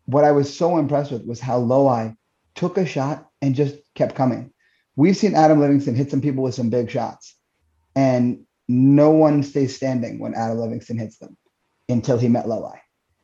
what 0.05 0.23
I 0.23 0.31
was 0.31 0.55
so 0.55 0.77
impressed 0.77 1.11
with 1.11 1.25
was 1.25 1.39
how 1.39 1.59
Loai 1.59 2.15
took 2.55 2.77
a 2.77 2.85
shot 2.85 3.27
and 3.41 3.55
just 3.55 3.75
kept 3.95 4.15
coming. 4.15 4.51
We've 4.95 5.17
seen 5.17 5.33
Adam 5.33 5.59
Livingston 5.59 5.95
hit 5.95 6.11
some 6.11 6.21
people 6.21 6.43
with 6.43 6.53
some 6.53 6.69
big 6.69 6.91
shots, 6.91 7.35
and 7.95 8.45
no 8.67 9.09
one 9.09 9.41
stays 9.43 9.75
standing 9.75 10.19
when 10.19 10.35
Adam 10.35 10.59
Livingston 10.59 10.97
hits 10.97 11.17
them 11.17 11.35
until 11.89 12.17
he 12.17 12.27
met 12.27 12.45
Loai. 12.45 12.77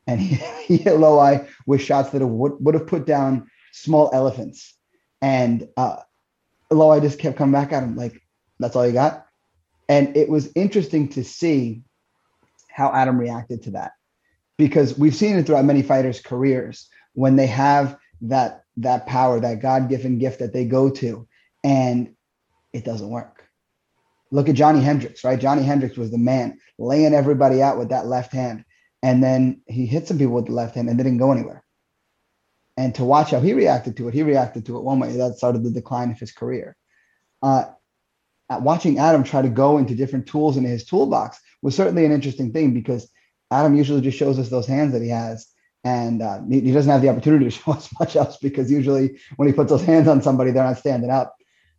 And 0.08 0.20
he, 0.20 0.36
he 0.66 0.78
hit 0.78 0.96
Loai 0.96 1.48
with 1.68 1.82
shots 1.82 2.10
that 2.10 2.26
would, 2.26 2.54
would 2.60 2.74
have 2.74 2.88
put 2.88 3.06
down 3.06 3.48
small 3.72 4.10
elephants. 4.14 4.76
And 5.22 5.68
uh, 5.78 5.98
Loai 6.72 7.02
just 7.02 7.20
kept 7.20 7.38
coming 7.38 7.54
back 7.54 7.74
at 7.74 7.84
him 7.84 7.96
like, 7.96 8.22
that's 8.60 8.76
all 8.76 8.86
you 8.86 8.94
got? 8.94 9.26
And 9.88 10.16
it 10.16 10.30
was 10.30 10.52
interesting 10.56 11.10
to 11.10 11.24
see 11.24 11.84
how 12.70 12.94
Adam 12.94 13.18
reacted 13.18 13.64
to 13.64 13.72
that 13.72 13.94
because 14.58 14.98
we've 14.98 15.16
seen 15.16 15.38
it 15.38 15.46
throughout 15.46 15.66
many 15.66 15.82
fighters' 15.82 16.22
careers 16.22 16.88
when 17.14 17.36
they 17.36 17.48
have 17.48 17.98
that 18.22 18.64
that 18.78 19.08
power, 19.08 19.40
that 19.40 19.62
God-given 19.62 20.20
gift 20.20 20.40
that 20.40 20.54
they 20.54 20.64
go 20.64 20.90
to, 20.90 21.28
and 21.64 22.16
it 22.72 22.86
doesn't 22.86 23.10
work. 23.10 23.44
Look 24.32 24.48
at 24.48 24.56
Johnny 24.56 24.82
Hendricks, 24.82 25.24
right? 25.24 25.40
Johnny 25.40 25.64
Hendricks 25.64 25.98
was 25.98 26.12
the 26.12 26.18
man 26.18 26.60
laying 26.78 27.14
everybody 27.14 27.62
out 27.62 27.78
with 27.78 27.90
that 27.90 28.06
left 28.06 28.32
hand. 28.32 28.64
And 29.02 29.24
then 29.24 29.62
he 29.66 29.86
hit 29.86 30.08
some 30.08 30.18
people 30.18 30.36
with 30.36 30.46
the 30.46 30.54
left 30.54 30.76
hand 30.76 30.90
and 30.90 31.00
they 31.00 31.04
didn't 31.04 31.20
go 31.20 31.32
anywhere. 31.32 31.64
And 32.80 32.96
to 32.96 33.04
watch 33.04 33.32
how 33.32 33.42
he 33.42 33.52
reacted 33.52 33.98
to 33.98 34.08
it, 34.08 34.14
he 34.14 34.24
reacted 34.24 34.66
to 34.68 34.78
it 34.78 34.84
one 34.84 35.00
way. 35.00 35.12
That 35.12 35.38
started 35.38 35.66
the 35.66 35.70
decline 35.70 36.12
of 36.12 36.18
his 36.18 36.32
career. 36.32 36.78
Uh, 37.44 37.66
watching 38.50 39.00
Adam 39.00 39.22
try 39.22 39.42
to 39.42 39.50
go 39.50 39.78
into 39.78 39.96
different 39.96 40.28
tools 40.28 40.56
in 40.56 40.64
his 40.64 40.86
toolbox 40.86 41.42
was 41.62 41.76
certainly 41.76 42.06
an 42.06 42.14
interesting 42.14 42.54
thing 42.54 42.74
because 42.74 43.12
Adam 43.52 43.76
usually 43.76 44.00
just 44.00 44.18
shows 44.18 44.40
us 44.40 44.48
those 44.48 44.66
hands 44.66 44.94
that 44.94 45.02
he 45.02 45.10
has. 45.10 45.48
And 45.84 46.22
uh, 46.22 46.40
he, 46.50 46.62
he, 46.62 46.72
doesn't 46.72 46.90
have 46.90 47.02
the 47.02 47.10
opportunity 47.10 47.44
to 47.44 47.52
show 47.64 47.74
us 47.74 47.90
much 48.00 48.16
else 48.16 48.38
because 48.38 48.72
usually 48.72 49.20
when 49.36 49.50
he 49.50 49.54
puts 49.54 49.72
those 49.72 49.84
hands 49.84 50.08
on 50.08 50.22
somebody, 50.22 50.52
they're 50.52 50.64
not 50.64 50.78
standing 50.78 51.10
up. 51.10 51.36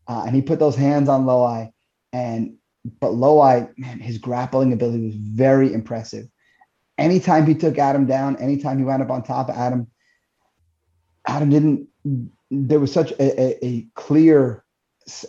Uh, 0.06 0.24
and 0.26 0.36
he 0.36 0.42
put 0.42 0.58
those 0.58 0.76
hands 0.76 1.08
on 1.08 1.24
Loai. 1.24 1.70
And 2.12 2.58
but 3.00 3.12
Loai, 3.12 3.72
man, 3.78 4.00
his 4.00 4.18
grappling 4.18 4.74
ability 4.74 5.06
was 5.06 5.14
very 5.14 5.72
impressive. 5.72 6.26
Anytime 6.98 7.46
he 7.46 7.54
took 7.54 7.78
Adam 7.78 8.04
down, 8.04 8.36
anytime 8.36 8.76
he 8.76 8.84
wound 8.84 9.02
up 9.02 9.08
on 9.08 9.22
top 9.22 9.48
of 9.48 9.56
Adam, 9.56 9.86
Adam 11.26 11.50
didn't. 11.50 11.88
There 12.50 12.80
was 12.80 12.92
such 12.92 13.12
a, 13.12 13.40
a, 13.40 13.64
a 13.64 13.86
clear, 13.94 14.64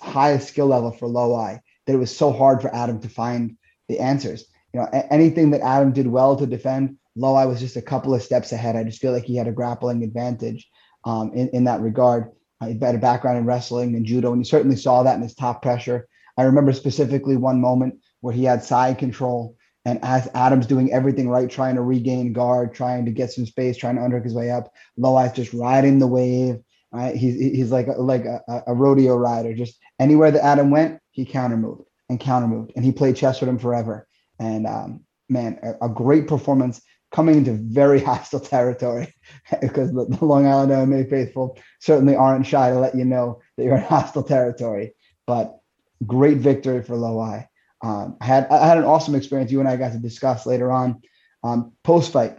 high 0.01 0.37
skill 0.39 0.67
level 0.67 0.91
for 0.91 1.07
Loai 1.07 1.59
that 1.85 1.93
it 1.93 1.97
was 1.97 2.15
so 2.15 2.31
hard 2.31 2.61
for 2.61 2.73
Adam 2.73 2.99
to 3.01 3.09
find 3.09 3.57
the 3.87 3.99
answers 3.99 4.45
you 4.73 4.79
know, 4.79 4.87
anything 5.09 5.51
that 5.51 5.61
Adam 5.61 5.91
did 5.91 6.07
well 6.07 6.35
to 6.35 6.47
defend, 6.47 6.97
Loai 7.17 7.47
was 7.47 7.59
just 7.59 7.75
a 7.75 7.81
couple 7.81 8.13
of 8.13 8.23
steps 8.23 8.51
ahead. 8.51 8.75
I 8.75 8.83
just 8.83 9.01
feel 9.01 9.11
like 9.11 9.25
he 9.25 9.35
had 9.35 9.47
a 9.47 9.51
grappling 9.51 10.03
advantage 10.03 10.69
um, 11.03 11.33
in, 11.33 11.49
in 11.49 11.63
that 11.65 11.81
regard. 11.81 12.31
Uh, 12.61 12.67
he 12.67 12.79
had 12.79 12.95
a 12.95 12.99
background 12.99 13.37
in 13.37 13.45
wrestling 13.45 13.95
and 13.95 14.05
judo, 14.05 14.31
and 14.31 14.39
you 14.39 14.45
certainly 14.45 14.77
saw 14.77 15.03
that 15.03 15.15
in 15.15 15.21
his 15.21 15.35
top 15.35 15.61
pressure. 15.61 16.07
I 16.37 16.43
remember 16.43 16.71
specifically 16.71 17.35
one 17.35 17.59
moment 17.59 17.95
where 18.21 18.33
he 18.33 18.45
had 18.45 18.63
side 18.63 18.97
control, 18.97 19.57
and 19.85 19.99
as 20.03 20.29
Adam's 20.35 20.67
doing 20.67 20.91
everything 20.91 21.27
right, 21.27 21.49
trying 21.49 21.75
to 21.75 21.81
regain 21.81 22.33
guard, 22.33 22.73
trying 22.73 23.05
to 23.05 23.11
get 23.11 23.31
some 23.31 23.45
space, 23.45 23.77
trying 23.77 23.95
to 23.95 24.01
underhook 24.01 24.23
his 24.23 24.35
way 24.35 24.51
up, 24.51 24.71
Loai's 24.97 25.33
just 25.33 25.53
riding 25.53 25.99
the 25.99 26.07
wave. 26.07 26.57
Right? 26.91 27.15
He's 27.15 27.39
he's 27.39 27.71
like 27.71 27.87
a, 27.87 27.93
like 27.93 28.25
a, 28.25 28.41
a 28.67 28.73
rodeo 28.73 29.15
rider. 29.15 29.53
Just 29.53 29.79
anywhere 29.99 30.29
that 30.31 30.43
Adam 30.43 30.69
went, 30.69 30.99
he 31.11 31.25
counter 31.25 31.57
moved 31.57 31.83
and 32.09 32.19
counter 32.19 32.47
moved, 32.47 32.73
and 32.75 32.83
he 32.83 32.91
played 32.91 33.15
chess 33.15 33.39
with 33.39 33.49
him 33.49 33.57
forever. 33.57 34.07
And 34.39 34.67
um, 34.67 35.05
man, 35.29 35.59
a, 35.63 35.85
a, 35.85 35.89
great 35.89 36.27
performance 36.27 36.81
coming 37.11 37.35
into 37.35 37.53
very 37.53 38.01
hostile 38.03 38.39
territory 38.39 39.13
because 39.61 39.91
the, 39.93 40.05
the, 40.05 40.25
Long 40.25 40.45
Island 40.45 40.71
MMA 40.71 41.09
faithful 41.09 41.57
certainly 41.79 42.15
aren't 42.15 42.45
shy 42.45 42.69
to 42.69 42.79
let 42.79 42.95
you 42.95 43.05
know 43.05 43.41
that 43.57 43.63
you're 43.63 43.77
in 43.77 43.83
hostile 43.83 44.23
territory. 44.23 44.93
But 45.25 45.57
great 46.05 46.37
victory 46.37 46.83
for 46.83 46.95
Loai. 46.95 47.47
Um, 47.83 48.17
I 48.21 48.25
had 48.25 48.47
I 48.47 48.67
had 48.67 48.77
an 48.77 48.83
awesome 48.83 49.15
experience. 49.15 49.51
You 49.51 49.59
and 49.59 49.69
I 49.69 49.75
got 49.77 49.93
to 49.93 49.97
discuss 49.97 50.45
later 50.45 50.71
on. 50.71 51.01
Um, 51.43 51.73
Post 51.83 52.13
fight, 52.13 52.37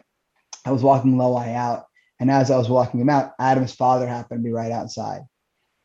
I 0.64 0.70
was 0.70 0.82
walking 0.82 1.16
Loai 1.16 1.54
out, 1.54 1.86
and 2.20 2.30
as 2.30 2.50
I 2.50 2.56
was 2.56 2.68
walking 2.68 3.00
him 3.00 3.10
out, 3.10 3.32
Adam's 3.40 3.74
father 3.74 4.06
happened 4.06 4.40
to 4.40 4.44
be 4.44 4.52
right 4.52 4.70
outside, 4.70 5.22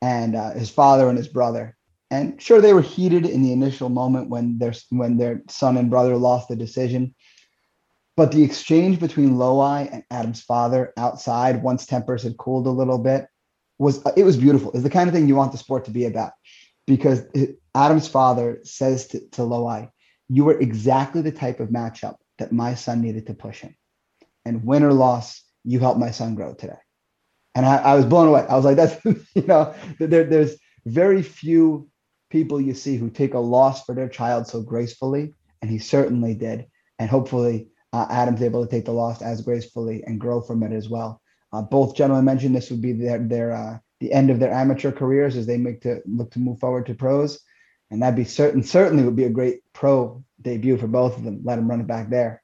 and 0.01 0.35
uh, 0.35 0.51
his 0.51 0.69
father 0.69 1.09
and 1.09 1.17
his 1.17 1.27
brother. 1.27 1.75
And 2.09 2.41
sure, 2.41 2.61
they 2.61 2.73
were 2.73 2.81
heated 2.81 3.25
in 3.25 3.41
the 3.41 3.51
initial 3.51 3.89
moment 3.89 4.29
when 4.29 4.59
their 4.59 4.73
when 4.89 5.17
their 5.17 5.41
son 5.49 5.77
and 5.77 5.89
brother 5.89 6.15
lost 6.15 6.47
the 6.47 6.55
decision. 6.55 7.15
But 8.15 8.31
the 8.31 8.43
exchange 8.43 8.99
between 8.99 9.35
Loai 9.35 9.89
and 9.91 10.03
Adam's 10.09 10.41
father 10.41 10.93
outside, 10.97 11.61
once 11.61 11.85
tempers 11.85 12.23
had 12.23 12.37
cooled 12.37 12.65
a 12.65 12.71
little 12.71 12.97
bit, 12.97 13.27
was 13.77 14.01
it 14.15 14.23
was 14.23 14.37
beautiful. 14.37 14.71
It's 14.71 14.83
the 14.83 14.89
kind 14.89 15.09
of 15.09 15.13
thing 15.13 15.27
you 15.27 15.35
want 15.35 15.51
the 15.51 15.57
sport 15.57 15.85
to 15.85 15.91
be 15.91 16.05
about, 16.05 16.31
because 16.85 17.23
Adam's 17.77 18.07
father 18.07 18.59
says 18.63 19.07
to, 19.09 19.19
to 19.29 19.91
"You 20.29 20.45
were 20.45 20.59
exactly 20.59 21.21
the 21.21 21.31
type 21.31 21.59
of 21.59 21.69
matchup 21.69 22.15
that 22.39 22.51
my 22.51 22.73
son 22.73 23.01
needed 23.01 23.27
to 23.27 23.33
push 23.33 23.61
him, 23.61 23.75
and 24.45 24.65
win 24.65 24.83
or 24.83 24.93
loss, 24.93 25.43
you 25.63 25.79
helped 25.79 25.99
my 25.99 26.11
son 26.11 26.33
grow 26.33 26.53
today." 26.55 26.81
And 27.53 27.65
I, 27.65 27.77
I 27.77 27.95
was 27.95 28.05
blown 28.05 28.27
away. 28.27 28.45
I 28.49 28.55
was 28.55 28.65
like, 28.65 28.77
"That's 28.77 29.05
you 29.35 29.45
know, 29.47 29.75
there, 29.99 30.23
there's 30.23 30.57
very 30.85 31.21
few 31.21 31.89
people 32.29 32.59
you 32.59 32.73
see 32.73 32.97
who 32.97 33.09
take 33.09 33.33
a 33.33 33.39
loss 33.39 33.85
for 33.85 33.93
their 33.93 34.09
child 34.09 34.47
so 34.47 34.61
gracefully, 34.61 35.35
and 35.61 35.69
he 35.69 35.77
certainly 35.77 36.33
did. 36.33 36.65
And 36.99 37.09
hopefully, 37.09 37.69
uh, 37.93 38.07
Adam's 38.09 38.41
able 38.41 38.65
to 38.65 38.71
take 38.71 38.85
the 38.85 38.91
loss 38.91 39.21
as 39.21 39.41
gracefully 39.41 40.03
and 40.05 40.19
grow 40.19 40.41
from 40.41 40.63
it 40.63 40.71
as 40.73 40.89
well. 40.89 41.21
Uh, 41.53 41.61
both 41.61 41.95
gentlemen 41.95 42.25
mentioned 42.25 42.55
this 42.55 42.71
would 42.71 42.81
be 42.81 42.93
their 42.93 43.19
their 43.19 43.51
uh, 43.51 43.77
the 43.99 44.11
end 44.11 44.29
of 44.29 44.39
their 44.39 44.51
amateur 44.51 44.91
careers 44.91 45.35
as 45.35 45.45
they 45.45 45.57
make 45.57 45.81
to 45.81 46.01
look 46.05 46.31
to 46.31 46.39
move 46.39 46.59
forward 46.59 46.85
to 46.87 46.93
pros, 46.93 47.39
and 47.91 48.01
that'd 48.01 48.15
be 48.15 48.25
certain 48.25 48.63
certainly 48.63 49.03
would 49.03 49.15
be 49.15 49.25
a 49.25 49.29
great 49.29 49.61
pro 49.73 50.23
debut 50.41 50.77
for 50.77 50.87
both 50.87 51.17
of 51.17 51.23
them. 51.23 51.41
Let 51.43 51.55
them 51.55 51.69
run 51.69 51.81
it 51.81 51.87
back 51.87 52.09
there. 52.09 52.43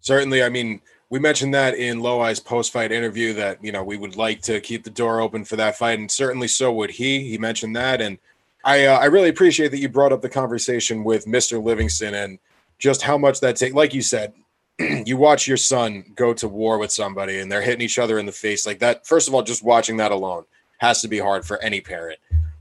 Certainly, 0.00 0.42
I 0.42 0.48
mean, 0.48 0.80
we 1.10 1.18
mentioned 1.18 1.54
that 1.54 1.74
in 1.74 1.98
Loai's 1.98 2.40
post-fight 2.40 2.92
interview 2.92 3.32
that 3.34 3.62
you 3.62 3.72
know 3.72 3.84
we 3.84 3.96
would 3.96 4.16
like 4.16 4.42
to 4.42 4.60
keep 4.60 4.84
the 4.84 4.90
door 4.90 5.20
open 5.20 5.44
for 5.44 5.56
that 5.56 5.76
fight, 5.76 5.98
and 5.98 6.10
certainly 6.10 6.48
so 6.48 6.72
would 6.72 6.90
he. 6.90 7.28
He 7.28 7.38
mentioned 7.38 7.76
that, 7.76 8.00
and 8.00 8.18
I 8.64 8.86
uh, 8.86 8.98
I 8.98 9.06
really 9.06 9.28
appreciate 9.28 9.68
that 9.68 9.78
you 9.78 9.88
brought 9.88 10.12
up 10.12 10.22
the 10.22 10.28
conversation 10.28 11.04
with 11.04 11.26
Mr. 11.26 11.62
Livingston 11.62 12.14
and 12.14 12.38
just 12.78 13.02
how 13.02 13.16
much 13.16 13.40
that 13.40 13.56
take. 13.56 13.74
Like 13.74 13.94
you 13.94 14.02
said, 14.02 14.32
you 14.78 15.16
watch 15.16 15.46
your 15.46 15.56
son 15.56 16.04
go 16.14 16.34
to 16.34 16.48
war 16.48 16.78
with 16.78 16.92
somebody 16.92 17.38
and 17.40 17.50
they're 17.50 17.62
hitting 17.62 17.80
each 17.80 17.98
other 17.98 18.18
in 18.18 18.26
the 18.26 18.32
face 18.32 18.66
like 18.66 18.80
that. 18.80 19.06
First 19.06 19.28
of 19.28 19.34
all, 19.34 19.42
just 19.42 19.62
watching 19.62 19.96
that 19.98 20.12
alone 20.12 20.44
has 20.78 21.00
to 21.02 21.08
be 21.08 21.18
hard 21.18 21.46
for 21.46 21.62
any 21.62 21.80
parent. 21.80 22.18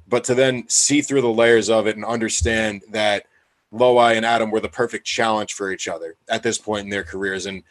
But 0.08 0.24
to 0.26 0.36
then 0.36 0.66
see 0.68 1.02
through 1.02 1.22
the 1.22 1.30
layers 1.30 1.70
of 1.70 1.88
it 1.88 1.96
and 1.96 2.06
understand 2.06 2.84
that 2.92 3.26
Loai 3.74 4.16
and 4.16 4.26
Adam 4.26 4.52
were 4.52 4.60
the 4.60 4.70
perfect 4.70 5.06
challenge 5.06 5.54
for 5.54 5.72
each 5.72 5.88
other 5.88 6.16
at 6.30 6.44
this 6.44 6.58
point 6.58 6.84
in 6.84 6.90
their 6.90 7.04
careers. 7.04 7.46
And 7.46 7.64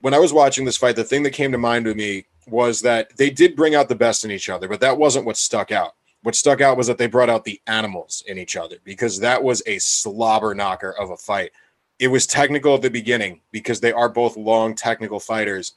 when 0.00 0.14
I 0.14 0.18
was 0.18 0.32
watching 0.32 0.64
this 0.64 0.76
fight, 0.76 0.96
the 0.96 1.04
thing 1.04 1.22
that 1.24 1.30
came 1.30 1.52
to 1.52 1.58
mind 1.58 1.84
to 1.84 1.94
me 1.94 2.24
was 2.46 2.80
that 2.82 3.16
they 3.16 3.30
did 3.30 3.56
bring 3.56 3.74
out 3.74 3.88
the 3.88 3.94
best 3.94 4.24
in 4.24 4.30
each 4.30 4.48
other, 4.48 4.68
but 4.68 4.80
that 4.80 4.98
wasn't 4.98 5.26
what 5.26 5.36
stuck 5.36 5.70
out 5.70 5.94
what 6.24 6.34
stuck 6.34 6.62
out 6.62 6.78
was 6.78 6.86
that 6.86 6.96
they 6.96 7.06
brought 7.06 7.28
out 7.28 7.44
the 7.44 7.60
animals 7.66 8.24
in 8.26 8.38
each 8.38 8.56
other 8.56 8.76
because 8.82 9.20
that 9.20 9.42
was 9.42 9.62
a 9.66 9.78
slobber 9.78 10.54
knocker 10.54 10.92
of 10.92 11.10
a 11.10 11.18
fight. 11.18 11.52
It 11.98 12.08
was 12.08 12.26
technical 12.26 12.74
at 12.74 12.80
the 12.80 12.88
beginning 12.88 13.42
because 13.52 13.78
they 13.78 13.92
are 13.92 14.08
both 14.08 14.38
long 14.38 14.74
technical 14.74 15.20
fighters 15.20 15.74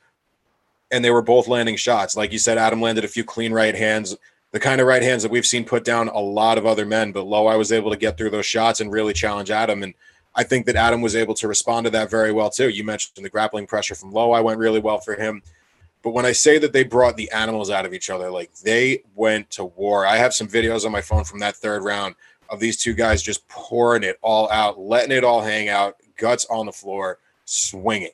and 0.90 1.04
they 1.04 1.12
were 1.12 1.22
both 1.22 1.50
landing 1.50 1.76
shots. 1.76 2.16
Like 2.16 2.32
you 2.32 2.40
said, 2.40 2.58
Adam 2.58 2.82
landed 2.82 3.04
a 3.04 3.10
few 3.10 3.26
clean 3.26 3.52
right 3.52 3.76
hands, 3.76 4.16
the 4.52 4.60
kind 4.60 4.80
of 4.80 4.88
right 4.88 5.04
hands 5.04 5.24
that 5.24 5.32
we've 5.32 5.46
seen 5.46 5.66
put 5.66 5.84
down 5.84 6.08
a 6.08 6.20
lot 6.20 6.58
of 6.58 6.66
other 6.66 6.86
men. 6.86 7.12
But 7.12 7.26
Loai 7.26 7.58
was 7.58 7.72
able 7.72 7.92
to 7.92 7.98
get 7.98 8.18
through 8.18 8.30
those 8.30 8.46
shots 8.46 8.80
and 8.80 8.92
really 8.92 9.14
challenge 9.14 9.52
Adam. 9.52 9.84
And 9.84 9.94
I 10.36 10.44
think 10.44 10.66
that 10.68 10.76
Adam 10.76 11.02
was 11.02 11.16
able 11.16 11.34
to 11.36 11.48
respond 11.48 11.86
to 11.86 11.90
that 11.92 12.10
very 12.10 12.32
well 12.32 12.50
too. 12.50 12.70
You 12.70 12.84
mentioned 12.84 13.24
the 13.24 13.30
grappling 13.30 13.68
pressure 13.68 13.96
from 13.96 14.12
Low. 14.12 14.32
I 14.32 14.42
went 14.42 14.60
really 14.60 14.80
well 14.80 15.00
for 15.00 15.16
him. 15.16 15.42
But 16.04 16.12
when 16.12 16.26
I 16.26 16.32
say 16.32 16.58
that 16.60 16.74
they 16.74 16.84
brought 16.84 17.18
the 17.18 17.30
animals 17.32 17.70
out 17.70 17.86
of 17.86 17.94
each 17.94 18.10
other, 18.10 18.30
like 18.30 18.54
they 18.60 19.04
went 19.16 19.50
to 19.52 19.66
war. 19.66 20.06
I 20.06 20.18
have 20.18 20.34
some 20.34 20.48
videos 20.48 20.86
on 20.86 20.92
my 20.92 21.02
phone 21.02 21.24
from 21.24 21.40
that 21.40 21.56
third 21.56 21.84
round 21.84 22.16
of 22.50 22.60
these 22.60 22.78
two 22.78 22.94
guys 22.94 23.22
just 23.22 23.48
pouring 23.48 24.04
it 24.04 24.18
all 24.22 24.50
out, 24.52 24.80
letting 24.80 25.12
it 25.12 25.24
all 25.24 25.42
hang 25.42 25.68
out, 25.70 25.98
guts 26.18 26.46
on 26.50 26.66
the 26.66 26.72
floor, 26.72 27.20
swinging, 27.46 28.12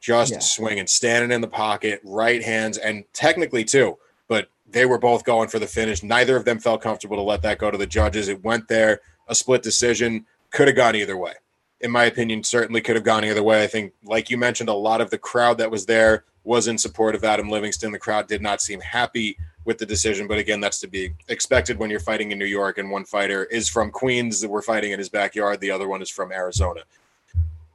just 0.00 0.32
yeah. 0.32 0.38
swinging, 0.38 0.86
standing 0.86 1.32
in 1.32 1.40
the 1.40 1.48
pocket, 1.48 2.00
right 2.04 2.42
hands, 2.42 2.78
and 2.78 3.04
technically 3.12 3.64
too. 3.64 3.98
But 4.28 4.48
they 4.66 4.86
were 4.86 4.98
both 4.98 5.24
going 5.24 5.48
for 5.48 5.58
the 5.58 5.66
finish. 5.66 6.02
Neither 6.02 6.36
of 6.36 6.44
them 6.44 6.58
felt 6.58 6.82
comfortable 6.82 7.16
to 7.16 7.22
let 7.22 7.42
that 7.42 7.58
go 7.58 7.70
to 7.70 7.78
the 7.78 7.86
judges. 7.86 8.28
It 8.28 8.42
went 8.42 8.68
there, 8.68 9.00
a 9.28 9.34
split 9.34 9.62
decision, 9.62 10.26
could 10.50 10.68
have 10.68 10.76
gone 10.76 10.96
either 10.96 11.16
way. 11.16 11.34
in 11.80 11.90
my 11.90 12.04
opinion, 12.04 12.42
certainly 12.42 12.80
could 12.80 12.96
have 12.96 13.04
gone 13.04 13.24
either 13.26 13.42
way. 13.42 13.62
I 13.62 13.66
think, 13.66 13.92
like 14.04 14.30
you 14.30 14.38
mentioned, 14.38 14.70
a 14.70 14.74
lot 14.74 15.02
of 15.02 15.10
the 15.10 15.18
crowd 15.18 15.58
that 15.58 15.70
was 15.70 15.84
there 15.84 16.24
was 16.42 16.66
in 16.66 16.78
support 16.78 17.14
of 17.14 17.24
Adam 17.24 17.50
Livingston. 17.50 17.92
The 17.92 17.98
crowd 17.98 18.26
did 18.26 18.40
not 18.40 18.62
seem 18.62 18.80
happy 18.80 19.36
with 19.66 19.76
the 19.76 19.86
decision, 19.86 20.26
but 20.26 20.38
again, 20.38 20.60
that's 20.60 20.80
to 20.80 20.86
be 20.86 21.12
expected 21.28 21.78
when 21.78 21.90
you're 21.90 22.00
fighting 22.00 22.32
in 22.32 22.38
New 22.38 22.46
York 22.46 22.78
and 22.78 22.90
one 22.90 23.04
fighter 23.04 23.44
is 23.44 23.68
from 23.68 23.90
Queens 23.90 24.40
that 24.40 24.50
we're 24.50 24.62
fighting 24.62 24.92
in 24.92 24.98
his 24.98 25.10
backyard, 25.10 25.60
the 25.60 25.70
other 25.70 25.86
one 25.86 26.00
is 26.00 26.10
from 26.10 26.32
Arizona. 26.32 26.80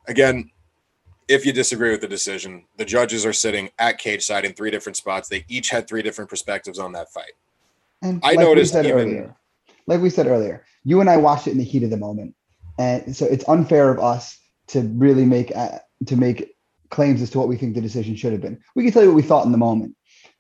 Again, 0.08 0.50
if 1.30 1.46
you 1.46 1.54
disagree 1.54 1.92
with 1.92 2.02
the 2.02 2.08
decision, 2.08 2.66
the 2.78 2.84
judges 2.84 3.26
are 3.26 3.32
sitting 3.32 3.70
at 3.78 4.00
cage 4.00 4.26
side 4.26 4.44
in 4.44 4.54
three 4.54 4.72
different 4.72 4.98
spots. 4.98 5.30
They 5.30 5.46
each 5.48 5.70
had 5.70 5.88
three 5.88 6.02
different 6.02 6.30
perspectives 6.30 6.80
on 6.80 6.92
that 6.94 7.14
fight. 7.14 7.34
And 8.02 8.20
I 8.24 8.30
like 8.32 8.40
noticed 8.40 8.76
even, 8.76 8.92
earlier, 8.92 9.36
like 9.86 10.02
we 10.02 10.10
said 10.10 10.26
earlier, 10.26 10.66
you 10.84 11.02
and 11.02 11.10
I 11.10 11.18
watched 11.18 11.48
it 11.48 11.52
in 11.52 11.60
the 11.60 11.64
heat 11.64 11.84
of 11.84 11.92
the 11.92 11.98
moment, 11.98 12.34
and 12.80 13.16
so 13.16 13.26
it's 13.26 13.48
unfair 13.48 13.92
of 13.92 14.00
us 14.00 14.38
to 14.68 14.82
really 14.82 15.26
make 15.26 15.56
uh, 15.56 15.80
to 16.08 16.16
make 16.16 16.56
claims 16.90 17.22
as 17.22 17.30
to 17.32 17.38
what 17.38 17.48
we 17.48 17.58
think 17.58 17.76
the 17.76 17.82
decision 17.82 18.16
should 18.16 18.32
have 18.32 18.42
been. 18.42 18.60
We 18.76 18.84
can 18.84 18.92
tell 18.94 19.04
you 19.04 19.10
what 19.10 19.16
we 19.16 19.22
thought 19.22 19.46
in 19.46 19.52
the 19.52 19.58
moment, 19.58 19.96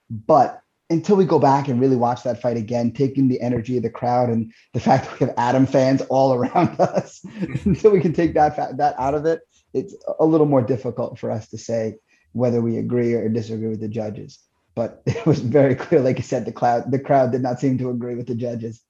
but 0.09 0.61
until 0.89 1.15
we 1.15 1.25
go 1.25 1.39
back 1.39 1.67
and 1.67 1.79
really 1.79 1.95
watch 1.95 2.23
that 2.23 2.41
fight 2.41 2.57
again, 2.57 2.91
taking 2.91 3.27
the 3.27 3.39
energy 3.41 3.77
of 3.77 3.83
the 3.83 3.89
crowd 3.89 4.29
and 4.29 4.51
the 4.73 4.79
fact 4.79 5.05
that 5.05 5.19
we 5.19 5.27
have 5.27 5.35
Adam 5.37 5.65
fans 5.65 6.01
all 6.09 6.33
around 6.33 6.79
us, 6.79 7.23
until 7.65 7.91
we 7.91 8.01
can 8.01 8.13
take 8.13 8.33
that 8.33 8.77
that 8.77 8.95
out 8.97 9.13
of 9.13 9.25
it, 9.25 9.41
it's 9.73 9.95
a 10.19 10.25
little 10.25 10.47
more 10.47 10.61
difficult 10.61 11.19
for 11.19 11.29
us 11.29 11.47
to 11.49 11.57
say 11.57 11.95
whether 12.33 12.61
we 12.61 12.77
agree 12.77 13.13
or 13.13 13.29
disagree 13.29 13.69
with 13.69 13.81
the 13.81 13.87
judges. 13.87 14.39
But 14.75 15.01
it 15.05 15.25
was 15.25 15.39
very 15.39 15.75
clear, 15.75 16.01
like 16.01 16.17
you 16.17 16.23
said, 16.23 16.45
the 16.45 16.51
crowd 16.51 16.91
the 16.91 16.99
crowd 16.99 17.31
did 17.31 17.41
not 17.41 17.59
seem 17.59 17.77
to 17.77 17.89
agree 17.89 18.15
with 18.15 18.27
the 18.27 18.35
judges. 18.35 18.81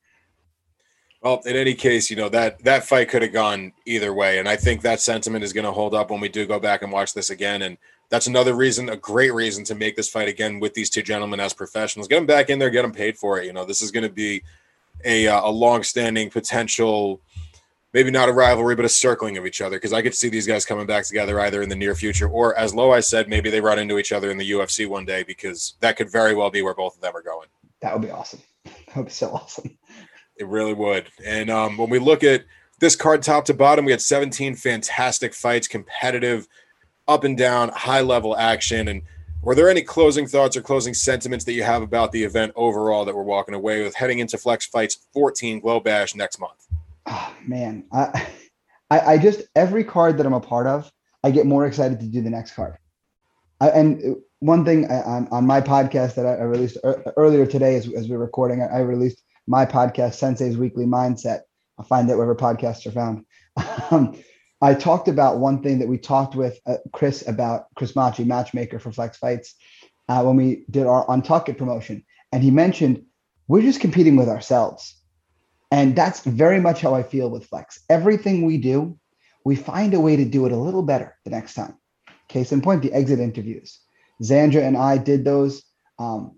Well, 1.21 1.41
in 1.45 1.57
any 1.57 1.73
case, 1.73 2.09
you 2.09 2.15
know 2.15 2.29
that 2.29 2.63
that 2.63 2.85
fight 2.85 3.09
could 3.09 3.23
have 3.23 3.33
gone 3.33 3.73
either 3.85 4.13
way, 4.13 4.39
and 4.39 4.47
I 4.47 4.55
think 4.55 4.81
that 4.81 5.01
sentiment 5.01 5.43
is 5.43 5.51
going 5.51 5.65
to 5.65 5.73
hold 5.73 5.93
up 5.93 6.11
when 6.11 6.21
we 6.21 6.29
do 6.29 6.45
go 6.45 6.61
back 6.61 6.81
and 6.81 6.93
watch 6.93 7.13
this 7.13 7.29
again. 7.29 7.61
And 7.61 7.77
that's 8.09 8.27
another 8.27 8.53
reason, 8.53 8.89
a 8.89 8.97
great 8.97 9.33
reason 9.33 9.63
to 9.65 9.75
make 9.75 9.95
this 9.95 10.09
fight 10.09 10.27
again 10.27 10.59
with 10.59 10.73
these 10.73 10.89
two 10.89 11.03
gentlemen 11.03 11.39
as 11.39 11.53
professionals. 11.53 12.07
Get 12.07 12.15
them 12.15 12.25
back 12.25 12.49
in 12.49 12.59
there, 12.59 12.69
get 12.69 12.81
them 12.81 12.91
paid 12.91 13.17
for 13.17 13.39
it. 13.39 13.45
You 13.45 13.53
know, 13.53 13.65
this 13.65 13.81
is 13.81 13.91
going 13.91 14.03
to 14.03 14.13
be 14.13 14.43
a 15.05 15.27
uh, 15.27 15.47
a 15.47 15.51
long-standing 15.51 16.29
potential, 16.31 17.21
maybe 17.93 18.09
not 18.09 18.27
a 18.27 18.33
rivalry, 18.33 18.75
but 18.75 18.83
a 18.83 18.89
circling 18.89 19.37
of 19.37 19.45
each 19.45 19.61
other. 19.61 19.77
Because 19.77 19.93
I 19.93 20.01
could 20.01 20.15
see 20.15 20.27
these 20.27 20.47
guys 20.47 20.65
coming 20.65 20.87
back 20.87 21.05
together 21.05 21.39
either 21.39 21.61
in 21.61 21.69
the 21.69 21.75
near 21.75 21.93
future 21.93 22.27
or, 22.27 22.57
as 22.57 22.73
Loai 22.73 23.03
said, 23.03 23.29
maybe 23.29 23.49
they 23.49 23.61
run 23.61 23.79
into 23.79 23.99
each 23.99 24.11
other 24.11 24.31
in 24.31 24.37
the 24.37 24.51
UFC 24.51 24.87
one 24.87 25.05
day 25.05 25.23
because 25.23 25.75
that 25.79 25.95
could 25.95 26.11
very 26.11 26.33
well 26.33 26.49
be 26.49 26.63
where 26.63 26.73
both 26.73 26.95
of 26.95 27.01
them 27.01 27.15
are 27.15 27.21
going. 27.21 27.47
That 27.81 27.93
would 27.93 28.01
be 28.01 28.11
awesome. 28.11 28.41
That 28.65 28.97
would 28.97 29.05
be 29.05 29.11
so 29.11 29.31
awesome. 29.31 29.77
It 30.35 30.47
really 30.47 30.73
would. 30.73 31.09
And 31.23 31.49
um, 31.49 31.77
when 31.77 31.89
we 31.89 31.99
look 31.99 32.23
at 32.23 32.45
this 32.79 32.95
card 32.95 33.21
top 33.21 33.45
to 33.45 33.53
bottom, 33.53 33.85
we 33.85 33.91
had 33.91 34.01
17 34.01 34.55
fantastic 34.55 35.33
fights, 35.33 35.67
competitive 35.67 36.47
up 37.09 37.23
and 37.23 37.37
down, 37.37 37.69
high 37.69 38.01
level 38.01 38.37
action. 38.37 38.87
And 38.87 39.01
were 39.41 39.55
there 39.55 39.69
any 39.69 39.81
closing 39.81 40.27
thoughts 40.27 40.55
or 40.55 40.61
closing 40.61 40.93
sentiments 40.93 41.43
that 41.45 41.53
you 41.53 41.63
have 41.63 41.81
about 41.81 42.11
the 42.11 42.23
event 42.23 42.53
overall 42.55 43.03
that 43.05 43.15
we're 43.15 43.23
walking 43.23 43.55
away 43.55 43.83
with 43.83 43.95
heading 43.95 44.19
into 44.19 44.37
Flex 44.37 44.65
Fights 44.65 45.07
14 45.13 45.59
Glow 45.59 45.79
Bash 45.79 46.15
next 46.15 46.39
month? 46.39 46.67
Oh, 47.05 47.33
man, 47.45 47.85
I, 47.91 48.27
I, 48.91 48.99
I 48.99 49.17
just 49.17 49.41
every 49.55 49.83
card 49.83 50.17
that 50.17 50.25
I'm 50.25 50.33
a 50.33 50.39
part 50.39 50.67
of, 50.67 50.91
I 51.23 51.31
get 51.31 51.45
more 51.45 51.65
excited 51.65 51.99
to 51.99 52.05
do 52.05 52.21
the 52.21 52.29
next 52.29 52.53
card. 52.53 52.77
I, 53.59 53.69
and 53.69 54.17
one 54.39 54.63
thing 54.63 54.89
I, 54.89 55.01
on, 55.01 55.27
on 55.31 55.45
my 55.45 55.61
podcast 55.61 56.15
that 56.15 56.25
I, 56.25 56.35
I 56.35 56.43
released 56.43 56.77
earlier 57.17 57.45
today, 57.45 57.75
as, 57.75 57.91
as 57.93 58.07
we're 58.07 58.19
recording, 58.19 58.61
I, 58.61 58.79
released 58.79 59.23
my 59.47 59.65
podcast, 59.65 60.15
Sensei's 60.15 60.57
Weekly 60.57 60.85
Mindset. 60.85 61.41
I'll 61.77 61.85
find 61.85 62.09
it 62.09 62.15
wherever 62.15 62.35
podcasts 62.35 62.85
are 62.85 62.91
found. 62.91 63.25
Um, 63.91 64.15
I 64.61 64.73
talked 64.73 65.07
about 65.07 65.37
one 65.37 65.63
thing 65.63 65.79
that 65.79 65.87
we 65.87 65.97
talked 65.97 66.35
with 66.35 66.59
uh, 66.65 66.77
Chris 66.91 67.25
about, 67.27 67.67
Chris 67.75 67.95
Machi, 67.95 68.25
matchmaker 68.25 68.79
for 68.79 68.91
Flex 68.91 69.17
Fights, 69.17 69.55
uh, 70.09 70.21
when 70.23 70.35
we 70.35 70.65
did 70.69 70.85
our 70.85 71.05
Untuck 71.07 71.47
It 71.47 71.57
promotion. 71.57 72.03
And 72.31 72.43
he 72.43 72.51
mentioned, 72.51 73.03
we're 73.47 73.61
just 73.61 73.79
competing 73.79 74.15
with 74.15 74.27
ourselves. 74.27 74.95
And 75.71 75.95
that's 75.95 76.21
very 76.21 76.59
much 76.59 76.81
how 76.81 76.93
I 76.93 77.03
feel 77.03 77.29
with 77.29 77.45
Flex. 77.45 77.79
Everything 77.89 78.45
we 78.45 78.57
do, 78.57 78.97
we 79.45 79.55
find 79.55 79.93
a 79.93 79.99
way 79.99 80.15
to 80.15 80.25
do 80.25 80.45
it 80.45 80.51
a 80.51 80.57
little 80.57 80.83
better 80.83 81.15
the 81.23 81.29
next 81.29 81.53
time. 81.53 81.75
Case 82.27 82.51
in 82.51 82.61
point, 82.61 82.81
the 82.81 82.93
exit 82.93 83.19
interviews. 83.19 83.79
Zandra 84.21 84.63
and 84.63 84.75
I 84.75 84.97
did 84.97 85.23
those 85.23 85.63
um, 85.97 86.35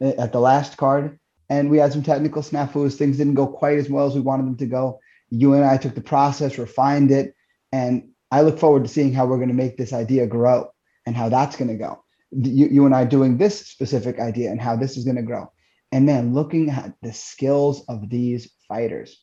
at 0.00 0.32
the 0.32 0.40
last 0.40 0.76
card, 0.76 1.18
and 1.50 1.70
we 1.70 1.78
had 1.78 1.92
some 1.92 2.02
technical 2.02 2.42
snafus. 2.42 2.96
Things 2.96 3.16
didn't 3.16 3.34
go 3.34 3.46
quite 3.46 3.78
as 3.78 3.90
well 3.90 4.06
as 4.06 4.14
we 4.14 4.20
wanted 4.20 4.46
them 4.46 4.56
to 4.58 4.66
go. 4.66 5.00
You 5.30 5.54
and 5.54 5.64
I 5.64 5.76
took 5.76 5.94
the 5.94 6.00
process, 6.00 6.58
refined 6.58 7.10
it, 7.10 7.34
and 7.74 8.10
I 8.30 8.42
look 8.42 8.60
forward 8.60 8.84
to 8.84 8.88
seeing 8.88 9.12
how 9.12 9.26
we're 9.26 9.38
going 9.38 9.48
to 9.48 9.62
make 9.64 9.76
this 9.76 9.92
idea 9.92 10.28
grow 10.28 10.70
and 11.06 11.16
how 11.16 11.28
that's 11.28 11.56
going 11.56 11.72
to 11.76 11.76
go. 11.76 12.04
You, 12.30 12.68
you 12.68 12.86
and 12.86 12.94
I 12.94 13.04
doing 13.04 13.36
this 13.36 13.66
specific 13.66 14.20
idea 14.20 14.52
and 14.52 14.60
how 14.60 14.76
this 14.76 14.96
is 14.96 15.04
going 15.04 15.16
to 15.16 15.22
grow. 15.22 15.52
And 15.90 16.08
then 16.08 16.34
looking 16.34 16.70
at 16.70 16.94
the 17.02 17.12
skills 17.12 17.84
of 17.88 18.08
these 18.08 18.52
fighters. 18.68 19.20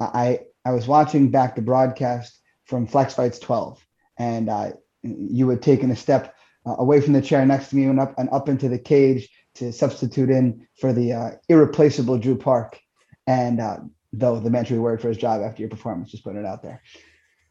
I, 0.00 0.40
I 0.64 0.72
was 0.72 0.88
watching 0.88 1.30
back 1.30 1.54
the 1.54 1.60
broadcast 1.60 2.40
from 2.64 2.86
Flex 2.86 3.12
Fights 3.12 3.38
12, 3.38 3.84
and 4.18 4.48
uh, 4.48 4.70
you 5.02 5.48
had 5.50 5.60
taken 5.60 5.90
a 5.90 5.96
step 5.96 6.34
uh, 6.64 6.76
away 6.78 7.02
from 7.02 7.12
the 7.12 7.22
chair 7.22 7.44
next 7.44 7.68
to 7.68 7.76
me 7.76 7.84
and 7.84 8.00
up 8.00 8.14
and 8.18 8.30
up 8.30 8.48
into 8.48 8.70
the 8.70 8.78
cage 8.78 9.28
to 9.56 9.70
substitute 9.70 10.30
in 10.30 10.66
for 10.80 10.94
the 10.94 11.12
uh, 11.12 11.30
irreplaceable 11.50 12.18
Drew 12.18 12.36
Park. 12.38 12.80
And 13.26 13.60
uh, 13.60 13.78
though 14.12 14.40
the 14.40 14.50
mentary 14.50 14.80
word 14.80 15.02
for 15.02 15.08
his 15.08 15.18
job 15.18 15.42
after 15.42 15.60
your 15.60 15.70
performance, 15.70 16.10
just 16.10 16.24
put 16.24 16.36
it 16.36 16.46
out 16.46 16.62
there 16.62 16.82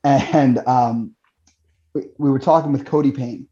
and 0.04 0.60
um, 0.68 1.16
we, 1.93 2.04
we 2.18 2.30
were 2.30 2.39
talking 2.39 2.72
with 2.72 2.86
Cody 2.86 3.12
Payne, 3.12 3.47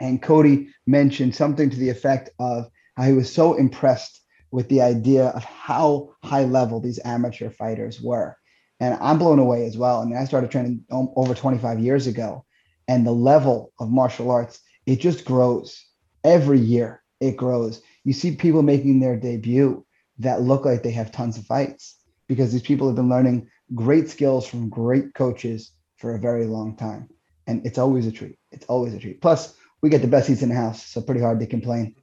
and 0.00 0.22
Cody 0.22 0.68
mentioned 0.86 1.34
something 1.34 1.70
to 1.70 1.76
the 1.76 1.90
effect 1.90 2.30
of 2.38 2.68
how 2.96 3.04
he 3.04 3.12
was 3.12 3.32
so 3.32 3.54
impressed 3.54 4.20
with 4.50 4.68
the 4.68 4.80
idea 4.80 5.26
of 5.28 5.44
how 5.44 6.14
high 6.22 6.44
level 6.44 6.80
these 6.80 7.00
amateur 7.04 7.50
fighters 7.50 8.00
were. 8.00 8.36
And 8.80 8.94
I'm 9.00 9.18
blown 9.18 9.38
away 9.38 9.66
as 9.66 9.76
well. 9.76 10.00
I 10.00 10.04
mean, 10.04 10.16
I 10.16 10.24
started 10.24 10.50
training 10.50 10.84
over 10.90 11.34
25 11.34 11.78
years 11.80 12.06
ago, 12.06 12.44
and 12.88 13.06
the 13.06 13.12
level 13.12 13.72
of 13.78 13.90
martial 13.90 14.30
arts, 14.30 14.60
it 14.86 15.00
just 15.00 15.24
grows 15.24 15.84
every 16.24 16.58
year. 16.58 17.02
It 17.20 17.36
grows. 17.36 17.82
You 18.04 18.12
see 18.12 18.36
people 18.36 18.62
making 18.62 19.00
their 19.00 19.16
debut 19.16 19.84
that 20.18 20.42
look 20.42 20.64
like 20.64 20.82
they 20.82 20.90
have 20.92 21.10
tons 21.12 21.38
of 21.38 21.46
fights 21.46 21.95
because 22.28 22.52
these 22.52 22.62
people 22.62 22.86
have 22.86 22.96
been 22.96 23.08
learning 23.08 23.48
great 23.74 24.08
skills 24.08 24.46
from 24.46 24.68
great 24.68 25.14
coaches 25.14 25.72
for 25.96 26.14
a 26.14 26.18
very 26.18 26.46
long 26.46 26.76
time. 26.76 27.08
And 27.46 27.64
it's 27.64 27.78
always 27.78 28.06
a 28.06 28.12
treat. 28.12 28.38
It's 28.52 28.66
always 28.66 28.94
a 28.94 28.98
treat. 28.98 29.20
Plus, 29.20 29.54
we 29.82 29.90
get 29.90 30.02
the 30.02 30.08
best 30.08 30.26
seats 30.26 30.42
in 30.42 30.48
the 30.48 30.54
house, 30.54 30.84
so 30.84 31.00
pretty 31.00 31.20
hard 31.20 31.40
to 31.40 31.46
complain. 31.46 31.94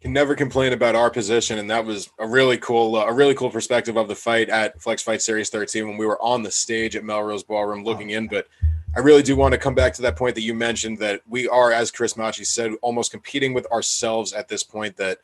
Can 0.00 0.12
never 0.12 0.34
complain 0.34 0.72
about 0.72 0.96
our 0.96 1.10
position, 1.10 1.58
and 1.58 1.70
that 1.70 1.84
was 1.84 2.10
a 2.18 2.26
really 2.26 2.58
cool, 2.58 2.96
uh, 2.96 3.06
a 3.06 3.12
really 3.12 3.34
cool 3.34 3.50
perspective 3.50 3.96
of 3.96 4.08
the 4.08 4.16
fight 4.16 4.48
at 4.48 4.80
Flex 4.82 5.00
Fight 5.02 5.22
Series 5.22 5.48
13 5.48 5.86
when 5.86 5.96
we 5.96 6.06
were 6.06 6.20
on 6.20 6.42
the 6.42 6.50
stage 6.50 6.96
at 6.96 7.04
Melrose 7.04 7.44
Ballroom 7.44 7.84
looking 7.84 8.12
oh. 8.12 8.18
in. 8.18 8.28
But 8.28 8.48
I 8.96 9.00
really 9.00 9.22
do 9.22 9.36
want 9.36 9.52
to 9.52 9.58
come 9.58 9.74
back 9.74 9.94
to 9.94 10.02
that 10.02 10.16
point 10.16 10.34
that 10.34 10.42
you 10.42 10.54
mentioned 10.54 10.98
that 10.98 11.22
we 11.28 11.48
are, 11.48 11.72
as 11.72 11.92
Chris 11.92 12.16
Machi 12.16 12.44
said, 12.44 12.72
almost 12.82 13.12
competing 13.12 13.54
with 13.54 13.70
ourselves 13.70 14.32
at 14.32 14.48
this 14.48 14.64
point. 14.64 14.96
That 14.96 15.18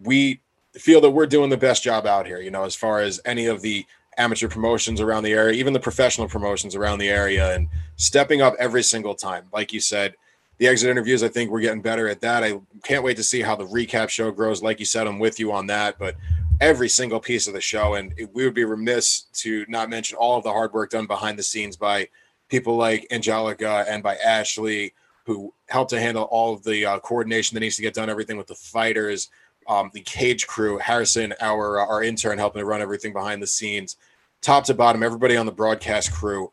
we 0.00 0.40
feel 0.78 1.00
that 1.00 1.10
we're 1.10 1.26
doing 1.26 1.50
the 1.50 1.56
best 1.56 1.82
job 1.82 2.06
out 2.06 2.26
here. 2.26 2.40
You 2.40 2.50
know, 2.50 2.64
as 2.64 2.74
far 2.74 3.00
as 3.00 3.20
any 3.24 3.46
of 3.46 3.62
the 3.62 3.86
amateur 4.16 4.48
promotions 4.48 5.00
around 5.00 5.22
the 5.22 5.32
area, 5.32 5.54
even 5.54 5.72
the 5.72 5.80
professional 5.80 6.28
promotions 6.28 6.74
around 6.74 6.98
the 6.98 7.08
area, 7.08 7.54
and 7.54 7.68
stepping 7.96 8.42
up 8.42 8.54
every 8.58 8.82
single 8.82 9.14
time. 9.14 9.44
Like 9.52 9.72
you 9.72 9.80
said, 9.80 10.14
the 10.58 10.66
exit 10.66 10.90
interviews, 10.90 11.22
I 11.22 11.28
think 11.28 11.50
we're 11.50 11.60
getting 11.60 11.82
better 11.82 12.08
at 12.08 12.20
that. 12.20 12.42
I 12.42 12.60
can't 12.82 13.04
wait 13.04 13.16
to 13.16 13.22
see 13.22 13.42
how 13.42 13.54
the 13.54 13.66
recap 13.66 14.08
show 14.08 14.30
grows. 14.32 14.62
Like 14.62 14.80
you 14.80 14.86
said, 14.86 15.06
I'm 15.06 15.20
with 15.20 15.38
you 15.38 15.52
on 15.52 15.68
that, 15.68 15.98
but 15.98 16.16
every 16.60 16.88
single 16.88 17.20
piece 17.20 17.46
of 17.46 17.54
the 17.54 17.60
show, 17.60 17.94
and 17.94 18.12
we 18.32 18.44
would 18.44 18.54
be 18.54 18.64
remiss 18.64 19.22
to 19.34 19.64
not 19.68 19.88
mention 19.88 20.16
all 20.16 20.36
of 20.36 20.42
the 20.42 20.52
hard 20.52 20.72
work 20.72 20.90
done 20.90 21.06
behind 21.06 21.38
the 21.38 21.42
scenes 21.44 21.76
by 21.76 22.08
people 22.48 22.76
like 22.76 23.06
Angelica 23.12 23.84
and 23.88 24.02
by 24.02 24.16
Ashley, 24.16 24.94
who 25.24 25.54
helped 25.68 25.90
to 25.90 26.00
handle 26.00 26.24
all 26.24 26.54
of 26.54 26.64
the 26.64 26.84
uh, 26.84 26.98
coordination 27.00 27.54
that 27.54 27.60
needs 27.60 27.76
to 27.76 27.82
get 27.82 27.94
done, 27.94 28.10
everything 28.10 28.36
with 28.36 28.46
the 28.48 28.54
fighters. 28.54 29.28
Um, 29.68 29.90
the 29.92 30.00
cage 30.00 30.46
crew, 30.46 30.78
Harrison, 30.78 31.34
our 31.40 31.78
our 31.78 32.02
intern, 32.02 32.38
helping 32.38 32.60
to 32.60 32.66
run 32.66 32.80
everything 32.80 33.12
behind 33.12 33.42
the 33.42 33.46
scenes 33.46 33.96
top 34.40 34.64
to 34.64 34.74
bottom, 34.74 35.02
everybody 35.02 35.36
on 35.36 35.46
the 35.46 35.52
broadcast 35.52 36.12
crew, 36.12 36.52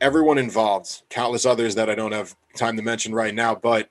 everyone 0.00 0.38
involved, 0.38 1.02
countless 1.08 1.46
others 1.46 1.74
that 1.74 1.90
I 1.90 1.94
don't 1.94 2.12
have 2.12 2.34
time 2.56 2.76
to 2.76 2.82
mention 2.82 3.14
right 3.14 3.34
now, 3.34 3.54
but 3.54 3.90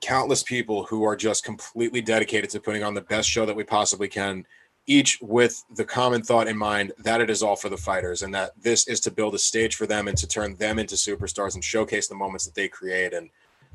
countless 0.00 0.42
people 0.42 0.84
who 0.84 1.04
are 1.04 1.16
just 1.16 1.44
completely 1.44 2.00
dedicated 2.00 2.50
to 2.50 2.60
putting 2.60 2.82
on 2.82 2.94
the 2.94 3.00
best 3.00 3.28
show 3.28 3.44
that 3.46 3.56
we 3.56 3.64
possibly 3.64 4.08
can, 4.08 4.44
each 4.86 5.18
with 5.20 5.64
the 5.74 5.84
common 5.84 6.22
thought 6.22 6.48
in 6.48 6.56
mind 6.56 6.92
that 6.98 7.20
it 7.20 7.30
is 7.30 7.42
all 7.42 7.56
for 7.56 7.68
the 7.68 7.76
fighters 7.76 8.22
and 8.22 8.34
that 8.34 8.52
this 8.60 8.88
is 8.88 9.00
to 9.00 9.10
build 9.10 9.34
a 9.34 9.38
stage 9.38 9.74
for 9.74 9.86
them 9.86 10.08
and 10.08 10.16
to 10.16 10.26
turn 10.26 10.54
them 10.56 10.78
into 10.78 10.94
superstars 10.94 11.54
and 11.54 11.64
showcase 11.64 12.08
the 12.08 12.14
moments 12.14 12.44
that 12.46 12.54
they 12.54 12.68
create. 12.68 13.12
And 13.12 13.28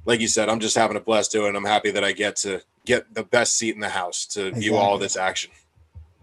like 0.05 0.19
you 0.19 0.27
said, 0.27 0.49
I'm 0.49 0.59
just 0.59 0.75
having 0.75 0.97
a 0.97 1.01
blast 1.01 1.31
doing 1.31 1.53
it. 1.53 1.57
I'm 1.57 1.65
happy 1.65 1.91
that 1.91 2.03
I 2.03 2.13
get 2.13 2.35
to 2.37 2.61
get 2.85 3.13
the 3.13 3.23
best 3.23 3.55
seat 3.55 3.73
in 3.75 3.81
the 3.81 3.89
house 3.89 4.25
to 4.25 4.47
exactly. 4.47 4.61
view 4.61 4.75
all 4.75 4.97
this 4.97 5.15
action 5.15 5.51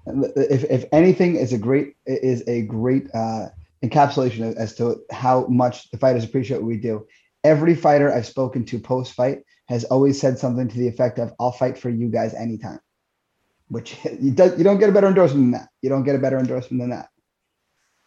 if, 0.06 0.64
if 0.64 0.84
anything 0.92 1.36
is 1.36 1.52
a 1.52 1.58
great 1.58 1.96
is 2.06 2.42
a 2.46 2.62
great 2.62 3.06
uh, 3.14 3.48
encapsulation 3.84 4.54
as 4.56 4.74
to 4.76 5.02
how 5.10 5.46
much 5.46 5.90
the 5.90 5.98
fighters 5.98 6.24
appreciate 6.24 6.58
what 6.58 6.66
we 6.66 6.76
do. 6.76 7.06
Every 7.44 7.74
fighter 7.74 8.12
I've 8.12 8.26
spoken 8.26 8.64
to 8.66 8.78
post 8.78 9.14
fight 9.14 9.40
has 9.68 9.84
always 9.84 10.20
said 10.20 10.38
something 10.38 10.68
to 10.68 10.78
the 10.78 10.88
effect 10.88 11.18
of, 11.18 11.32
I'll 11.40 11.52
fight 11.52 11.78
for 11.78 11.88
you 11.88 12.08
guys 12.08 12.34
anytime, 12.34 12.80
which 13.68 13.96
you, 14.20 14.32
do, 14.32 14.52
you 14.58 14.64
don't 14.64 14.78
get 14.78 14.90
a 14.90 14.92
better 14.92 15.06
endorsement 15.06 15.44
than 15.44 15.50
that. 15.52 15.68
You 15.80 15.88
don't 15.88 16.04
get 16.04 16.16
a 16.16 16.18
better 16.18 16.38
endorsement 16.38 16.82
than 16.82 16.90
that. 16.90 17.08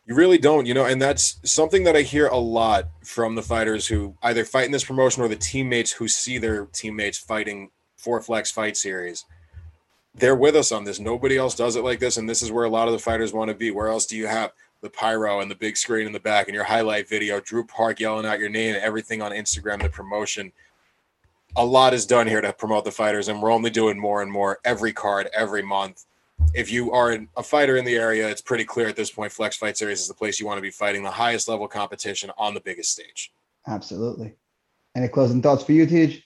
You 0.05 0.15
really 0.15 0.37
don't, 0.37 0.65
you 0.65 0.73
know, 0.73 0.83
and 0.83 1.01
that's 1.01 1.39
something 1.49 1.85
that 1.85 1.95
I 1.95 2.01
hear 2.01 2.27
a 2.27 2.37
lot 2.37 2.89
from 3.05 3.35
the 3.35 3.41
fighters 3.41 3.87
who 3.87 4.17
either 4.21 4.43
fight 4.43 4.65
in 4.65 4.73
this 4.73 4.83
promotion 4.83 5.23
or 5.23 5.29
the 5.29 5.37
teammates 5.37 5.93
who 5.93 6.09
see 6.09 6.37
their 6.37 6.65
teammates 6.65 7.17
fighting 7.17 7.71
for 8.03 8.21
Flex 8.21 8.51
Fight 8.51 8.75
Series. 8.77 9.25
They're 10.15 10.35
with 10.35 10.55
us 10.55 10.71
on 10.71 10.83
this. 10.83 10.99
Nobody 10.99 11.37
else 11.37 11.55
does 11.55 11.75
it 11.75 11.83
like 11.83 11.99
this, 11.99 12.17
and 12.17 12.29
this 12.29 12.41
is 12.41 12.51
where 12.51 12.65
a 12.65 12.69
lot 12.69 12.87
of 12.87 12.93
the 12.93 12.99
fighters 12.99 13.33
want 13.33 13.49
to 13.49 13.55
be. 13.55 13.71
Where 13.71 13.87
else 13.87 14.05
do 14.05 14.15
you 14.17 14.27
have 14.27 14.51
the 14.81 14.89
pyro 14.89 15.39
and 15.39 15.49
the 15.49 15.55
big 15.55 15.77
screen 15.77 16.05
in 16.05 16.13
the 16.13 16.19
back 16.19 16.47
and 16.47 16.55
your 16.55 16.65
highlight 16.65 17.09
video, 17.09 17.39
Drew 17.39 17.65
Park 17.65 17.99
yelling 17.99 18.25
out 18.25 18.39
your 18.39 18.49
name, 18.49 18.75
everything 18.79 19.21
on 19.21 19.31
Instagram, 19.31 19.81
the 19.81 19.89
promotion? 19.89 20.51
A 21.55 21.65
lot 21.65 21.93
is 21.93 22.05
done 22.05 22.27
here 22.27 22.41
to 22.41 22.53
promote 22.53 22.83
the 22.83 22.91
fighters, 22.91 23.27
and 23.27 23.41
we're 23.41 23.51
only 23.51 23.69
doing 23.69 23.99
more 23.99 24.21
and 24.21 24.31
more 24.31 24.59
every 24.65 24.93
card, 24.93 25.29
every 25.33 25.63
month 25.63 26.05
if 26.53 26.71
you 26.71 26.91
are 26.91 27.17
a 27.37 27.43
fighter 27.43 27.77
in 27.77 27.85
the 27.85 27.95
area, 27.95 28.27
it's 28.29 28.41
pretty 28.41 28.63
clear 28.63 28.87
at 28.87 28.95
this 28.95 29.11
point. 29.11 29.31
Flex 29.31 29.57
Fight 29.57 29.77
Series 29.77 30.01
is 30.01 30.07
the 30.07 30.13
place 30.13 30.39
you 30.39 30.45
want 30.45 30.57
to 30.57 30.61
be 30.61 30.69
fighting 30.69 31.03
the 31.03 31.11
highest 31.11 31.47
level 31.47 31.67
competition 31.67 32.31
on 32.37 32.53
the 32.53 32.61
biggest 32.61 32.91
stage. 32.91 33.33
Absolutely. 33.67 34.35
Any 34.95 35.07
closing 35.07 35.41
thoughts 35.41 35.63
for 35.63 35.71
you, 35.71 35.87
TJ? 35.87 36.23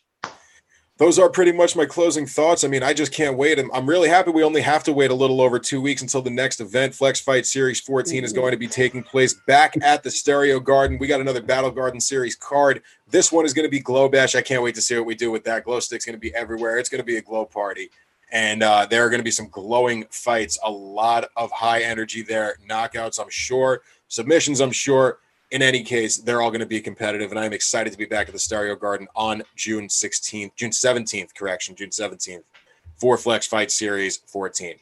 Those 0.97 1.19
are 1.19 1.29
pretty 1.29 1.51
much 1.51 1.75
my 1.75 1.85
closing 1.85 2.25
thoughts. 2.25 2.63
I 2.63 2.67
mean, 2.67 2.81
I 2.81 2.93
just 2.93 3.13
can't 3.13 3.37
wait. 3.37 3.59
I'm, 3.59 3.71
I'm 3.71 3.87
really 3.87 4.09
happy 4.09 4.31
we 4.31 4.43
only 4.43 4.61
have 4.61 4.83
to 4.85 4.93
wait 4.93 5.11
a 5.11 5.13
little 5.13 5.41
over 5.41 5.59
two 5.59 5.79
weeks 5.79 6.01
until 6.01 6.23
the 6.23 6.31
next 6.31 6.59
event. 6.59 6.95
Flex 6.95 7.19
Fight 7.19 7.45
Series 7.45 7.79
14 7.79 8.23
is 8.23 8.33
going 8.33 8.51
to 8.51 8.57
be 8.57 8.67
taking 8.67 9.03
place 9.03 9.35
back 9.45 9.75
at 9.81 10.01
the 10.01 10.09
Stereo 10.09 10.59
Garden. 10.59 10.97
We 10.97 11.05
got 11.05 11.21
another 11.21 11.41
Battle 11.41 11.69
Garden 11.69 12.01
Series 12.01 12.35
card. 12.35 12.81
This 13.09 13.31
one 13.31 13.45
is 13.45 13.53
going 13.53 13.67
to 13.67 13.71
be 13.71 13.79
Glow 13.79 14.09
Bash. 14.09 14.35
I 14.35 14.41
can't 14.41 14.63
wait 14.63 14.75
to 14.75 14.81
see 14.81 14.95
what 14.95 15.05
we 15.05 15.13
do 15.13 15.29
with 15.29 15.43
that. 15.43 15.65
Glow 15.65 15.79
Stick's 15.79 16.05
going 16.05 16.15
to 16.15 16.19
be 16.19 16.33
everywhere. 16.33 16.79
It's 16.79 16.89
going 16.89 17.01
to 17.01 17.05
be 17.05 17.17
a 17.17 17.21
glow 17.21 17.45
party 17.45 17.91
and 18.31 18.61
uh, 18.63 18.85
there 18.89 19.05
are 19.05 19.09
going 19.09 19.19
to 19.19 19.23
be 19.23 19.31
some 19.31 19.49
glowing 19.49 20.05
fights. 20.09 20.59
A 20.63 20.69
lot 20.69 21.29
of 21.35 21.51
high 21.51 21.81
energy 21.81 22.21
there, 22.21 22.57
knockouts, 22.69 23.19
I'm 23.19 23.29
sure, 23.29 23.81
submissions, 24.07 24.59
I'm 24.59 24.71
sure. 24.71 25.19
In 25.49 25.61
any 25.61 25.81
case, 25.81 26.17
they're 26.17 26.41
all 26.41 26.49
going 26.49 26.59
to 26.59 26.65
be 26.65 26.81
competitive, 26.81 27.31
and 27.31 27.39
I'm 27.39 27.53
excited 27.53 27.91
to 27.93 27.97
be 27.97 28.05
back 28.05 28.27
at 28.27 28.33
the 28.33 28.39
Stereo 28.39 28.75
Garden 28.75 29.07
on 29.15 29.43
June 29.55 29.87
16th, 29.87 30.51
June 30.55 30.71
17th, 30.71 31.33
correction, 31.33 31.73
June 31.73 31.89
17th, 31.89 32.43
for 32.97 33.17
Flex 33.17 33.47
Fight 33.47 33.71
Series 33.71 34.17
14. 34.17 34.75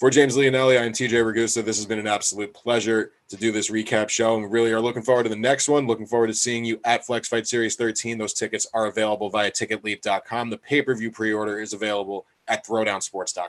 For 0.00 0.10
James 0.10 0.36
Leonelli, 0.36 0.80
I 0.80 0.84
am 0.84 0.92
TJ 0.92 1.24
Ragusa. 1.24 1.64
This 1.64 1.76
has 1.76 1.86
been 1.86 2.00
an 2.00 2.08
absolute 2.08 2.52
pleasure 2.52 3.12
to 3.28 3.36
do 3.36 3.52
this 3.52 3.70
recap 3.70 4.08
show, 4.08 4.34
and 4.34 4.42
we 4.42 4.50
really 4.50 4.72
are 4.72 4.80
looking 4.80 5.02
forward 5.02 5.22
to 5.22 5.28
the 5.28 5.36
next 5.36 5.68
one. 5.68 5.86
Looking 5.86 6.06
forward 6.06 6.26
to 6.26 6.34
seeing 6.34 6.64
you 6.64 6.80
at 6.84 7.06
Flex 7.06 7.28
Fight 7.28 7.46
Series 7.46 7.76
13. 7.76 8.18
Those 8.18 8.34
tickets 8.34 8.66
are 8.74 8.86
available 8.86 9.30
via 9.30 9.52
ticketleap.com. 9.52 10.50
The 10.50 10.58
pay 10.58 10.82
per 10.82 10.96
view 10.96 11.12
pre 11.12 11.32
order 11.32 11.60
is 11.60 11.72
available 11.72 12.26
at 12.48 12.66
throwdownsports.com. 12.66 13.48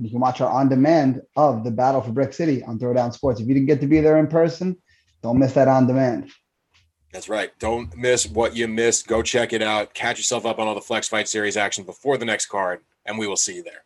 You 0.00 0.10
can 0.10 0.18
watch 0.18 0.40
our 0.40 0.50
on 0.50 0.68
demand 0.68 1.22
of 1.36 1.62
the 1.62 1.70
Battle 1.70 2.00
for 2.00 2.10
Brick 2.10 2.32
City 2.32 2.64
on 2.64 2.80
Throwdown 2.80 3.12
Sports. 3.12 3.40
If 3.40 3.46
you 3.46 3.54
didn't 3.54 3.66
get 3.66 3.80
to 3.80 3.86
be 3.86 4.00
there 4.00 4.18
in 4.18 4.26
person, 4.26 4.76
don't 5.22 5.38
miss 5.38 5.52
that 5.54 5.68
on 5.68 5.86
demand. 5.86 6.30
That's 7.12 7.28
right. 7.28 7.50
Don't 7.58 7.96
miss 7.96 8.26
what 8.26 8.54
you 8.54 8.68
missed. 8.68 9.06
Go 9.06 9.22
check 9.22 9.52
it 9.52 9.62
out. 9.62 9.94
Catch 9.94 10.18
yourself 10.18 10.44
up 10.44 10.58
on 10.58 10.68
all 10.68 10.74
the 10.74 10.80
Flex 10.80 11.08
Fight 11.08 11.28
Series 11.28 11.56
action 11.56 11.84
before 11.84 12.18
the 12.18 12.26
next 12.26 12.46
card, 12.46 12.80
and 13.06 13.18
we 13.18 13.26
will 13.26 13.36
see 13.36 13.56
you 13.56 13.62
there. 13.62 13.84